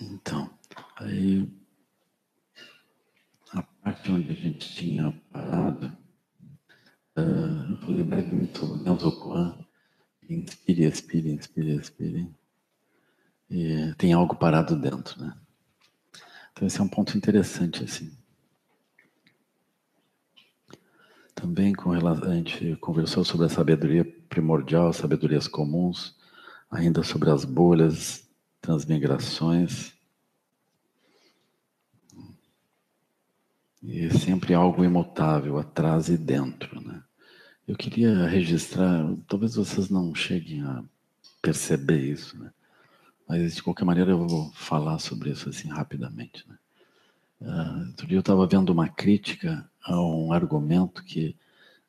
Então, 0.00 0.50
aí 0.96 1.48
a 3.52 3.62
parte 3.62 4.10
onde 4.10 4.30
a 4.30 4.34
gente 4.34 4.74
tinha 4.74 5.12
parado, 5.32 5.86
uh, 7.16 7.88
eu 7.88 7.96
lembrei 7.96 8.22
muito 8.24 8.76
Nelson 8.82 9.10
Kwan, 9.12 9.58
inspire, 10.28 10.84
expire, 10.84 11.30
inspire, 11.30 11.76
expire. 11.76 12.34
E 13.48 13.94
tem 13.96 14.12
algo 14.12 14.34
parado 14.34 14.74
dentro, 14.74 15.22
né? 15.22 15.36
Então 16.52 16.66
esse 16.66 16.80
é 16.80 16.82
um 16.82 16.88
ponto 16.88 17.16
interessante, 17.16 17.84
assim. 17.84 18.12
Também 21.34 21.72
com 21.72 21.90
relação, 21.90 22.30
a 22.30 22.34
gente 22.34 22.76
conversou 22.76 23.24
sobre 23.24 23.46
a 23.46 23.50
sabedoria 23.50 24.04
primordial, 24.28 24.92
sabedorias 24.92 25.46
comuns, 25.46 26.16
ainda 26.70 27.02
sobre 27.02 27.30
as 27.30 27.44
bolhas, 27.44 28.24
transmigrações. 28.64 29.92
E 33.82 34.10
sempre 34.18 34.54
algo 34.54 34.82
imutável, 34.82 35.58
atrás 35.58 36.08
e 36.08 36.16
dentro, 36.16 36.80
né? 36.80 37.02
Eu 37.68 37.76
queria 37.76 38.26
registrar, 38.26 39.06
talvez 39.28 39.54
vocês 39.54 39.90
não 39.90 40.14
cheguem 40.14 40.62
a 40.62 40.82
perceber 41.42 42.00
isso, 42.00 42.38
né? 42.38 42.50
Mas 43.28 43.54
de 43.54 43.62
qualquer 43.62 43.84
maneira 43.84 44.12
eu 44.12 44.26
vou 44.26 44.50
falar 44.52 44.98
sobre 44.98 45.30
isso 45.30 45.50
assim 45.50 45.68
rapidamente, 45.68 46.48
né? 46.48 46.56
Uh, 47.42 47.88
outro 47.88 48.06
dia 48.06 48.16
eu 48.16 48.20
estava 48.20 48.46
vendo 48.46 48.70
uma 48.70 48.88
crítica 48.88 49.70
a 49.82 50.00
um 50.00 50.32
argumento 50.32 51.04
que 51.04 51.36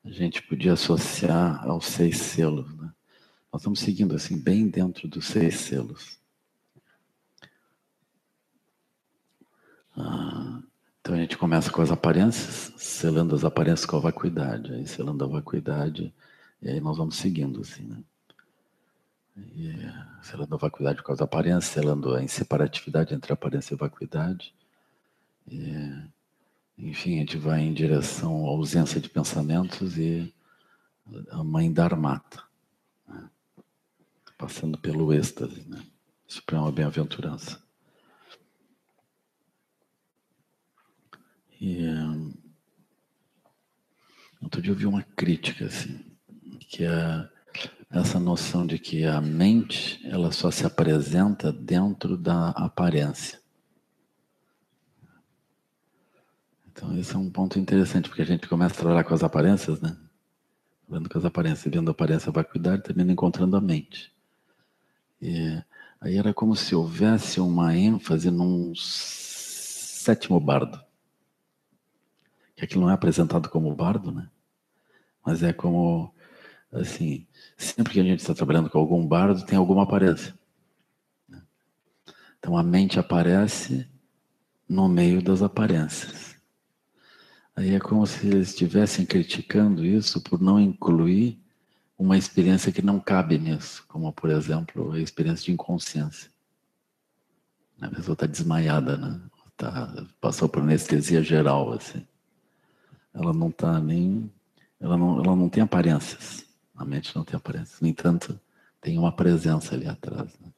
a 0.03 0.11
gente 0.11 0.41
podia 0.43 0.73
associar 0.73 1.65
aos 1.65 1.85
seis 1.85 2.17
selos, 2.17 2.75
né? 2.75 2.91
Nós 3.51 3.61
estamos 3.61 3.79
seguindo 3.79 4.13
assim 4.13 4.37
bem 4.37 4.67
dentro 4.67 5.07
dos 5.07 5.25
seis 5.25 5.55
selos. 5.55 6.24
Ah, 9.97 10.61
então 10.99 11.15
a 11.15 11.17
gente 11.17 11.37
começa 11.37 11.71
com 11.71 11.81
as 11.81 11.91
aparências, 11.91 12.73
selando 12.77 13.35
as 13.35 13.43
aparências 13.43 13.85
com 13.85 13.97
a 13.97 13.99
vacuidade, 13.99 14.73
aí 14.73 14.87
selando 14.87 15.23
a 15.23 15.27
vacuidade, 15.27 16.13
e 16.61 16.69
aí 16.69 16.79
nós 16.79 16.97
vamos 16.97 17.15
seguindo 17.15 17.61
assim, 17.61 17.83
né? 17.83 18.03
E, 19.37 19.75
selando 20.21 20.55
a 20.55 20.57
vacuidade 20.57 21.03
com 21.03 21.11
as 21.11 21.21
aparências, 21.21 21.65
selando 21.65 22.15
a 22.15 22.23
inseparatividade 22.23 23.13
entre 23.13 23.33
aparência 23.33 23.73
e 23.73 23.77
vacuidade. 23.77 24.53
E, 25.47 25.69
enfim, 26.77 27.15
a 27.15 27.19
gente 27.19 27.37
vai 27.37 27.61
em 27.61 27.73
direção 27.73 28.45
à 28.45 28.49
ausência 28.49 28.99
de 28.99 29.09
pensamentos 29.09 29.97
e 29.97 30.33
a 31.29 31.43
mãe 31.43 31.71
Dharmata 31.71 32.43
passando 34.37 34.77
pelo 34.77 35.13
êxtase, 35.13 35.67
né? 35.67 35.83
Suprema 36.27 36.71
bem-aventurança. 36.71 37.61
E 41.59 41.87
um, 41.87 42.33
outro 44.41 44.61
dia 44.61 44.71
eu 44.71 44.75
vi 44.75 44.85
uma 44.85 45.03
crítica 45.03 45.65
assim, 45.65 45.99
que 46.59 46.83
é 46.83 47.29
essa 47.89 48.19
noção 48.19 48.65
de 48.65 48.77
que 48.77 49.05
a 49.05 49.21
mente 49.21 49.99
ela 50.05 50.31
só 50.31 50.51
se 50.51 50.65
apresenta 50.65 51.51
dentro 51.51 52.17
da 52.17 52.49
aparência. 52.49 53.39
Então 56.71 56.97
esse 56.97 57.15
é 57.15 57.17
um 57.17 57.29
ponto 57.29 57.57
interessante 57.57 58.09
porque 58.09 58.21
a 58.21 58.25
gente 58.25 58.49
começa 58.49 58.75
a 58.75 58.77
trabalhar 58.79 59.03
com 59.05 59.13
as 59.13 59.23
aparências, 59.23 59.79
né? 59.79 59.95
Vendo 60.89 61.09
com 61.09 61.17
as 61.17 61.25
aparências, 61.25 61.73
vendo 61.73 61.87
a 61.87 61.91
aparência 61.91 62.31
vacuidade, 62.31 62.83
termina 62.83 63.13
encontrando 63.13 63.55
a 63.55 63.61
mente. 63.61 64.13
E 65.21 65.63
aí 66.01 66.17
era 66.17 66.33
como 66.33 66.55
se 66.55 66.75
houvesse 66.75 67.39
uma 67.39 67.75
ênfase 67.75 68.29
num 68.29 68.73
sétimo 68.75 70.39
bardo. 70.39 70.84
Que 72.55 72.65
aquilo 72.65 72.81
não 72.81 72.89
é 72.89 72.93
apresentado 72.93 73.49
como 73.49 73.73
bardo, 73.75 74.11
né? 74.11 74.29
Mas 75.25 75.41
é 75.43 75.51
como, 75.51 76.13
assim, 76.71 77.25
sempre 77.57 77.93
que 77.93 77.99
a 77.99 78.03
gente 78.03 78.19
está 78.19 78.33
trabalhando 78.33 78.69
com 78.69 78.77
algum 78.77 79.05
bardo, 79.05 79.45
tem 79.45 79.57
alguma 79.57 79.83
aparência. 79.83 80.37
Né? 81.27 81.41
Então 82.39 82.57
a 82.57 82.63
mente 82.63 82.99
aparece 82.99 83.89
no 84.67 84.87
meio 84.87 85.21
das 85.21 85.41
aparências. 85.41 86.35
Aí 87.55 87.73
é 87.73 87.79
como 87.79 88.05
se 88.05 88.27
eles 88.27 88.49
estivessem 88.49 89.05
criticando 89.05 89.85
isso 89.85 90.21
por 90.21 90.41
não 90.41 90.59
incluir 90.59 91.41
uma 91.97 92.17
experiência 92.17 92.71
que 92.71 92.81
não 92.81 92.99
cabe 92.99 93.37
nisso, 93.37 93.85
como 93.87 94.11
por 94.11 94.29
exemplo 94.29 94.91
a 94.91 94.99
experiência 94.99 95.45
de 95.45 95.51
inconsciência. 95.53 96.29
A 97.81 97.89
pessoa 97.89 98.13
está 98.13 98.25
desmaiada, 98.25 98.97
né? 98.97 99.21
Tá, 99.57 100.05
passou 100.19 100.49
por 100.49 100.61
anestesia 100.61 101.23
geral, 101.23 101.71
assim. 101.71 102.05
Ela 103.15 103.33
não 103.33 103.47
está 103.47 103.79
nem. 103.79 104.29
Ela 104.79 104.97
não, 104.97 105.23
ela 105.23 105.35
não 105.35 105.47
tem 105.47 105.63
aparências. 105.63 106.45
A 106.75 106.83
mente 106.83 107.15
não 107.15 107.23
tem 107.23 107.37
aparências. 107.37 107.79
No 107.79 107.87
entanto, 107.87 108.39
tem 108.81 108.99
uma 108.99 109.11
presença 109.11 109.73
ali 109.73 109.87
atrás. 109.87 110.37
Né? 110.39 110.51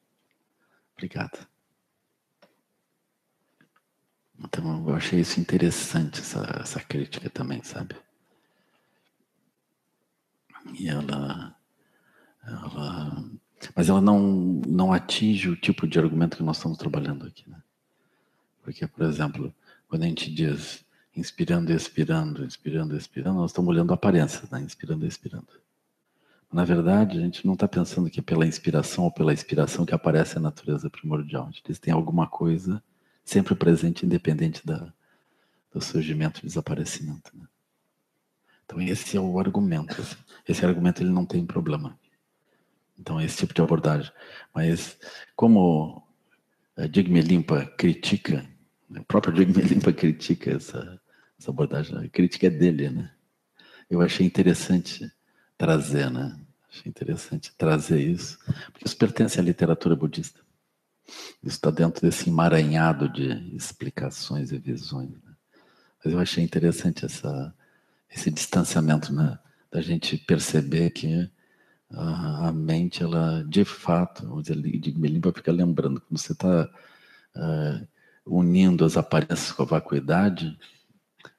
Obrigado. 0.95 1.47
Então, 4.39 4.87
eu 4.89 4.95
achei 4.95 5.19
isso 5.19 5.39
interessante, 5.39 6.19
essa, 6.19 6.59
essa 6.61 6.79
crítica 6.79 7.29
também, 7.29 7.63
sabe? 7.63 7.95
E 10.79 10.87
ela, 10.89 11.55
ela, 12.43 13.23
mas 13.75 13.89
ela 13.89 14.01
não, 14.01 14.19
não 14.67 14.93
atinge 14.93 15.49
o 15.49 15.55
tipo 15.55 15.87
de 15.87 15.97
argumento 15.97 16.37
que 16.37 16.43
nós 16.43 16.57
estamos 16.57 16.77
trabalhando 16.77 17.25
aqui, 17.25 17.49
né? 17.49 17.61
Porque, 18.61 18.85
por 18.85 19.05
exemplo, 19.05 19.53
quando 19.87 20.03
a 20.03 20.07
gente 20.07 20.31
diz 20.31 20.85
inspirando 21.17 21.71
expirando, 21.73 22.45
inspirando 22.45 22.95
expirando, 22.95 23.39
nós 23.39 23.51
estamos 23.51 23.69
olhando 23.69 23.91
a 23.91 23.95
aparência, 23.95 24.47
né? 24.51 24.61
Inspirando 24.61 25.05
expirando. 25.05 25.47
Na 26.51 26.63
verdade, 26.63 27.17
a 27.17 27.21
gente 27.21 27.45
não 27.45 27.55
está 27.55 27.67
pensando 27.67 28.09
que 28.09 28.19
é 28.19 28.23
pela 28.23 28.45
inspiração 28.45 29.03
ou 29.03 29.11
pela 29.11 29.33
expiração 29.33 29.85
que 29.85 29.93
aparece 29.93 30.37
a 30.37 30.41
natureza 30.41 30.89
primordial. 30.89 31.43
A 31.43 31.45
gente 31.47 31.63
diz 31.65 31.77
que 31.77 31.85
tem 31.85 31.93
alguma 31.93 32.25
coisa 32.27 32.81
sempre 33.25 33.53
presente, 33.53 34.05
independente 34.05 34.65
da, 34.65 34.93
do 35.73 35.81
surgimento 35.81 36.39
e 36.41 36.47
desaparecimento. 36.47 37.31
Né? 37.35 37.45
Então 38.65 38.81
esse 38.81 39.17
é 39.17 39.19
o 39.19 39.39
argumento. 39.39 39.95
Esse 40.47 40.65
argumento 40.65 41.03
ele 41.03 41.09
não 41.09 41.25
tem 41.25 41.45
problema. 41.45 41.99
Então 42.97 43.19
esse 43.19 43.37
tipo 43.37 43.53
de 43.53 43.61
abordagem. 43.61 44.11
Mas 44.53 44.97
como 45.35 46.07
a 46.77 46.87
Digme 46.87 47.21
Limpa 47.21 47.65
critica, 47.77 48.47
o 48.89 49.03
próprio 49.03 49.33
Digme 49.33 49.61
Limpa 49.61 49.91
critica 49.91 50.51
essa, 50.51 50.99
essa 51.39 51.51
abordagem, 51.51 51.97
a 51.97 52.09
crítica 52.09 52.47
é 52.47 52.49
dele, 52.49 52.89
né? 52.89 53.11
Eu 53.89 54.01
achei 54.01 54.25
interessante 54.25 55.09
trazer, 55.57 56.09
né? 56.09 56.37
Achei 56.69 56.89
interessante 56.89 57.53
trazer 57.57 57.99
isso, 58.01 58.37
porque 58.71 58.85
isso 58.85 58.97
pertence 58.97 59.39
à 59.39 59.43
literatura 59.43 59.95
budista. 59.95 60.39
Isso 61.41 61.55
está 61.55 61.71
dentro 61.71 62.01
desse 62.01 62.29
emaranhado 62.29 63.07
de 63.07 63.55
explicações 63.55 64.51
e 64.51 64.57
visões. 64.57 65.11
Né? 65.11 65.33
Mas 66.03 66.13
eu 66.13 66.19
achei 66.19 66.43
interessante 66.43 67.05
essa, 67.05 67.53
esse 68.09 68.29
distanciamento, 68.29 69.13
né? 69.13 69.39
Da 69.71 69.81
gente 69.81 70.17
perceber 70.17 70.89
que 70.91 71.29
a, 71.91 72.49
a 72.49 72.51
mente, 72.51 73.03
ela, 73.03 73.43
de 73.47 73.63
fato, 73.63 74.25
vamos 74.27 74.43
dizer, 74.43 74.57
me 74.97 75.07
limpa 75.07 75.31
ficar 75.31 75.51
lembrando, 75.51 76.01
quando 76.01 76.19
você 76.19 76.33
está 76.33 76.63
uh, 76.65 76.69
ah, 77.35 77.81
unindo 78.25 78.83
as 78.83 78.97
aparências 78.97 79.51
com 79.51 79.63
a 79.63 79.65
vacuidade, 79.65 80.57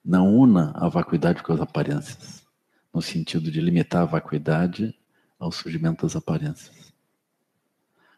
não 0.04 0.34
una 0.34 0.72
a 0.76 0.88
vacuidade 0.88 1.42
com 1.42 1.52
as 1.52 1.60
aparências, 1.60 2.46
no 2.92 3.02
sentido 3.02 3.50
de 3.50 3.60
limitar 3.60 4.02
a 4.02 4.06
vacuidade 4.06 4.94
ao 5.38 5.52
surgimento 5.52 6.06
das 6.06 6.16
aparências. 6.16 6.92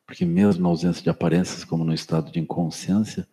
Porque 0.06 0.24
mesmo 0.24 0.62
na 0.62 0.68
ausência 0.68 1.02
de 1.02 1.10
aparências, 1.10 1.64
como 1.64 1.84
no 1.84 1.94
estado 1.94 2.32
de 2.32 2.40
inconsciência, 2.40 3.28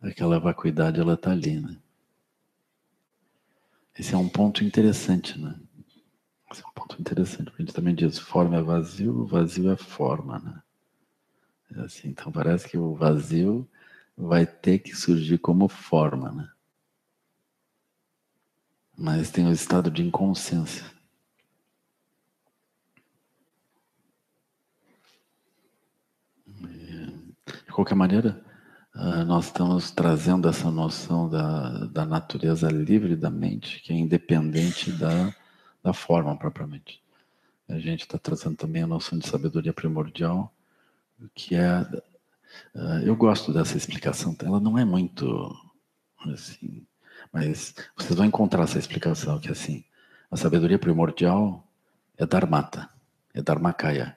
aquela 0.00 0.38
vacuidade 0.40 1.00
ela 1.00 1.14
está 1.14 1.30
ali, 1.30 1.60
né? 1.60 1.76
Esse 3.98 4.14
é 4.14 4.18
um 4.18 4.28
ponto 4.28 4.64
interessante, 4.64 5.38
né? 5.38 5.54
Esse 6.50 6.62
é 6.62 6.66
um 6.66 6.72
ponto 6.72 6.98
interessante. 7.00 7.52
A 7.54 7.60
gente 7.60 7.74
também 7.74 7.94
diz, 7.94 8.18
forma 8.18 8.56
é 8.56 8.62
vazio, 8.62 9.26
vazio 9.26 9.70
é 9.70 9.76
forma, 9.76 10.38
né? 10.38 10.62
É 11.76 11.80
assim, 11.80 12.08
então 12.08 12.32
parece 12.32 12.68
que 12.68 12.78
o 12.78 12.94
vazio 12.94 13.68
vai 14.16 14.46
ter 14.46 14.78
que 14.78 14.94
surgir 14.94 15.38
como 15.38 15.68
forma, 15.68 16.30
né? 16.32 16.51
Mas 19.02 19.32
tem 19.32 19.48
o 19.48 19.52
estado 19.52 19.90
de 19.90 20.00
inconsciência. 20.00 20.84
De 27.66 27.72
qualquer 27.72 27.96
maneira, 27.96 28.40
Uh, 28.94 29.24
nós 29.24 29.46
estamos 29.46 29.90
trazendo 29.90 30.46
essa 30.46 30.70
noção 30.70 31.26
da, 31.26 31.86
da 31.86 32.04
natureza 32.04 32.68
livre 32.68 33.16
da 33.16 33.30
mente, 33.30 33.80
que 33.80 33.90
é 33.90 33.96
independente 33.96 34.92
da, 34.92 35.34
da 35.82 35.94
forma 35.94 36.36
propriamente. 36.36 37.02
A 37.66 37.78
gente 37.78 38.02
está 38.02 38.18
trazendo 38.18 38.54
também 38.54 38.82
a 38.82 38.86
noção 38.86 39.18
de 39.18 39.26
sabedoria 39.26 39.72
primordial, 39.72 40.54
que 41.34 41.54
é 41.54 41.86
Uh, 42.74 43.00
eu 43.06 43.16
gosto 43.16 43.50
dessa 43.50 43.78
explicação. 43.78 44.36
Ela 44.42 44.60
não 44.60 44.76
é 44.76 44.84
muito 44.84 45.24
assim, 46.26 46.86
mas 47.32 47.74
vocês 47.96 48.14
vão 48.14 48.26
encontrar 48.26 48.64
essa 48.64 48.78
explicação 48.78 49.40
que 49.40 49.50
assim, 49.50 49.84
a 50.30 50.36
sabedoria 50.36 50.78
primordial 50.78 51.66
é 52.16 52.26
Dharmata, 52.26 52.88
é 53.32 53.40
Dharmakaya. 53.40 54.16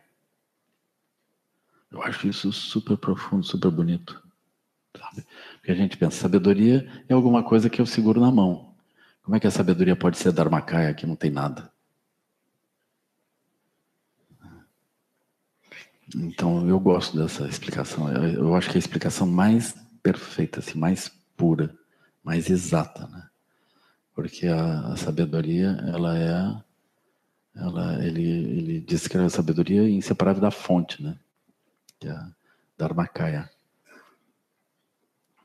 Eu 1.89 2.03
acho 2.03 2.27
isso 2.27 2.51
super 2.51 2.97
profundo, 2.97 3.45
super 3.45 3.71
bonito. 3.71 4.21
Sabe? 4.97 5.25
Porque 5.57 5.71
a 5.71 5.75
gente 5.75 5.97
pensa, 5.97 6.17
sabedoria 6.17 6.89
é 7.07 7.13
alguma 7.13 7.41
coisa 7.43 7.69
que 7.69 7.81
eu 7.81 7.85
seguro 7.85 8.19
na 8.19 8.31
mão. 8.31 8.75
Como 9.23 9.35
é 9.35 9.39
que 9.39 9.47
a 9.47 9.51
sabedoria 9.51 9.95
pode 9.95 10.17
ser 10.17 10.31
Dharmakaya 10.31 10.93
que 10.93 11.07
não 11.07 11.15
tem 11.15 11.31
nada? 11.31 11.71
Então, 16.13 16.67
eu 16.67 16.79
gosto 16.79 17.17
dessa 17.17 17.47
explicação. 17.47 18.11
Eu 18.11 18.53
acho 18.55 18.69
que 18.69 18.75
é 18.75 18.77
a 18.77 18.79
explicação 18.79 19.25
mais 19.25 19.73
perfeita, 20.03 20.59
assim, 20.59 20.77
mais 20.77 21.09
pura, 21.35 21.75
mais 22.25 22.49
exata, 22.49 23.07
né? 23.07 23.29
Porque 24.15 24.47
a, 24.47 24.87
a 24.87 24.97
sabedoria, 24.97 25.77
ela 25.93 26.17
é, 26.17 26.63
ela, 27.55 28.03
ele, 28.03 28.23
ele 28.23 28.81
diz 28.81 29.07
que 29.07 29.15
a 29.15 29.29
sabedoria 29.29 29.83
é 29.83 29.89
inseparável 29.89 30.41
da 30.41 30.49
fonte, 30.49 31.03
né? 31.03 31.15
Que 31.99 32.07
é 32.07 32.11
a 32.11 32.31
Dharmakaya. 32.77 33.49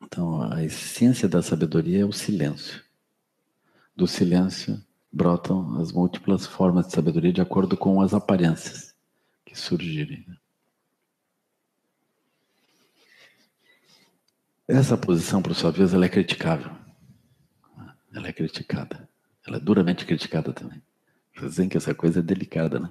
Então, 0.02 0.50
a 0.50 0.64
essência 0.64 1.28
da 1.28 1.42
sabedoria 1.42 2.00
é 2.00 2.04
o 2.04 2.12
silêncio. 2.12 2.82
Do 3.94 4.06
silêncio 4.06 4.82
brotam 5.12 5.78
as 5.80 5.92
múltiplas 5.92 6.46
formas 6.46 6.86
de 6.86 6.92
sabedoria 6.92 7.32
de 7.32 7.42
acordo 7.42 7.76
com 7.76 8.00
as 8.00 8.14
aparências 8.14 8.94
que 9.44 9.54
surgirem. 9.54 10.24
Né? 10.26 10.36
Essa 14.72 14.96
posição, 14.96 15.42
por 15.42 15.52
sua 15.52 15.72
vez, 15.72 15.92
ela 15.92 16.04
é 16.04 16.08
criticável. 16.08 16.70
Ela 18.14 18.28
é 18.28 18.32
criticada. 18.32 19.08
Ela 19.44 19.56
é 19.56 19.60
duramente 19.60 20.06
criticada 20.06 20.52
também. 20.52 20.80
Dizem 21.36 21.68
que 21.68 21.76
essa 21.76 21.92
coisa 21.92 22.20
é 22.20 22.22
delicada, 22.22 22.78
né? 22.78 22.88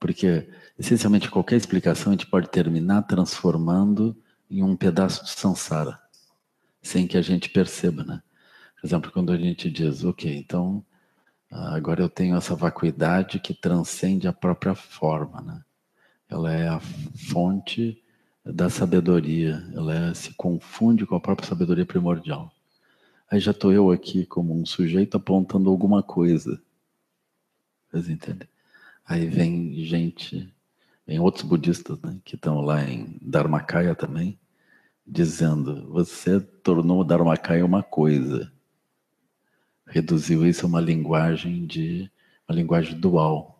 Porque, 0.00 0.48
essencialmente, 0.78 1.28
qualquer 1.28 1.56
explicação 1.56 2.12
a 2.12 2.14
gente 2.14 2.26
pode 2.26 2.48
terminar 2.48 3.02
transformando 3.02 4.16
em 4.50 4.62
um 4.62 4.74
pedaço 4.74 5.22
de 5.22 5.30
samsara, 5.30 6.00
sem 6.80 7.06
que 7.06 7.18
a 7.18 7.22
gente 7.22 7.50
perceba, 7.50 8.02
né? 8.02 8.22
Por 8.80 8.86
exemplo, 8.86 9.12
quando 9.12 9.30
a 9.30 9.36
gente 9.36 9.70
diz, 9.70 10.04
ok, 10.04 10.34
então 10.34 10.82
agora 11.50 12.00
eu 12.00 12.08
tenho 12.08 12.36
essa 12.36 12.54
vacuidade 12.54 13.38
que 13.38 13.52
transcende 13.52 14.26
a 14.26 14.32
própria 14.32 14.74
forma, 14.74 15.42
né? 15.42 15.62
Ela 16.26 16.54
é 16.54 16.68
a 16.68 16.80
fonte 16.80 18.02
da 18.52 18.70
sabedoria, 18.70 19.62
ela 19.74 19.94
é, 19.94 20.14
se 20.14 20.32
confunde 20.34 21.04
com 21.04 21.14
a 21.14 21.20
própria 21.20 21.46
sabedoria 21.46 21.84
primordial. 21.84 22.52
Aí 23.30 23.38
já 23.38 23.50
estou 23.50 23.72
eu 23.72 23.90
aqui 23.90 24.24
como 24.24 24.58
um 24.58 24.64
sujeito 24.64 25.16
apontando 25.16 25.68
alguma 25.68 26.02
coisa. 26.02 26.60
Vocês 27.90 28.08
entendem? 28.08 28.48
Aí 29.04 29.26
vem 29.26 29.74
gente, 29.84 30.52
vem 31.06 31.18
outros 31.18 31.44
budistas 31.44 32.00
né, 32.00 32.18
que 32.24 32.36
estão 32.36 32.60
lá 32.60 32.82
em 32.82 33.18
Dharmakaya 33.20 33.94
também, 33.94 34.38
dizendo: 35.06 35.86
você 35.90 36.40
tornou 36.40 37.00
o 37.00 37.04
Dharmakaya 37.04 37.64
uma 37.64 37.82
coisa. 37.82 38.50
Reduziu 39.86 40.46
isso 40.46 40.64
a 40.64 40.68
uma 40.68 40.80
linguagem 40.80 41.66
de 41.66 42.10
uma 42.48 42.56
linguagem 42.56 42.98
dual. 42.98 43.57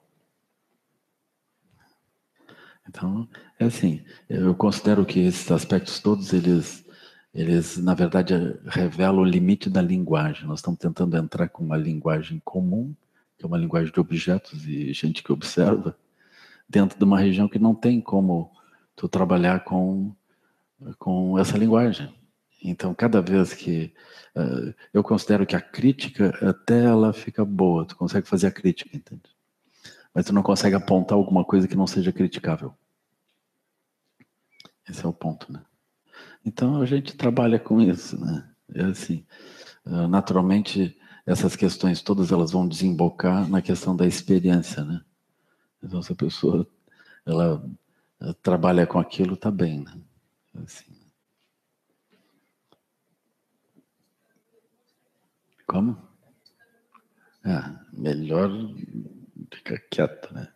Então, 2.88 3.28
é 3.58 3.66
assim, 3.66 4.02
eu 4.28 4.54
considero 4.54 5.04
que 5.04 5.20
esses 5.20 5.50
aspectos 5.50 6.00
todos, 6.00 6.32
eles, 6.32 6.84
eles 7.34 7.76
na 7.76 7.94
verdade, 7.94 8.34
revelam 8.66 9.20
o 9.20 9.24
limite 9.24 9.68
da 9.68 9.82
linguagem. 9.82 10.46
Nós 10.46 10.60
estamos 10.60 10.78
tentando 10.78 11.16
entrar 11.16 11.48
com 11.48 11.62
uma 11.62 11.76
linguagem 11.76 12.40
comum, 12.44 12.94
que 13.36 13.44
é 13.44 13.46
uma 13.46 13.58
linguagem 13.58 13.92
de 13.92 14.00
objetos 14.00 14.66
e 14.66 14.92
gente 14.92 15.22
que 15.22 15.32
observa, 15.32 15.96
dentro 16.68 16.98
de 16.98 17.04
uma 17.04 17.20
região 17.20 17.48
que 17.48 17.58
não 17.58 17.74
tem 17.74 18.00
como 18.00 18.50
tu 18.96 19.08
trabalhar 19.08 19.64
com, 19.64 20.14
com 20.98 21.38
essa 21.38 21.56
linguagem. 21.58 22.12
Então, 22.62 22.92
cada 22.94 23.20
vez 23.20 23.54
que 23.54 23.92
uh, 24.34 24.74
eu 24.92 25.04
considero 25.04 25.46
que 25.46 25.54
a 25.54 25.60
crítica 25.60 26.36
até 26.42 26.84
ela 26.84 27.12
fica 27.12 27.44
boa, 27.44 27.84
tu 27.84 27.96
consegue 27.96 28.26
fazer 28.26 28.48
a 28.48 28.50
crítica, 28.50 28.96
entende? 28.96 29.37
Mas 30.18 30.26
tu 30.26 30.32
não 30.32 30.42
consegue 30.42 30.74
apontar 30.74 31.16
alguma 31.16 31.44
coisa 31.44 31.68
que 31.68 31.76
não 31.76 31.86
seja 31.86 32.12
criticável. 32.12 32.74
Esse 34.90 35.06
é 35.06 35.08
o 35.08 35.12
ponto, 35.12 35.52
né? 35.52 35.64
Então 36.44 36.82
a 36.82 36.86
gente 36.86 37.16
trabalha 37.16 37.56
com 37.56 37.80
isso, 37.80 38.18
né? 38.18 38.50
É 38.74 38.82
assim, 38.82 39.24
ah, 39.86 40.08
naturalmente 40.08 40.98
essas 41.24 41.54
questões 41.54 42.02
todas 42.02 42.32
elas 42.32 42.50
vão 42.50 42.66
desembocar 42.66 43.48
na 43.48 43.62
questão 43.62 43.94
da 43.94 44.08
experiência, 44.08 44.84
né? 44.84 45.00
Então 45.80 46.02
se 46.02 46.12
a 46.12 46.16
pessoa 46.16 46.66
ela, 47.24 47.64
ela 48.18 48.34
trabalha 48.42 48.88
com 48.88 48.98
aquilo, 48.98 49.36
tá 49.36 49.52
bem, 49.52 49.84
né? 49.84 50.00
Assim. 50.64 50.96
Como? 55.64 55.96
Ah, 57.44 57.84
melhor 57.92 58.50
fica 59.56 59.78
quieto, 59.90 60.32
né? 60.32 60.48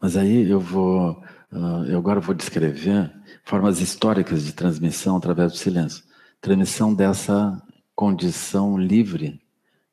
Mas 0.00 0.16
aí 0.16 0.48
eu 0.48 0.58
vou, 0.58 1.22
uh, 1.52 1.84
eu 1.86 1.98
agora 1.98 2.20
vou 2.20 2.34
descrever 2.34 3.12
formas 3.44 3.80
históricas 3.80 4.44
de 4.44 4.52
transmissão 4.52 5.16
através 5.16 5.52
do 5.52 5.58
silêncio. 5.58 6.04
Transmissão 6.40 6.94
dessa 6.94 7.60
condição 7.94 8.78
livre 8.78 9.42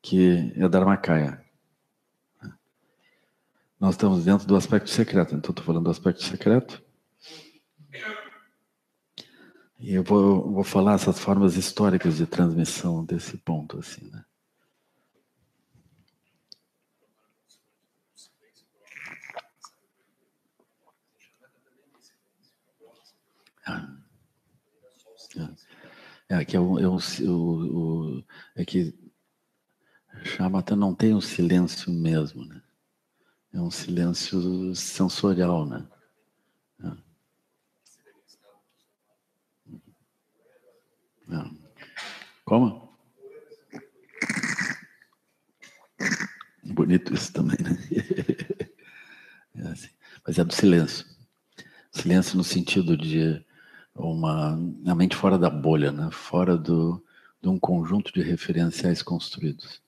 que 0.01 0.53
é 0.55 0.69
Dharmakaya. 0.69 1.43
Nós 3.79 3.95
estamos 3.95 4.23
dentro 4.23 4.47
do 4.47 4.55
aspecto 4.55 4.89
secreto, 4.89 5.35
então 5.35 5.51
estou 5.51 5.65
falando 5.65 5.83
do 5.83 5.91
aspecto 5.91 6.23
secreto. 6.23 6.81
E 9.79 9.93
eu 9.93 10.03
vou, 10.03 10.51
vou 10.51 10.63
falar 10.63 10.95
essas 10.95 11.19
formas 11.19 11.55
históricas 11.55 12.17
de 12.17 12.25
transmissão 12.25 13.05
desse 13.05 13.37
ponto, 13.37 13.77
assim, 13.77 14.09
né? 14.09 14.23
É, 26.29 26.37
é 26.39 26.45
que 26.45 26.55
é, 26.55 26.59
o, 26.59 26.79
é, 26.79 26.87
o, 26.87 26.97
o, 26.97 28.23
é 28.55 28.65
que 28.65 28.93
Shamatha 30.23 30.75
não 30.75 30.93
tem 30.95 31.13
um 31.13 31.21
silêncio 31.21 31.91
mesmo, 31.91 32.45
né? 32.45 32.61
É 33.53 33.61
um 33.61 33.71
silêncio 33.71 34.75
sensorial, 34.75 35.65
né? 35.65 35.87
É. 36.83 36.87
É. 41.35 41.51
Como? 42.45 42.87
Bonito 46.63 47.13
isso 47.13 47.33
também, 47.33 47.57
né? 47.61 47.77
É 49.55 49.69
assim. 49.69 49.89
Mas 50.25 50.37
é 50.37 50.43
do 50.43 50.53
silêncio. 50.53 51.03
Silêncio 51.91 52.37
no 52.37 52.43
sentido 52.43 52.95
de 52.95 53.43
uma 53.97 54.59
a 54.85 54.95
mente 54.95 55.15
fora 55.15 55.37
da 55.37 55.49
bolha, 55.49 55.91
né? 55.91 56.09
fora 56.11 56.55
do, 56.57 57.03
de 57.41 57.49
um 57.49 57.59
conjunto 57.59 58.13
de 58.13 58.21
referenciais 58.21 59.01
construídos. 59.01 59.81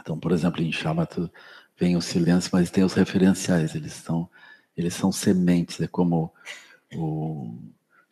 Então, 0.00 0.18
por 0.18 0.32
exemplo, 0.32 0.62
em 0.62 0.72
Shamatha 0.72 1.30
vem 1.76 1.96
o 1.96 2.00
silêncio, 2.00 2.50
mas 2.52 2.70
tem 2.70 2.82
os 2.82 2.94
referenciais, 2.94 3.74
eles 3.74 3.92
são, 3.92 4.28
eles 4.76 4.94
são 4.94 5.12
sementes, 5.12 5.80
é 5.80 5.86
como 5.86 6.32
o, 6.94 7.56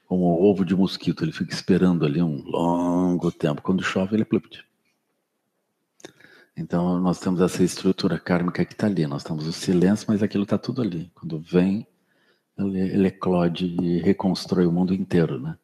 como 0.07 0.25
o 0.25 0.45
ovo 0.45 0.65
de 0.65 0.75
mosquito, 0.75 1.25
ele 1.25 1.33
fica 1.33 1.53
esperando 1.53 2.05
ali 2.05 2.23
um 2.23 2.43
longo 2.43 3.33
tempo. 3.33 3.63
Quando 3.63 3.83
chove, 3.83 4.15
ele 4.15 4.23
é 4.23 4.27
plupt. 4.27 4.65
Então, 6.57 6.99
nós 7.01 7.21
temos 7.21 7.41
essa 7.41 7.63
estrutura 7.63 8.19
kármica 8.19 8.65
que 8.65 8.73
está 8.73 8.87
ali. 8.87 9.07
Nós 9.07 9.23
temos 9.23 9.47
o 9.47 9.53
silêncio, 9.53 10.07
mas 10.09 10.23
aquilo 10.23 10.45
está 10.45 10.57
tudo 10.57 10.81
ali. 10.81 11.11
Quando 11.15 11.39
vem, 11.39 11.87
ele, 12.59 13.09
eclode 13.09 13.67
e 13.67 13.99
reconstrói 13.99 14.67
o 14.67 14.73
mundo 14.73 14.95
inteiro, 14.95 15.41
né? 15.41 15.59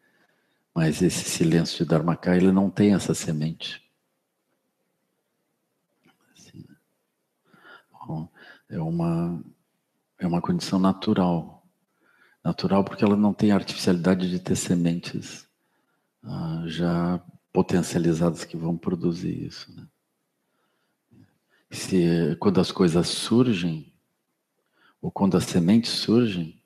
Mas 0.74 1.02
esse 1.02 1.24
silêncio 1.24 1.78
de 1.78 1.84
Dharmakaya, 1.84 2.36
ele 2.36 2.52
não 2.52 2.70
tem 2.70 2.94
essa 2.94 3.14
semente. 3.14 3.82
Assim? 6.36 6.64
Bom, 8.06 8.28
é 8.68 8.80
uma 8.80 9.42
é 10.18 10.26
uma 10.26 10.40
condição 10.40 10.78
natural, 10.78 11.66
natural 12.44 12.84
porque 12.84 13.04
ela 13.04 13.16
não 13.16 13.34
tem 13.34 13.50
artificialidade 13.50 14.30
de 14.30 14.38
ter 14.38 14.54
sementes 14.54 15.48
ah, 16.22 16.62
já 16.66 17.20
potencializadas 17.52 18.44
que 18.44 18.56
vão 18.56 18.76
produzir 18.76 19.46
isso, 19.46 19.74
né? 19.74 19.86
Se 21.70 22.36
quando 22.38 22.60
as 22.60 22.70
coisas 22.70 23.08
surgem 23.08 23.92
ou 25.00 25.10
quando 25.10 25.36
as 25.36 25.44
sementes 25.44 25.90
surgem, 25.90 26.61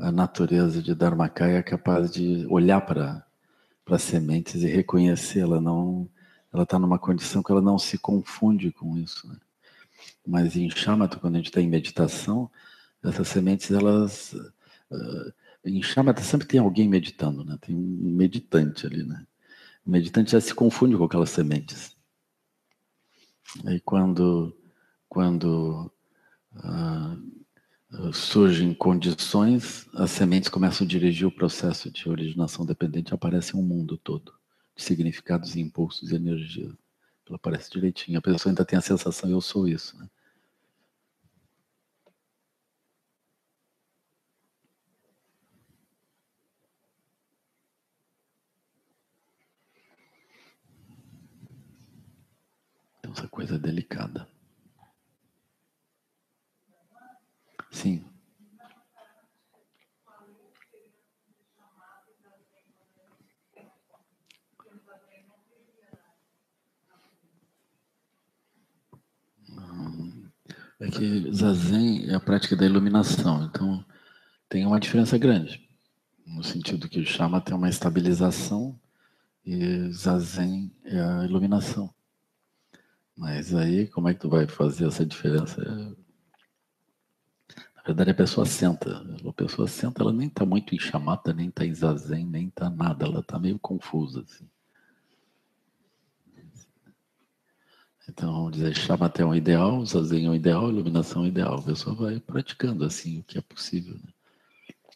a 0.00 0.10
natureza 0.10 0.82
de 0.82 0.94
Dharmakaya 0.94 1.58
é 1.58 1.62
capaz 1.62 2.10
de 2.10 2.46
olhar 2.48 2.80
para 2.80 3.26
as 3.86 4.02
sementes 4.02 4.62
e 4.62 4.66
reconhecer, 4.66 5.40
ela 5.40 5.60
não, 5.60 6.08
ela 6.52 6.62
está 6.62 6.78
numa 6.78 6.98
condição 6.98 7.42
que 7.42 7.52
ela 7.52 7.60
não 7.60 7.78
se 7.78 7.98
confunde 7.98 8.72
com 8.72 8.96
isso. 8.96 9.28
Né? 9.28 9.36
Mas 10.26 10.56
em 10.56 10.70
Shamatha, 10.70 11.18
quando 11.18 11.34
a 11.34 11.38
gente 11.38 11.48
está 11.48 11.60
em 11.60 11.68
meditação, 11.68 12.50
essas 13.02 13.28
sementes, 13.28 13.70
elas. 13.70 14.32
Uh, 14.90 15.32
em 15.64 15.82
Shamatha 15.82 16.22
sempre 16.22 16.46
tem 16.46 16.60
alguém 16.60 16.88
meditando, 16.88 17.44
né? 17.44 17.58
Tem 17.60 17.74
um 17.74 18.16
meditante 18.16 18.86
ali, 18.86 19.02
né? 19.02 19.26
O 19.84 19.90
meditante 19.90 20.32
já 20.32 20.40
se 20.40 20.54
confunde 20.54 20.96
com 20.96 21.04
aquelas 21.04 21.30
sementes. 21.30 21.96
Aí 23.64 23.80
quando, 23.80 24.56
quando 25.08 25.92
uh, 26.54 27.39
surgem 28.12 28.72
condições, 28.74 29.88
as 29.94 30.10
sementes 30.10 30.48
começam 30.48 30.84
a 30.84 30.88
dirigir 30.88 31.26
o 31.26 31.32
processo 31.32 31.90
de 31.90 32.08
originação 32.08 32.64
dependente, 32.64 33.12
aparece 33.12 33.56
um 33.56 33.62
mundo 33.62 33.96
todo 33.98 34.32
de 34.76 34.84
significados, 34.84 35.56
impulsos 35.56 36.10
e 36.10 36.16
energias. 36.16 36.74
Ela 37.28 37.36
aparece 37.36 37.70
direitinho. 37.70 38.18
A 38.18 38.22
pessoa 38.22 38.50
ainda 38.50 38.64
tem 38.64 38.78
a 38.78 38.82
sensação, 38.82 39.30
eu 39.30 39.40
sou 39.40 39.68
isso. 39.68 39.96
Né? 39.98 40.08
Então, 52.98 53.12
essa 53.12 53.28
coisa 53.28 53.56
é 53.56 53.58
delicada. 53.58 54.26
Sim. 57.70 58.04
É 70.80 70.88
que 70.90 71.30
Zazen 71.32 72.10
é 72.10 72.14
a 72.14 72.20
prática 72.20 72.56
da 72.56 72.64
iluminação, 72.64 73.44
então 73.44 73.84
tem 74.48 74.64
uma 74.64 74.80
diferença 74.80 75.18
grande, 75.18 75.68
no 76.26 76.42
sentido 76.42 76.88
que 76.88 76.98
o 76.98 77.04
Shama 77.04 77.40
tem 77.40 77.54
uma 77.54 77.68
estabilização 77.68 78.80
e 79.44 79.90
Zazen 79.92 80.74
é 80.84 80.98
a 80.98 81.24
iluminação. 81.24 81.92
Mas 83.14 83.54
aí, 83.54 83.88
como 83.88 84.08
é 84.08 84.14
que 84.14 84.20
tu 84.20 84.30
vai 84.30 84.46
fazer 84.46 84.86
essa 84.86 85.04
diferença? 85.04 85.60
Verdade, 87.90 88.10
a 88.12 88.14
pessoa 88.14 88.46
senta. 88.46 89.04
A 89.28 89.32
pessoa 89.32 89.66
senta, 89.66 90.00
ela 90.00 90.12
nem 90.12 90.28
está 90.28 90.46
muito 90.46 90.72
em 90.76 90.78
chamata, 90.78 91.32
nem 91.32 91.48
está 91.48 91.66
em 91.66 91.74
zazen, 91.74 92.24
nem 92.24 92.46
está 92.46 92.70
nada. 92.70 93.04
Ela 93.04 93.18
está 93.18 93.36
meio 93.36 93.58
confusa. 93.58 94.20
Assim. 94.20 94.48
Então, 98.08 98.32
vamos 98.32 98.52
dizer, 98.52 98.76
chamata 98.76 99.22
é 99.22 99.24
um 99.24 99.34
ideal, 99.34 99.84
zazen 99.84 100.26
é 100.26 100.30
um 100.30 100.34
ideal, 100.36 100.70
iluminação 100.70 101.22
é 101.22 101.24
um 101.24 101.28
ideal. 101.28 101.58
A 101.58 101.62
pessoa 101.62 101.96
vai 101.96 102.20
praticando 102.20 102.84
assim 102.84 103.18
o 103.18 103.24
que 103.24 103.38
é 103.38 103.40
possível. 103.40 103.98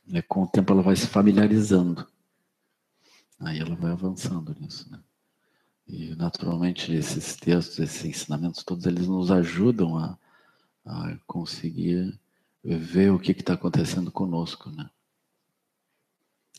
Né? 0.07 0.23
Com 0.23 0.45
o 0.45 0.47
tempo, 0.47 0.73
ela 0.73 0.83
vai 0.83 0.95
se 0.95 1.09
familiarizando. 1.09 2.07
Aí 3.41 3.59
ela 3.59 3.75
vai 3.75 3.91
avançando 3.91 4.55
nisso. 4.61 4.89
Né? 4.89 5.01
E, 5.89 6.15
naturalmente, 6.15 6.93
esses 6.93 7.35
textos, 7.35 7.81
esses 7.81 8.05
ensinamentos, 8.05 8.63
todos 8.63 8.87
eles 8.87 9.09
nos 9.09 9.33
ajudam 9.33 9.99
a, 9.99 10.17
a 10.85 11.19
conseguir 11.27 12.17
ver 12.65 13.11
o 13.11 13.19
que 13.19 13.33
está 13.33 13.55
acontecendo 13.55 14.11
conosco, 14.11 14.71
né? 14.71 14.89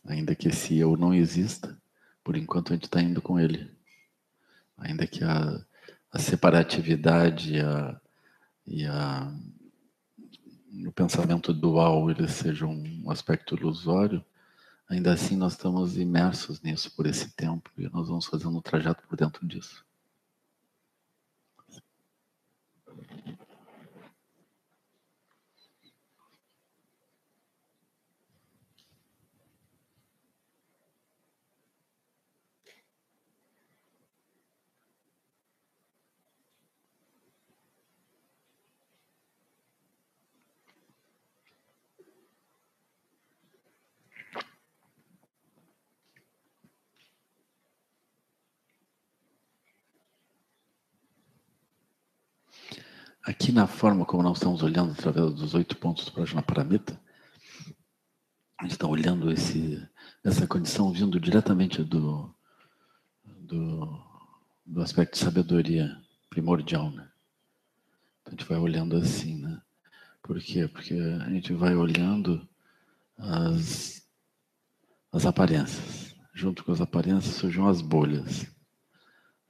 Ainda 0.06 0.36
que 0.36 0.50
esse 0.50 0.78
eu 0.78 0.96
não 0.96 1.14
exista, 1.14 1.78
por 2.24 2.38
enquanto 2.38 2.72
a 2.72 2.76
gente 2.76 2.86
está 2.86 3.02
indo 3.02 3.22
com 3.22 3.40
ele. 3.40 3.72
Ainda 4.78 5.08
que 5.08 5.24
a, 5.24 5.66
a 6.12 6.20
separatividade 6.20 7.60
a, 7.60 8.00
e 8.68 8.86
a, 8.86 9.34
o 10.86 10.92
pensamento 10.92 11.52
dual 11.54 12.12
ele 12.12 12.28
seja 12.28 12.68
um 12.68 13.10
aspecto 13.10 13.56
ilusório, 13.56 14.24
Ainda 14.88 15.14
assim, 15.14 15.36
nós 15.36 15.54
estamos 15.54 15.98
imersos 15.98 16.62
nisso 16.62 16.92
por 16.96 17.08
esse 17.08 17.30
tempo 17.32 17.72
e 17.78 17.90
nós 17.90 18.08
vamos 18.08 18.28
fazendo 18.28 18.56
um 18.56 18.62
trajeto 18.62 19.02
por 19.08 19.18
dentro 19.18 19.46
disso. 19.48 19.84
Aqui 53.26 53.52
na 53.52 53.66
forma 53.66 54.06
como 54.06 54.22
nós 54.22 54.38
estamos 54.38 54.62
olhando 54.62 54.92
através 54.92 55.34
dos 55.34 55.56
oito 55.56 55.76
pontos 55.78 56.06
do 56.06 56.12
Prajna 56.12 56.44
Paramita, 56.44 57.02
a 58.60 58.64
gente 58.66 58.74
está 58.74 58.86
olhando 58.86 59.32
esse, 59.32 59.84
essa 60.24 60.46
condição 60.46 60.94
vindo 60.94 61.20
diretamente 61.20 61.84
do, 61.84 62.32
do, 63.26 64.00
do 64.64 64.80
aspecto 64.80 65.14
de 65.14 65.18
sabedoria 65.18 66.00
primordial, 66.30 66.92
né? 66.92 67.10
Então 68.22 68.28
a 68.28 68.38
gente 68.38 68.46
vai 68.48 68.60
olhando 68.60 68.96
assim, 68.96 69.42
né? 69.42 69.60
Por 70.22 70.40
quê? 70.40 70.68
Porque 70.68 70.94
a 70.94 71.30
gente 71.32 71.52
vai 71.52 71.76
olhando 71.76 72.48
as, 73.18 74.08
as 75.12 75.26
aparências. 75.26 76.16
Junto 76.32 76.64
com 76.64 76.72
as 76.72 76.80
aparências 76.80 77.38
surgem 77.38 77.68
as 77.68 77.82
bolhas. 77.82 78.46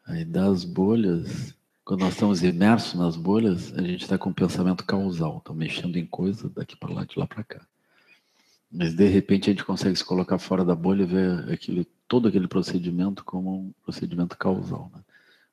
Aí 0.05 0.23
das 0.23 0.63
bolhas 0.63 1.53
quando 1.85 1.99
nós 1.99 2.13
estamos 2.13 2.41
imersos 2.41 2.95
nas 2.95 3.15
bolhas, 3.15 3.71
a 3.75 3.81
gente 3.83 4.01
está 4.01 4.17
com 4.17 4.33
pensamento 4.33 4.83
causal, 4.83 5.37
está 5.37 5.53
mexendo 5.53 5.97
em 5.97 6.05
coisa 6.05 6.49
daqui 6.49 6.75
para 6.75 6.91
lá, 6.91 7.05
de 7.05 7.17
lá 7.19 7.27
para 7.27 7.43
cá. 7.43 7.61
Mas 8.71 8.95
de 8.95 9.07
repente 9.07 9.49
a 9.49 9.53
gente 9.53 9.63
consegue 9.63 9.95
se 9.95 10.03
colocar 10.03 10.39
fora 10.39 10.65
da 10.65 10.75
bolha 10.75 11.03
e 11.03 11.05
ver 11.05 11.53
aquele, 11.53 11.85
todo 12.07 12.27
aquele 12.27 12.47
procedimento 12.47 13.23
como 13.23 13.67
um 13.67 13.73
procedimento 13.83 14.35
causal. 14.35 14.91
Né? 14.95 15.01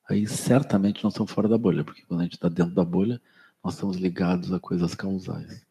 Aí 0.09 0.25
certamente 0.25 1.03
nós 1.03 1.13
estamos 1.13 1.31
fora 1.31 1.47
da 1.47 1.57
bolha, 1.57 1.83
porque 1.83 2.01
quando 2.07 2.21
a 2.21 2.23
gente 2.23 2.33
está 2.33 2.49
dentro 2.49 2.73
da 2.73 2.83
bolha, 2.83 3.21
nós 3.63 3.75
estamos 3.75 3.97
ligados 3.97 4.51
a 4.51 4.59
coisas 4.59 4.95
causais. 4.95 5.63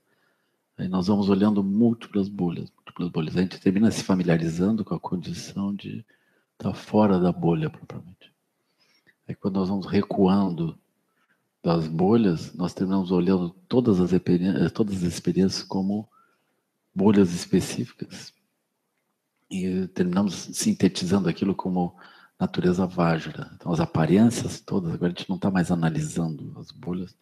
Aí 0.78 0.86
nós 0.86 1.08
vamos 1.08 1.28
olhando 1.28 1.64
múltiplas 1.64 2.28
bolhas, 2.28 2.70
múltiplas 2.76 3.08
bolhas. 3.08 3.36
A 3.36 3.40
gente 3.40 3.60
termina 3.60 3.90
se 3.90 4.04
familiarizando 4.04 4.84
com 4.84 4.94
a 4.94 5.00
condição 5.00 5.74
de 5.74 6.06
estar 6.52 6.70
tá 6.70 6.72
fora 6.72 7.18
da 7.18 7.32
bolha 7.32 7.68
propriamente. 7.68 8.31
É 9.26 9.34
quando 9.34 9.56
nós 9.56 9.68
vamos 9.68 9.86
recuando 9.86 10.78
das 11.62 11.86
bolhas, 11.86 12.52
nós 12.54 12.74
terminamos 12.74 13.10
olhando 13.10 13.50
todas 13.68 14.00
as, 14.00 14.10
todas 14.72 14.96
as 14.96 15.02
experiências 15.02 15.62
como 15.62 16.08
bolhas 16.94 17.32
específicas 17.32 18.34
e 19.48 19.86
terminamos 19.88 20.34
sintetizando 20.52 21.28
aquilo 21.28 21.54
como 21.54 21.94
natureza 22.40 22.86
Vajra. 22.86 23.50
Então, 23.54 23.70
as 23.70 23.78
aparências 23.78 24.60
todas, 24.60 24.92
agora 24.92 25.12
a 25.12 25.14
gente 25.14 25.28
não 25.28 25.36
está 25.36 25.50
mais 25.50 25.70
analisando 25.70 26.52
as 26.58 26.72
bolhas, 26.72 27.14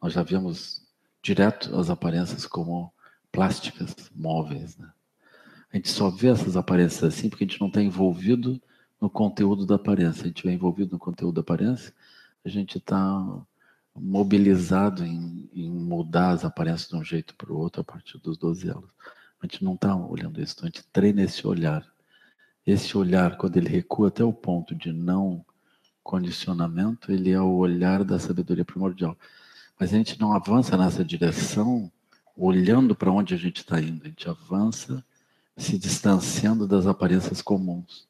nós 0.00 0.12
já 0.12 0.22
vemos 0.22 0.86
direto 1.22 1.74
as 1.76 1.90
aparências 1.90 2.46
como 2.46 2.92
plásticas, 3.32 3.94
móveis. 4.14 4.76
Né? 4.76 4.90
A 5.72 5.76
gente 5.76 5.88
só 5.88 6.10
vê 6.10 6.28
essas 6.28 6.56
aparências 6.56 7.02
assim 7.02 7.28
porque 7.28 7.44
a 7.44 7.46
gente 7.46 7.60
não 7.60 7.68
está 7.68 7.82
envolvido 7.82 8.60
no 9.00 9.08
conteúdo 9.08 9.64
da 9.64 9.76
aparência. 9.76 10.24
A 10.24 10.26
gente 10.26 10.48
é 10.48 10.52
envolvido 10.52 10.92
no 10.92 10.98
conteúdo 10.98 11.36
da 11.36 11.40
aparência, 11.40 11.92
a 12.44 12.48
gente 12.48 12.78
está 12.78 13.42
mobilizado 13.94 15.04
em, 15.04 15.48
em, 15.52 15.70
mudar 15.70 16.30
as 16.30 16.44
aparências 16.44 16.88
de 16.88 16.96
um 16.96 17.04
jeito 17.04 17.34
para 17.34 17.52
o 17.52 17.56
outro 17.56 17.80
a 17.80 17.84
partir 17.84 18.18
dos 18.18 18.36
12 18.36 18.68
anos. 18.68 18.90
A 19.42 19.46
gente 19.46 19.64
não 19.64 19.74
está 19.74 19.94
olhando 19.96 20.40
isso, 20.40 20.54
então 20.54 20.64
a 20.64 20.68
gente 20.68 20.86
treina 20.92 21.22
esse 21.22 21.46
olhar. 21.46 21.86
Esse 22.66 22.96
olhar, 22.96 23.36
quando 23.36 23.56
ele 23.56 23.68
recua 23.68 24.08
até 24.08 24.22
o 24.22 24.32
ponto 24.32 24.74
de 24.74 24.92
não 24.92 25.44
condicionamento, 26.02 27.10
ele 27.10 27.30
é 27.30 27.40
o 27.40 27.56
olhar 27.56 28.04
da 28.04 28.18
sabedoria 28.18 28.64
primordial. 28.64 29.16
Mas 29.78 29.92
a 29.92 29.96
gente 29.96 30.20
não 30.20 30.32
avança 30.32 30.76
nessa 30.76 31.04
direção 31.04 31.90
olhando 32.36 32.94
para 32.94 33.10
onde 33.10 33.34
a 33.34 33.36
gente 33.36 33.58
está 33.58 33.80
indo, 33.80 34.04
a 34.04 34.08
gente 34.08 34.28
avança 34.28 35.04
se 35.56 35.78
distanciando 35.78 36.66
das 36.66 36.86
aparências 36.86 37.42
comuns. 37.42 38.09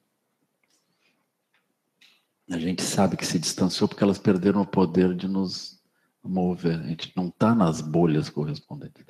A 2.51 2.59
gente 2.59 2.83
sabe 2.83 3.17
que 3.17 3.25
se 3.25 3.39
distanciou 3.39 3.89
porque 3.89 4.03
elas 4.03 4.19
perderam 4.19 4.63
o 4.63 4.67
poder 4.67 5.15
de 5.15 5.29
nos 5.29 5.81
mover. 6.23 6.81
A 6.81 6.89
gente 6.89 7.13
não 7.17 7.29
está 7.29 7.55
nas 7.55 7.81
bolhas 7.81 8.29
correspondentes. 8.29 9.05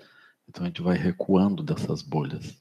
Então 0.47 0.65
a 0.65 0.67
gente 0.67 0.83
vai 0.83 0.97
recuando 0.97 1.63
dessas 1.63 2.03
bolhas. 2.03 2.61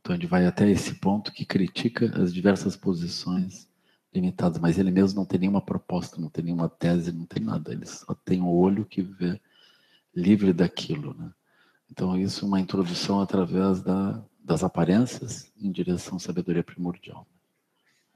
Então 0.00 0.14
ele 0.14 0.26
vai 0.26 0.46
até 0.46 0.68
esse 0.70 0.94
ponto 0.94 1.30
que 1.30 1.44
critica 1.44 2.06
as 2.22 2.32
diversas 2.32 2.76
posições 2.76 3.68
limitadas, 4.12 4.58
mas 4.58 4.78
ele 4.78 4.90
mesmo 4.90 5.20
não 5.20 5.26
tem 5.26 5.38
nenhuma 5.38 5.60
proposta, 5.60 6.20
não 6.20 6.30
tem 6.30 6.44
nenhuma 6.44 6.68
tese, 6.68 7.12
não 7.12 7.26
tem 7.26 7.42
nada. 7.42 7.70
Ele 7.70 7.84
só 7.84 8.14
tem 8.14 8.40
o 8.40 8.48
olho 8.48 8.86
que 8.86 9.02
vê 9.02 9.40
livre 10.14 10.52
daquilo, 10.52 11.14
né? 11.14 11.30
Então 11.90 12.16
isso 12.16 12.44
é 12.44 12.48
uma 12.48 12.60
introdução 12.60 13.20
através 13.20 13.82
da, 13.82 14.24
das 14.42 14.64
aparências 14.64 15.52
em 15.60 15.70
direção 15.70 16.16
à 16.16 16.20
sabedoria 16.20 16.62
primordial, 16.62 17.26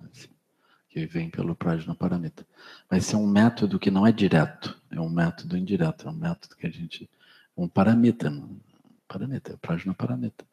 assim, 0.00 0.33
que 0.94 1.06
vem 1.06 1.28
pelo 1.28 1.56
Prajna 1.56 1.92
Paramita. 1.92 2.46
Mas 2.88 3.12
é 3.12 3.16
um 3.16 3.26
método 3.26 3.80
que 3.80 3.90
não 3.90 4.06
é 4.06 4.12
direto, 4.12 4.80
é 4.92 5.00
um 5.00 5.08
método 5.08 5.58
indireto, 5.58 6.06
é 6.06 6.10
um 6.12 6.14
método 6.14 6.54
que 6.54 6.68
a 6.68 6.70
gente 6.70 7.10
um 7.56 7.66
paramita, 7.66 8.32
paramita, 9.08 9.54
é 9.54 9.56
Prajna 9.56 9.92
Paramita. 9.92 10.44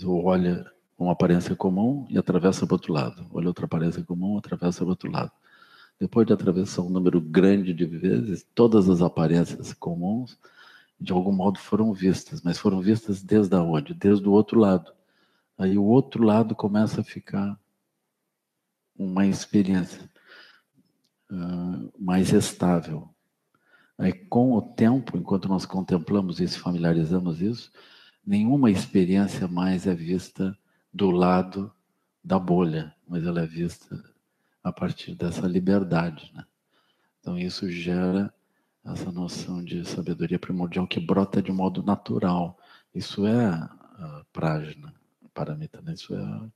Tu 0.00 0.24
olha 0.24 0.64
uma 0.98 1.12
aparência 1.12 1.54
comum 1.54 2.06
e 2.08 2.16
atravessa 2.16 2.66
para 2.66 2.72
o 2.72 2.76
outro 2.76 2.94
lado. 2.94 3.26
Olha 3.30 3.48
outra 3.48 3.66
aparência 3.66 4.02
comum, 4.02 4.38
atravessa 4.38 4.78
para 4.78 4.86
o 4.86 4.88
outro 4.88 5.10
lado. 5.10 5.30
Depois 6.00 6.26
de 6.26 6.32
atravessar 6.32 6.80
um 6.80 6.88
número 6.88 7.20
grande 7.20 7.74
de 7.74 7.84
vezes, 7.84 8.46
todas 8.54 8.88
as 8.88 9.02
aparências 9.02 9.74
comuns, 9.74 10.38
de 10.98 11.12
algum 11.12 11.32
modo, 11.32 11.58
foram 11.58 11.92
vistas, 11.92 12.40
mas 12.40 12.56
foram 12.58 12.80
vistas 12.80 13.22
desde 13.22 13.54
onde? 13.56 13.92
Desde 13.92 14.26
o 14.26 14.32
outro 14.32 14.58
lado. 14.58 14.90
Aí 15.58 15.76
o 15.76 15.84
outro 15.84 16.24
lado 16.24 16.54
começa 16.54 17.02
a 17.02 17.04
ficar 17.04 17.58
uma 18.96 19.26
experiência 19.26 20.10
uh, 21.30 21.92
mais 21.98 22.32
estável. 22.32 23.08
Aí, 23.98 24.12
com 24.12 24.52
o 24.52 24.62
tempo, 24.62 25.16
enquanto 25.16 25.48
nós 25.48 25.64
contemplamos 25.64 26.40
isso, 26.40 26.60
familiarizamos 26.60 27.40
isso, 27.40 27.70
nenhuma 28.26 28.70
experiência 28.70 29.46
mais 29.46 29.86
é 29.86 29.94
vista 29.94 30.56
do 30.92 31.10
lado 31.10 31.72
da 32.22 32.38
bolha, 32.38 32.94
mas 33.06 33.24
ela 33.24 33.42
é 33.42 33.46
vista 33.46 34.02
a 34.62 34.72
partir 34.72 35.14
dessa 35.14 35.46
liberdade. 35.46 36.32
Né? 36.34 36.44
Então, 37.20 37.38
isso 37.38 37.70
gera 37.70 38.32
essa 38.84 39.10
noção 39.10 39.64
de 39.64 39.84
sabedoria 39.84 40.38
primordial 40.38 40.86
que 40.86 41.00
brota 41.00 41.42
de 41.42 41.52
modo 41.52 41.82
natural. 41.82 42.58
Isso 42.94 43.26
é 43.26 43.46
a 43.46 44.24
prajna 44.32 44.92
paramita, 45.34 45.82
né? 45.82 45.92
isso, 45.94 46.14
é, 46.14 46.50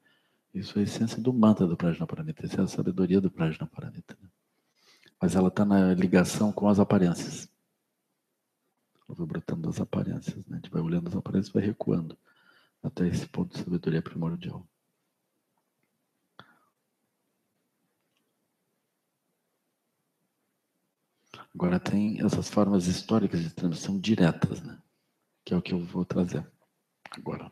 isso 0.53 0.79
é 0.79 0.83
a 0.83 0.85
essência 0.85 1.21
do 1.21 1.33
mantra 1.33 1.67
do 1.67 1.77
prajna 1.77 2.07
paramita, 2.07 2.47
isso 2.47 2.61
é 2.61 2.65
a 2.65 2.67
sabedoria 2.67 3.21
do 3.21 3.31
prajna 3.31 3.67
paramita. 3.67 4.17
Né? 4.21 4.29
Mas 5.21 5.35
ela 5.35 5.49
está 5.49 5.65
na 5.65 5.95
ligação 5.95 6.53
com 6.53 6.69
as 6.69 6.79
aparências. 6.79 7.49
Ela 9.09 9.17
vai 9.17 9.27
brotando 9.27 9.69
das 9.69 9.81
aparências, 9.81 10.47
né? 10.47 10.57
a 10.57 10.61
gente 10.61 10.71
vai 10.71 10.83
olhando 10.83 11.09
as 11.09 11.17
aparências 11.17 11.49
e 11.49 11.53
vai 11.53 11.63
recuando 11.63 12.19
até 12.83 13.07
esse 13.07 13.27
ponto 13.27 13.57
de 13.57 13.63
sabedoria 13.63 14.03
primordial. 14.03 14.67
Agora 21.55 21.81
tem 21.81 22.25
essas 22.25 22.49
formas 22.49 22.87
históricas 22.87 23.43
de 23.43 23.51
transmissão 23.51 23.99
diretas, 23.99 24.63
né? 24.63 24.81
Que 25.45 25.55
é 25.55 25.57
o 25.57 25.63
que 25.63 25.73
eu 25.73 25.85
vou 25.85 26.05
trazer 26.05 26.47
agora. 27.11 27.51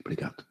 Obrigado. 0.00 0.46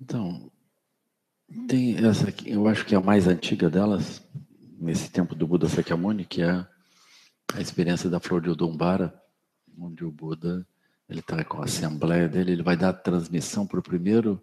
Então, 0.00 0.50
tem 1.68 1.96
essa 2.06 2.28
aqui, 2.28 2.50
eu 2.50 2.66
acho 2.66 2.86
que 2.86 2.94
é 2.94 2.98
a 2.98 3.02
mais 3.02 3.26
antiga 3.26 3.68
delas, 3.68 4.22
nesse 4.80 5.10
tempo 5.10 5.34
do 5.34 5.46
Buda 5.46 5.68
Sakyamuni, 5.68 6.24
que 6.24 6.42
é 6.42 6.66
a 7.54 7.60
experiência 7.60 8.08
da 8.08 8.18
flor 8.18 8.40
de 8.40 8.48
Udumbara, 8.48 9.20
onde 9.78 10.04
o 10.04 10.10
Buda 10.10 10.66
ele 11.08 11.20
está 11.20 11.44
com 11.44 11.60
a 11.60 11.64
assembleia 11.64 12.28
dele, 12.28 12.52
ele 12.52 12.62
vai 12.62 12.76
dar 12.76 12.92
transmissão 12.92 13.66
para 13.66 13.80
o 13.80 13.82
primeiro, 13.82 14.42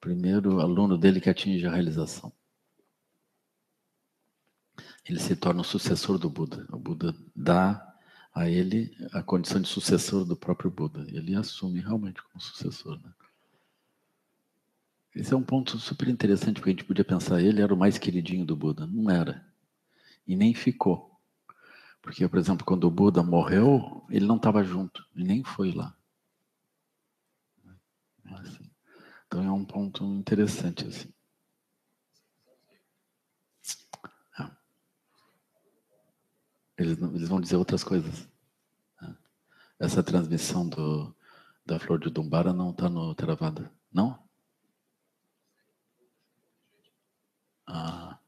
primeiro 0.00 0.58
aluno 0.60 0.96
dele 0.96 1.20
que 1.20 1.28
atinge 1.28 1.66
a 1.66 1.70
realização. 1.70 2.32
Ele 5.10 5.18
se 5.18 5.34
torna 5.34 5.62
o 5.62 5.64
sucessor 5.64 6.18
do 6.18 6.30
Buda. 6.30 6.64
O 6.70 6.78
Buda 6.78 7.12
dá 7.34 7.84
a 8.32 8.48
ele 8.48 8.96
a 9.12 9.20
condição 9.20 9.60
de 9.60 9.66
sucessor 9.66 10.24
do 10.24 10.36
próprio 10.36 10.70
Buda. 10.70 11.04
Ele 11.08 11.34
assume 11.34 11.80
realmente 11.80 12.22
como 12.22 12.40
sucessor. 12.40 12.96
Né? 13.02 13.12
Esse 15.16 15.34
é 15.34 15.36
um 15.36 15.42
ponto 15.42 15.80
super 15.80 16.06
interessante, 16.06 16.60
porque 16.60 16.70
a 16.70 16.72
gente 16.74 16.84
podia 16.84 17.04
pensar, 17.04 17.42
ele 17.42 17.60
era 17.60 17.74
o 17.74 17.76
mais 17.76 17.98
queridinho 17.98 18.46
do 18.46 18.54
Buda. 18.54 18.86
Não 18.86 19.10
era. 19.10 19.44
E 20.28 20.36
nem 20.36 20.54
ficou. 20.54 21.20
Porque, 22.00 22.28
por 22.28 22.38
exemplo, 22.38 22.64
quando 22.64 22.84
o 22.84 22.90
Buda 22.90 23.20
morreu, 23.20 24.06
ele 24.10 24.26
não 24.26 24.36
estava 24.36 24.62
junto, 24.62 25.04
e 25.16 25.24
nem 25.24 25.42
foi 25.42 25.72
lá. 25.72 25.92
Assim. 28.26 28.70
Então 29.26 29.42
é 29.42 29.50
um 29.50 29.64
ponto 29.64 30.04
interessante. 30.04 30.86
Assim. 30.86 31.12
Eles, 36.80 36.98
eles, 36.98 37.28
vão 37.28 37.40
dizer 37.42 37.56
outras 37.56 37.84
coisas. 37.84 38.26
É. 39.02 39.14
Essa 39.80 40.02
transmissão 40.02 40.66
do, 40.66 41.14
da 41.66 41.78
flor 41.78 42.00
de 42.00 42.08
Dumbara 42.08 42.54
não 42.54 42.70
está 42.70 42.88
no 42.88 43.14
Theravada. 43.14 43.70
Não? 43.92 44.18
Ah, 47.66 48.18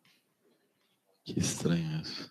que 1.24 1.38
estranho 1.38 2.02
isso. 2.02 2.30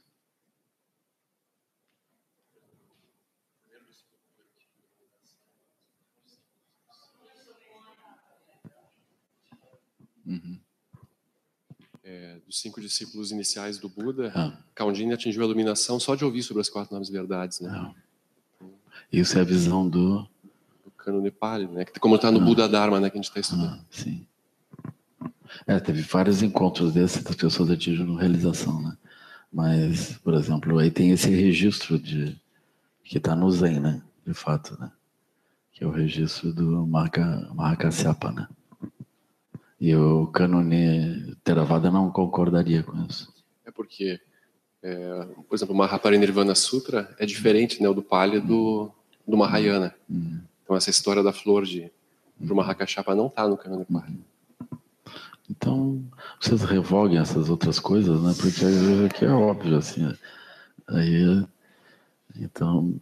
Uhum. 10.24 10.61
É, 12.12 12.36
dos 12.46 12.60
cinco 12.60 12.82
discípulos 12.82 13.32
iniciais 13.32 13.78
do 13.78 13.88
Buda, 13.88 14.34
ah. 14.36 14.52
Atingiu 15.14 15.44
a 15.44 15.46
iluminação 15.46 15.98
só 15.98 16.14
de 16.14 16.26
ouvir 16.26 16.44
sobre 16.44 16.60
as 16.60 16.68
quatro 16.68 16.94
novas 16.94 17.10
verdades, 17.10 17.62
né? 17.62 17.70
Ah. 17.74 18.68
Isso 19.10 19.38
é 19.38 19.42
a 19.42 19.46
visão 19.46 19.88
do 19.88 20.28
do 20.84 20.92
cano 20.98 21.22
Nepali, 21.22 21.68
né? 21.68 21.86
Como 22.02 22.18
está 22.18 22.30
no 22.30 22.42
ah. 22.42 22.44
Buda 22.44 22.68
Dharma, 22.68 23.00
né? 23.00 23.10
Que 23.10 23.18
a 23.18 23.22
gente 23.22 23.30
está 23.30 23.40
estudando. 23.40 23.80
Ah, 23.80 23.86
sim. 23.90 24.28
É, 25.66 25.80
teve 25.80 26.02
vários 26.02 26.44
encontros 26.44 26.92
desses 26.92 27.24
das 27.24 27.36
pessoas 27.36 27.72
atingindo 27.72 28.14
realização, 28.16 28.82
né? 28.82 28.98
Mas, 29.50 30.18
por 30.18 30.34
exemplo, 30.34 30.80
aí 30.80 30.92
tem 30.92 31.12
esse 31.12 31.30
registro 31.30 31.98
de 31.98 32.38
que 33.06 33.20
está 33.20 33.38
no 33.38 33.50
Zen, 33.50 33.80
né? 33.80 34.02
De 34.28 34.34
fato, 34.34 34.78
né? 34.82 34.92
Que 35.72 35.86
é 35.86 35.88
o 35.88 35.92
registro 35.92 36.52
do 36.52 36.86
Mahakasyapa, 36.86 38.34
né? 38.34 38.50
E 39.82 39.96
o 39.96 40.28
cânone 40.28 41.36
Theravada 41.44 41.90
não 41.90 42.12
concordaria 42.12 42.84
com 42.84 42.96
isso. 43.04 43.34
É 43.66 43.72
porque, 43.72 44.22
é, 44.84 45.28
por 45.50 45.56
exemplo, 45.56 45.74
o 45.74 45.78
Mahaparinirvana 45.78 46.54
Sutra 46.54 47.14
é 47.18 47.26
diferente 47.26 47.82
né, 47.82 47.92
do 47.92 48.04
Pali 48.04 48.40
do, 48.40 48.92
do 49.28 49.36
Mahayana. 49.36 49.96
Uhum. 50.08 50.40
Então 50.64 50.76
essa 50.76 50.92
história 50.92 51.24
da 51.24 51.34
flor 51.34 51.66
de 51.66 51.92
o 52.40 52.56
Mahakashapa 52.56 53.16
não 53.16 53.26
está 53.26 53.48
no 53.48 53.58
cânone 53.58 53.86
Pali. 53.86 54.20
Então, 55.50 56.04
vocês 56.40 56.62
revoguem 56.62 57.18
essas 57.18 57.50
outras 57.50 57.80
coisas, 57.80 58.22
né? 58.22 58.34
Porque 58.40 58.64
aqui 59.08 59.26
é 59.26 59.32
óbvio, 59.32 59.78
assim. 59.78 60.14
Aí, 60.88 61.46
então, 62.40 63.02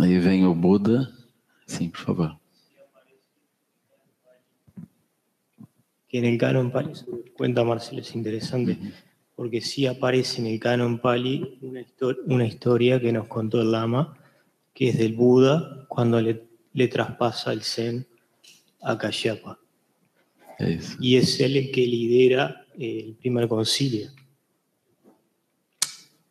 aí 0.00 0.18
vem 0.20 0.46
o 0.46 0.54
Buda. 0.54 1.12
Sim, 1.66 1.90
por 1.90 2.00
favor. 2.00 2.41
Que 6.12 6.18
en 6.18 6.26
el 6.26 6.38
canon 6.38 6.70
Pali, 6.70 6.92
cuenta 7.34 7.64
Marcelo, 7.64 8.02
es 8.02 8.14
interesante, 8.14 8.78
porque 9.34 9.62
sí 9.62 9.86
aparece 9.86 10.42
en 10.42 10.46
el 10.46 10.60
canon 10.60 10.98
Pali 10.98 11.58
una, 11.62 11.80
historia, 11.80 12.22
una 12.26 12.46
historia 12.46 13.00
que 13.00 13.12
nos 13.12 13.26
contó 13.28 13.62
el 13.62 13.72
Lama, 13.72 14.16
que 14.74 14.90
es 14.90 14.98
del 14.98 15.14
Buda 15.14 15.86
cuando 15.88 16.20
le, 16.20 16.44
le 16.74 16.88
traspasa 16.88 17.52
el 17.54 17.62
Zen 17.62 18.06
a 18.82 18.98
Kashyapa. 18.98 19.58
Y 21.00 21.16
es 21.16 21.40
él 21.40 21.56
el 21.56 21.72
que 21.72 21.86
lidera 21.86 22.66
el 22.78 23.16
primer 23.18 23.48
concilio. 23.48 24.10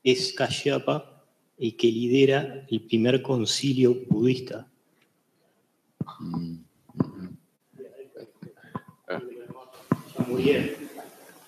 Es 0.03 0.33
Kashyapa 0.33 1.25
el 1.57 1.75
que 1.75 1.91
lidera 1.91 2.65
el 2.69 2.81
primer 2.81 3.21
concilio 3.21 3.95
budista. 4.09 4.67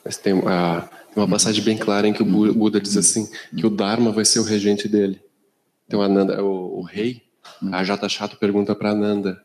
Mas 0.03 0.17
tem, 0.17 0.33
uh, 0.33 0.41
tem 0.41 1.23
uma 1.23 1.27
passagem 1.27 1.63
bem 1.63 1.77
clara 1.77 2.07
em 2.07 2.13
que 2.13 2.21
o 2.23 2.53
Buda 2.53 2.79
diz 2.79 2.97
assim 2.97 3.29
que 3.55 3.65
o 3.65 3.69
Dharma 3.69 4.11
vai 4.11 4.25
ser 4.25 4.39
o 4.39 4.43
regente 4.43 4.87
dele. 4.87 5.21
Então 5.87 6.01
Ananda, 6.01 6.43
o, 6.43 6.79
o 6.79 6.81
rei, 6.81 7.23
a 7.71 7.83
Jata 7.83 8.09
Chato 8.09 8.37
pergunta 8.37 8.75
para 8.75 8.91
Ananda, 8.91 9.43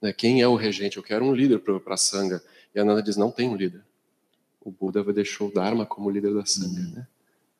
né, 0.00 0.12
quem 0.12 0.40
é 0.40 0.48
o 0.48 0.56
regente? 0.56 0.96
Eu 0.96 1.02
quero 1.02 1.24
um 1.24 1.34
líder 1.34 1.58
para 1.58 1.94
a 1.94 1.96
Sangha. 1.96 2.42
E 2.74 2.80
a 2.80 2.84
Nanda 2.84 3.02
diz: 3.02 3.16
não 3.16 3.30
tem 3.30 3.48
um 3.48 3.56
líder. 3.56 3.82
o 4.60 4.70
Buda 4.70 5.02
deixou 5.12 5.48
o 5.48 5.52
Dharma 5.52 5.84
como 5.84 6.10
líder 6.10 6.32
da 6.32 6.46
Sangha, 6.46 6.80
uhum. 6.80 6.90
né? 6.92 7.06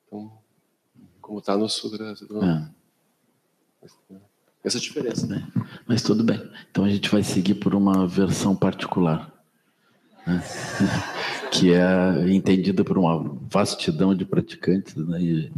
Então, 0.07 0.33
como 1.21 1.39
está 1.39 1.57
no 1.57 1.69
Sutra. 1.69 2.15
Do... 2.15 2.45
É. 2.45 2.71
Essa 4.63 4.79
diferença. 4.79 5.27
Né? 5.27 5.47
Mas 5.87 6.03
tudo 6.03 6.23
bem. 6.23 6.41
Então 6.71 6.85
a 6.85 6.89
gente 6.89 7.09
vai 7.09 7.23
seguir 7.23 7.55
por 7.55 7.75
uma 7.75 8.07
versão 8.07 8.55
particular. 8.55 9.33
Né? 10.27 10.43
que 11.51 11.73
é 11.73 12.33
entendida 12.33 12.85
por 12.85 12.97
uma 12.97 13.37
vastidão 13.51 14.15
de 14.15 14.25
praticantes, 14.25 14.95
né? 14.95 15.21
E 15.21 15.53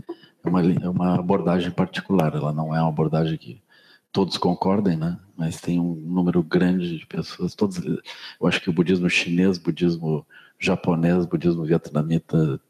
é 0.45 0.49
uma, 0.49 0.63
é 0.63 0.89
uma 0.89 1.15
abordagem 1.19 1.71
particular, 1.71 2.35
ela 2.35 2.53
não 2.53 2.75
é 2.75 2.81
uma 2.81 2.89
abordagem 2.89 3.37
que 3.37 3.63
todos 4.11 4.37
concordem, 4.37 4.97
né? 4.97 5.19
Mas 5.37 5.61
tem 5.61 5.79
um 5.79 5.95
número 5.95 6.43
grande 6.43 6.99
de 6.99 7.07
pessoas, 7.07 7.55
todos, 7.55 7.79
eu 7.85 8.47
acho 8.47 8.61
que 8.61 8.71
o 8.71 8.73
budismo 8.73 9.09
chinês, 9.09 9.59
budismo 9.59 10.27
japonês, 10.59 11.27
budismo 11.27 11.65
vietnamita, 11.65 12.61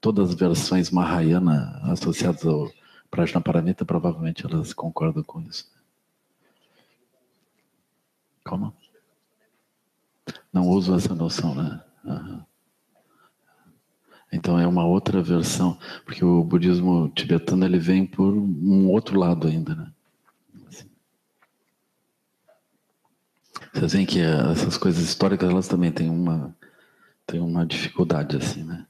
todas 0.00 0.30
as 0.30 0.34
versões 0.34 0.90
Mahayana 0.90 1.80
associadas 1.84 2.44
ao 2.46 2.70
Prajnaparamita, 3.10 3.84
provavelmente 3.84 4.44
elas 4.44 4.72
concordam 4.72 5.22
com 5.22 5.40
isso. 5.42 5.70
Como? 8.44 8.72
Não 10.56 10.70
uso 10.70 10.94
essa 10.94 11.14
noção, 11.14 11.54
né? 11.54 11.78
Então 14.32 14.58
é 14.58 14.66
uma 14.66 14.86
outra 14.86 15.20
versão, 15.22 15.78
porque 16.02 16.24
o 16.24 16.42
budismo 16.42 17.12
tibetano 17.14 17.66
ele 17.66 17.78
vem 17.78 18.06
por 18.06 18.32
um 18.32 18.88
outro 18.88 19.18
lado 19.18 19.46
ainda, 19.46 19.74
né? 19.74 19.92
Vocês 23.74 23.92
veem 23.92 24.06
que 24.06 24.18
essas 24.18 24.78
coisas 24.78 25.04
históricas 25.04 25.50
elas 25.50 25.68
também 25.68 25.92
têm 25.92 26.08
uma 26.08 26.56
têm 27.26 27.40
uma 27.40 27.66
dificuldade 27.66 28.34
assim, 28.38 28.64
né? 28.64 28.86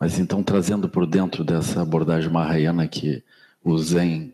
Mas 0.00 0.18
então 0.18 0.42
trazendo 0.42 0.88
por 0.88 1.06
dentro 1.06 1.44
dessa 1.44 1.82
abordagem 1.82 2.30
mahayana 2.30 2.88
que 2.88 3.22
o 3.62 3.76
Zen, 3.76 4.32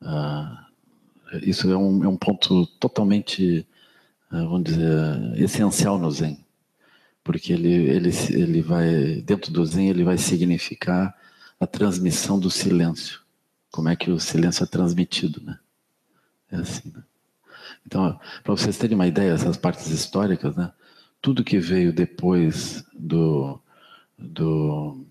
uh, 0.00 1.38
isso 1.42 1.70
é 1.70 1.76
um, 1.76 2.02
é 2.02 2.08
um 2.08 2.16
ponto 2.16 2.66
totalmente, 2.80 3.66
vamos 4.42 4.64
dizer, 4.64 5.40
essencial 5.40 5.98
no 5.98 6.10
Zen 6.10 6.44
porque 7.24 7.54
ele, 7.54 7.72
ele, 7.72 8.10
ele 8.30 8.60
vai, 8.60 9.22
dentro 9.22 9.50
do 9.50 9.64
Zen, 9.64 9.88
ele 9.88 10.04
vai 10.04 10.18
significar 10.18 11.16
a 11.58 11.66
transmissão 11.66 12.38
do 12.38 12.50
silêncio. 12.50 13.20
Como 13.72 13.88
é 13.88 13.96
que 13.96 14.10
o 14.10 14.20
silêncio 14.20 14.62
é 14.62 14.66
transmitido, 14.66 15.42
né? 15.42 15.58
É 16.52 16.56
assim, 16.56 16.92
né? 16.94 17.02
Então, 17.86 18.20
para 18.42 18.54
vocês 18.54 18.76
terem 18.76 18.94
uma 18.94 19.06
ideia, 19.06 19.32
essas 19.32 19.56
partes 19.56 19.88
históricas, 19.88 20.54
né? 20.54 20.70
Tudo 21.20 21.42
que 21.42 21.58
veio 21.58 21.92
depois 21.92 22.84
do, 22.92 23.58
do 24.18 25.06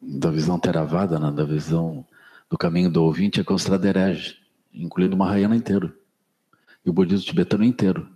da 0.00 0.30
visão 0.30 0.58
Theravada, 0.58 1.18
né? 1.18 1.30
da 1.32 1.44
visão 1.44 2.06
do 2.48 2.56
caminho 2.56 2.90
do 2.90 3.02
ouvinte, 3.02 3.40
é 3.40 3.44
considerado 3.44 3.84
herege, 3.84 4.36
incluindo 4.72 5.16
o 5.16 5.18
Mahayana 5.18 5.56
inteiro. 5.56 5.92
E 6.84 6.90
o 6.90 6.92
budismo 6.92 7.26
tibetano 7.26 7.64
inteiro. 7.64 8.08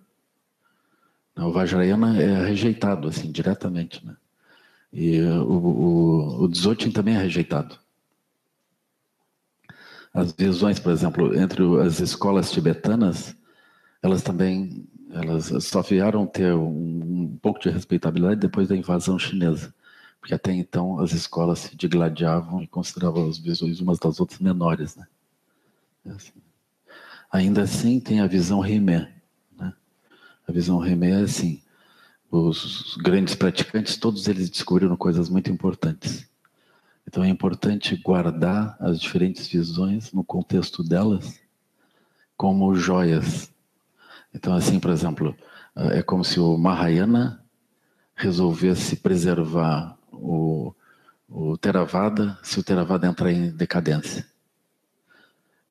O 1.37 1.52
Vajrayana 1.52 2.20
é 2.20 2.46
rejeitado, 2.46 3.09
assim, 3.09 3.31
diretamente, 3.31 4.05
né? 4.05 4.16
E 4.92 5.20
o, 5.20 5.52
o, 5.52 6.44
o 6.44 6.48
Dzogchen 6.48 6.90
também 6.90 7.14
é 7.14 7.18
rejeitado. 7.18 7.79
As 10.14 10.33
visões, 10.33 10.79
por 10.79 10.92
exemplo, 10.92 11.38
entre 11.38 11.62
as 11.83 12.00
escolas 12.00 12.50
tibetanas, 12.50 13.37
elas 14.02 14.22
também 14.22 14.88
elas 15.11 15.52
só 15.64 15.83
vieram 15.83 16.26
ter 16.26 16.55
um, 16.55 17.33
um 17.33 17.38
pouco 17.40 17.61
de 17.61 17.70
respeitabilidade 17.70 18.40
depois 18.40 18.68
da 18.68 18.76
invasão 18.76 19.18
chinesa. 19.18 19.74
Porque 20.20 20.35
até 20.35 20.52
então 20.52 20.98
as 21.00 21.12
escolas 21.12 21.61
se 21.61 21.76
digladiavam 21.76 22.62
e 22.62 22.66
consideravam 22.66 23.29
as 23.29 23.38
visões 23.38 23.81
umas 23.81 23.98
das 23.98 24.18
outras 24.18 24.40
menores, 24.40 24.96
né? 24.96 25.07
É 26.05 26.11
assim. 26.11 26.45
Ainda 27.30 27.62
assim, 27.62 28.00
tem 28.00 28.20
a 28.20 28.26
visão 28.26 28.60
Rimé, 28.60 29.16
a 30.46 30.52
visão 30.52 30.78
Remé 30.78 31.10
é 31.10 31.22
assim: 31.22 31.60
os 32.30 32.96
grandes 33.02 33.34
praticantes, 33.34 33.96
todos 33.96 34.28
eles 34.28 34.48
descobriram 34.48 34.96
coisas 34.96 35.28
muito 35.28 35.50
importantes. 35.50 36.28
Então 37.06 37.24
é 37.24 37.28
importante 37.28 37.96
guardar 37.96 38.76
as 38.80 39.00
diferentes 39.00 39.46
visões 39.46 40.12
no 40.12 40.24
contexto 40.24 40.82
delas 40.82 41.40
como 42.36 42.74
joias. 42.74 43.50
Então, 44.34 44.54
assim, 44.54 44.78
por 44.78 44.90
exemplo, 44.90 45.34
é 45.74 46.02
como 46.02 46.24
se 46.24 46.38
o 46.38 46.56
Mahayana 46.58 47.42
resolvesse 48.14 48.96
preservar 48.96 49.96
o, 50.12 50.74
o 51.28 51.56
Theravada 51.56 52.38
se 52.42 52.58
o 52.58 52.62
Theravada 52.62 53.06
entrar 53.06 53.32
em 53.32 53.50
decadência. 53.50 54.26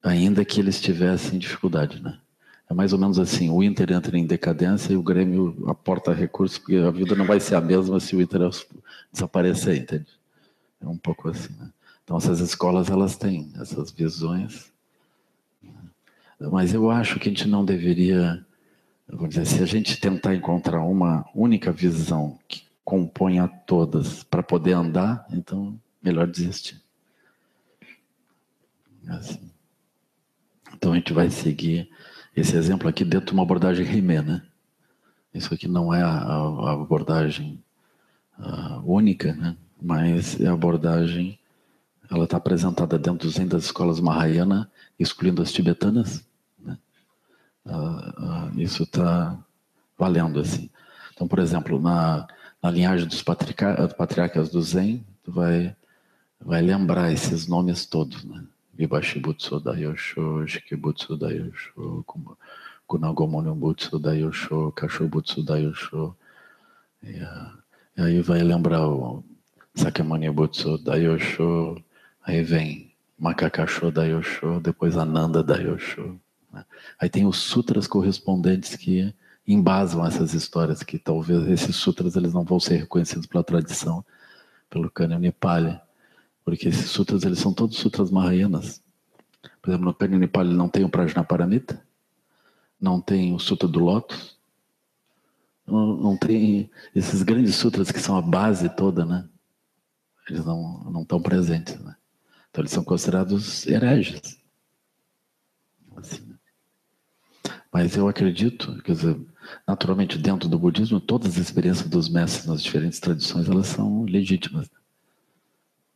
Ainda 0.06 0.46
que 0.46 0.60
eles 0.60 0.80
tivessem 0.80 1.40
dificuldade, 1.40 2.00
né? 2.00 2.20
É 2.70 2.74
mais 2.76 2.94
ou 2.94 3.00
menos 3.00 3.18
assim: 3.18 3.50
o 3.50 3.64
Inter 3.64 3.92
entra 3.92 4.16
em 4.16 4.26
decadência 4.26 4.94
e 4.94 4.96
o 4.96 5.02
Grêmio 5.02 5.64
aporta 5.68 6.14
recursos, 6.14 6.60
porque 6.60 6.76
a 6.76 6.92
vida 6.92 7.16
não 7.16 7.26
vai 7.26 7.40
ser 7.40 7.56
a 7.56 7.62
mesma 7.62 8.00
se 8.00 8.16
o 8.16 8.22
Inter 8.22 8.42
desaparecer, 9.12 9.78
entende? 9.78 10.08
É 10.80 10.88
um 10.88 10.98
pouco 10.98 11.28
assim, 11.28 11.54
né? 11.60 11.72
Então, 12.04 12.18
essas 12.18 12.40
escolas, 12.40 12.90
elas 12.90 13.18
têm 13.18 13.52
essas 13.60 13.90
visões. 13.90 14.72
Mas 16.40 16.72
eu 16.72 16.92
acho 16.92 17.20
que 17.20 17.28
a 17.28 17.32
gente 17.32 17.48
não 17.48 17.66
deveria, 17.66 18.46
vou 19.10 19.28
dizer, 19.28 19.48
se 19.48 19.64
a 19.64 19.66
gente 19.66 20.00
tentar 20.00 20.36
encontrar 20.36 20.84
uma 20.84 21.26
única 21.34 21.72
visão 21.72 22.38
que 22.48 22.64
componha 22.84 23.48
todas 23.48 24.24
para 24.24 24.44
poder 24.44 24.74
andar, 24.74 25.26
então 25.32 25.80
melhor 26.04 26.28
desistir. 26.28 26.80
Assim. 29.08 29.55
Então 30.76 30.92
a 30.92 30.96
gente 30.96 31.14
vai 31.14 31.30
seguir 31.30 31.90
esse 32.36 32.56
exemplo 32.56 32.88
aqui 32.88 33.06
dentro 33.06 33.28
de 33.28 33.34
uma 33.34 33.44
abordagem 33.44 33.86
Rimé, 33.86 34.22
né? 34.22 34.42
Isso 35.34 35.54
aqui 35.54 35.68
não 35.68 35.94
é 35.94 36.02
a, 36.02 36.08
a 36.08 36.74
abordagem 36.74 37.64
única, 38.84 39.34
né? 39.34 39.56
Mas 39.82 40.40
é 40.40 40.48
a 40.48 40.54
abordagem, 40.54 41.40
ela 42.10 42.26
está 42.26 42.38
apresentada 42.38 42.98
dentro 42.98 43.30
Zen 43.30 43.48
das 43.48 43.66
escolas 43.66 44.00
Mahayana, 44.00 44.70
excluindo 45.00 45.42
as 45.42 45.52
tibetanas, 45.52 46.26
né? 46.60 46.78
Ah, 47.66 48.14
ah, 48.18 48.52
isso 48.56 48.84
está 48.84 49.38
valendo 49.98 50.40
assim. 50.40 50.70
Então, 51.14 51.28
por 51.28 51.40
exemplo, 51.40 51.80
na, 51.80 52.28
na 52.62 52.72
linhagem 52.72 53.08
dos 53.08 53.24
patriarcas 53.24 54.50
do 54.50 54.62
Zen, 54.62 55.06
tu 55.24 55.32
vai, 55.32 55.76
vai 56.40 56.62
lembrar 56.62 57.12
esses 57.12 57.48
nomes 57.48 57.86
todos, 57.86 58.24
né? 58.24 58.44
Vibashibutsu 58.78 59.60
Dayosho, 59.60 60.46
Shikibutsu 60.46 61.16
Dayosho, 61.16 62.06
Kunagomonu 62.86 63.56
Butsu 63.56 63.98
Dayosho, 63.98 64.72
Kashobutsu 64.74 65.44
Dayosho. 65.44 66.16
E, 67.02 67.22
e 67.98 68.02
aí 68.02 68.22
vai 68.22 68.42
lembrar 68.44 68.88
o 68.88 69.24
Sakyamuni 69.74 70.30
Butsu 70.30 70.78
aí 72.24 72.44
vem 72.44 72.94
Makakasho 73.18 73.92
Dayosho, 73.92 74.60
depois 74.62 74.98
Ananda 74.98 75.42
Dayosho. 75.42 76.20
Né? 76.52 76.66
Aí 77.00 77.10
tem 77.10 77.26
os 77.26 77.38
sutras 77.38 77.88
correspondentes 77.88 78.76
que 78.76 79.14
embasam 79.48 80.06
essas 80.06 80.34
histórias, 80.34 80.84
que 80.84 81.00
talvez 81.00 81.48
esses 81.48 81.78
sutras 81.78 82.18
eles 82.18 82.34
não 82.34 82.44
vão 82.44 82.60
ser 82.60 82.78
reconhecidos 82.78 83.26
pela 83.26 83.44
tradição, 83.44 84.04
pelo 84.70 84.92
cânon 84.92 85.20
Nepali 85.20 85.80
porque 86.46 86.70
esses 86.70 86.92
sutras, 86.92 87.24
eles 87.24 87.40
são 87.40 87.52
todos 87.52 87.78
sutras 87.78 88.12
mahayanas. 88.12 88.82
Por 89.62 89.72
exemplo, 89.72 89.88
no 89.88 89.94
Perinipal 89.94 90.46
não 90.46 90.70
tem 90.70 90.86
o 90.86 90.90
Prajnaparamita, 90.90 91.84
não 92.80 93.02
tem 93.02 93.34
o 93.34 93.40
Sutra 93.40 93.68
do 93.68 93.80
Lótus, 93.80 94.38
não, 95.66 95.98
não 95.98 96.18
tem 96.18 96.70
esses 96.94 97.24
grandes 97.24 97.56
sutras 97.56 97.92
que 97.92 98.00
são 98.00 98.16
a 98.16 98.22
base 98.22 98.70
toda, 98.70 99.04
né? 99.04 99.28
Eles 100.30 100.46
não, 100.46 100.84
não 100.92 101.02
estão 101.02 101.20
presentes, 101.20 101.80
né? 101.80 101.96
Então 102.50 102.62
eles 102.62 102.72
são 102.72 102.84
considerados 102.84 103.66
hereges. 103.66 104.40
Assim, 105.96 106.22
né? 106.28 106.36
Mas 107.74 107.98
eu 107.98 108.08
acredito, 108.08 108.82
quer 108.84 108.94
dizer, 108.94 109.20
naturalmente 109.68 110.18
dentro 110.18 110.48
do 110.48 110.60
budismo, 110.60 111.00
todas 111.02 111.32
as 111.32 111.38
experiências 111.38 111.90
dos 111.90 112.08
mestres 112.08 112.46
nas 112.46 112.62
diferentes 112.62 113.00
tradições, 113.00 113.50
elas 113.50 113.68
são 113.68 114.04
legítimas. 114.04 114.70
Né? 114.70 114.78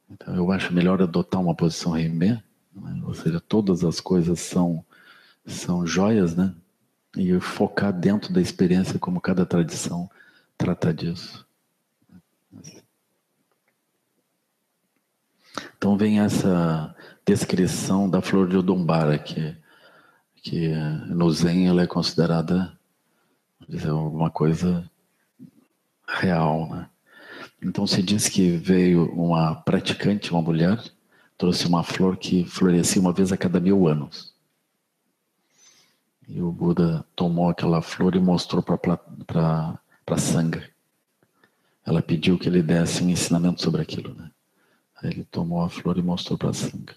Então 0.09 0.35
eu 0.35 0.51
acho 0.51 0.73
melhor 0.73 1.01
adotar 1.01 1.39
uma 1.41 1.55
posição 1.55 1.91
Rimé, 1.93 2.43
né? 2.75 3.01
ou 3.05 3.13
seja, 3.13 3.39
todas 3.39 3.83
as 3.83 3.99
coisas 3.99 4.39
são, 4.39 4.83
são 5.45 5.85
joias, 5.85 6.35
né? 6.35 6.53
E 7.15 7.39
focar 7.39 7.91
dentro 7.91 8.31
da 8.31 8.41
experiência 8.41 8.99
como 8.99 9.21
cada 9.21 9.45
tradição 9.45 10.09
trata 10.57 10.93
disso. 10.93 11.45
Então 15.77 15.97
vem 15.97 16.19
essa 16.19 16.95
descrição 17.25 18.09
da 18.09 18.21
flor 18.21 18.47
de 18.47 18.57
Odumbara, 18.57 19.17
que, 19.17 19.55
que 20.35 20.69
no 21.07 21.31
Zen 21.31 21.67
ela 21.67 21.83
é 21.83 21.87
considerada 21.87 22.77
dizer, 23.67 23.91
uma 23.91 24.29
coisa 24.29 24.89
real. 26.07 26.69
Né? 26.69 26.89
Então 27.61 27.85
se 27.85 28.01
diz 28.01 28.29
que 28.29 28.51
veio 28.51 29.11
uma 29.13 29.55
praticante, 29.55 30.31
uma 30.31 30.41
mulher, 30.41 30.81
trouxe 31.37 31.67
uma 31.67 31.83
flor 31.83 32.17
que 32.17 32.45
florescia 32.45 33.01
uma 33.01 33.13
vez 33.13 33.31
a 33.31 33.37
cada 33.37 33.59
mil 33.59 33.87
anos. 33.87 34.33
E 36.27 36.41
o 36.41 36.51
Buda 36.51 37.05
tomou 37.15 37.49
aquela 37.49 37.81
flor 37.81 38.15
e 38.15 38.19
mostrou 38.19 38.61
para 38.61 40.17
Sangha. 40.17 40.69
Ela 41.85 42.01
pediu 42.01 42.37
que 42.37 42.47
ele 42.47 42.61
desse 42.61 43.03
um 43.03 43.09
ensinamento 43.09 43.61
sobre 43.61 43.81
aquilo. 43.81 44.13
Né? 44.13 44.29
Aí 45.01 45.09
ele 45.09 45.25
tomou 45.25 45.61
a 45.61 45.69
flor 45.69 45.97
e 45.97 46.03
mostrou 46.03 46.37
para 46.37 46.53
Sangha. 46.53 46.95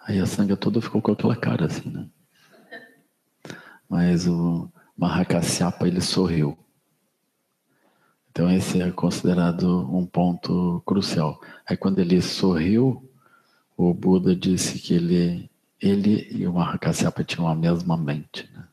Aí 0.00 0.18
a 0.18 0.26
Sangha 0.26 0.56
toda 0.56 0.80
ficou 0.80 1.00
com 1.00 1.12
aquela 1.12 1.36
cara 1.36 1.66
assim, 1.66 1.88
né? 1.88 2.08
Mas 3.88 4.26
o 4.26 4.68
Mahakasyapa, 4.96 5.86
ele 5.86 6.00
sorriu. 6.00 6.58
Então 8.32 8.50
esse 8.50 8.80
é 8.80 8.90
considerado 8.90 9.86
um 9.94 10.06
ponto 10.06 10.82
crucial. 10.86 11.38
Aí 11.66 11.76
quando 11.76 11.98
ele 11.98 12.22
sorriu, 12.22 13.06
o 13.76 13.92
Buda 13.92 14.34
disse 14.34 14.78
que 14.78 14.94
ele, 14.94 15.50
ele 15.78 16.28
e 16.30 16.46
o 16.46 16.54
Mahakasyapa 16.54 17.22
tinham 17.22 17.46
a 17.46 17.54
mesma 17.54 17.94
mente. 17.94 18.50
Né? 18.54 18.68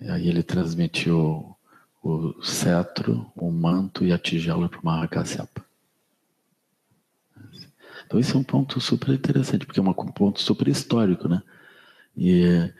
E 0.00 0.10
aí 0.10 0.28
ele 0.28 0.42
transmitiu 0.42 1.54
o 2.02 2.42
cetro, 2.42 3.30
o 3.36 3.50
manto 3.50 4.06
e 4.06 4.12
a 4.12 4.18
tigela 4.18 4.70
para 4.70 4.80
o 4.80 4.84
Mahakasyapa. 4.84 5.62
Então 8.06 8.18
esse 8.18 8.34
é 8.34 8.38
um 8.38 8.44
ponto 8.44 8.80
super 8.80 9.10
interessante, 9.10 9.66
porque 9.66 9.80
é 9.80 9.82
um 9.82 9.92
ponto 9.92 10.40
super 10.40 10.66
histórico, 10.68 11.28
né? 11.28 11.42
E, 12.16 12.72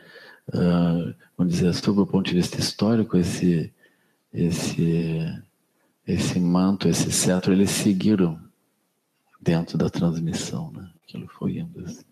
uh, 0.54 1.14
vamos 1.36 1.52
dizer, 1.52 1.74
sob 1.74 2.00
o 2.00 2.06
ponto 2.06 2.26
de 2.26 2.34
vista 2.34 2.58
histórico, 2.58 3.18
esse, 3.18 3.74
esse, 4.36 5.42
esse 6.06 6.38
manto, 6.38 6.88
esse 6.88 7.10
cetro, 7.10 7.52
eles 7.52 7.70
seguiram 7.70 8.38
dentro 9.40 9.78
da 9.78 9.88
transmissão, 9.88 10.70
né? 10.72 10.90
Aquilo 11.02 11.26
foi 11.28 11.58
indo 11.58 11.82
assim. 11.82 12.04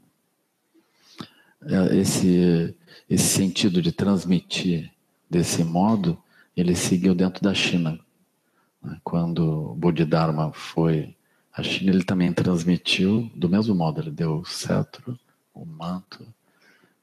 É, 1.66 1.96
esse, 1.96 2.74
esse 3.08 3.24
sentido 3.24 3.82
de 3.82 3.92
transmitir 3.92 4.90
desse 5.28 5.62
modo, 5.62 6.16
ele 6.56 6.74
seguiu 6.74 7.14
dentro 7.14 7.42
da 7.42 7.52
China. 7.52 7.98
Né? 8.82 8.98
Quando 9.04 9.74
Bodhidharma 9.74 10.52
foi 10.52 11.14
à 11.52 11.62
China, 11.62 11.90
ele 11.90 12.04
também 12.04 12.32
transmitiu 12.32 13.30
do 13.34 13.48
mesmo 13.48 13.74
modo. 13.74 14.00
Ele 14.00 14.10
deu 14.10 14.38
o 14.38 14.44
cetro, 14.46 15.18
o 15.52 15.66
manto 15.66 16.26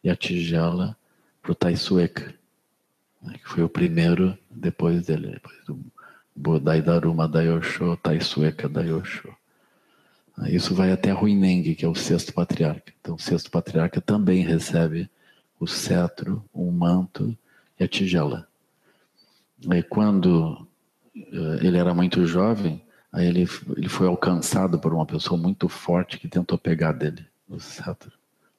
e 0.04 0.10
a 0.10 0.16
tigela 0.16 0.98
para 1.42 1.52
o 1.52 1.56
Taisueka, 1.56 2.34
né? 3.22 3.36
que 3.38 3.50
foi 3.50 3.64
o 3.64 3.70
primeiro 3.70 4.38
depois 4.50 5.06
dele, 5.06 5.32
depois 5.32 5.58
do 5.66 5.80
Bodai 6.36 6.82
Daruma 6.82 7.28
Dayosho, 7.28 7.98
Taisueka 7.98 8.68
Dayosho. 8.68 9.36
Isso 10.48 10.74
vai 10.74 10.92
até 10.92 11.14
Huineng, 11.14 11.76
que 11.76 11.86
é 11.86 11.88
o 11.88 11.94
sexto 11.94 12.34
patriarca. 12.34 12.92
Então, 13.00 13.16
o 13.16 13.20
sexto 13.20 13.52
patriarca 13.52 14.02
também 14.02 14.44
recebe 14.44 15.10
o 15.60 15.68
cetro, 15.68 16.44
o 16.52 16.72
manto 16.72 17.38
e 17.80 17.84
a 17.84 17.88
tigela. 17.88 18.48
E 19.72 19.84
quando 19.84 20.68
eh, 21.16 21.60
ele 21.62 21.78
era 21.78 21.94
muito 21.94 22.26
jovem, 22.26 22.82
aí 23.12 23.28
ele, 23.28 23.48
ele 23.78 23.90
foi 23.90 24.08
alcançado 24.08 24.80
por 24.80 24.94
uma 24.94 25.06
pessoa 25.06 25.40
muito 25.40 25.70
forte 25.70 26.18
que 26.18 26.28
tentou 26.28 26.58
pegar 26.58 26.94
dele 26.94 27.26
o 27.48 27.60
cetro, 27.60 28.12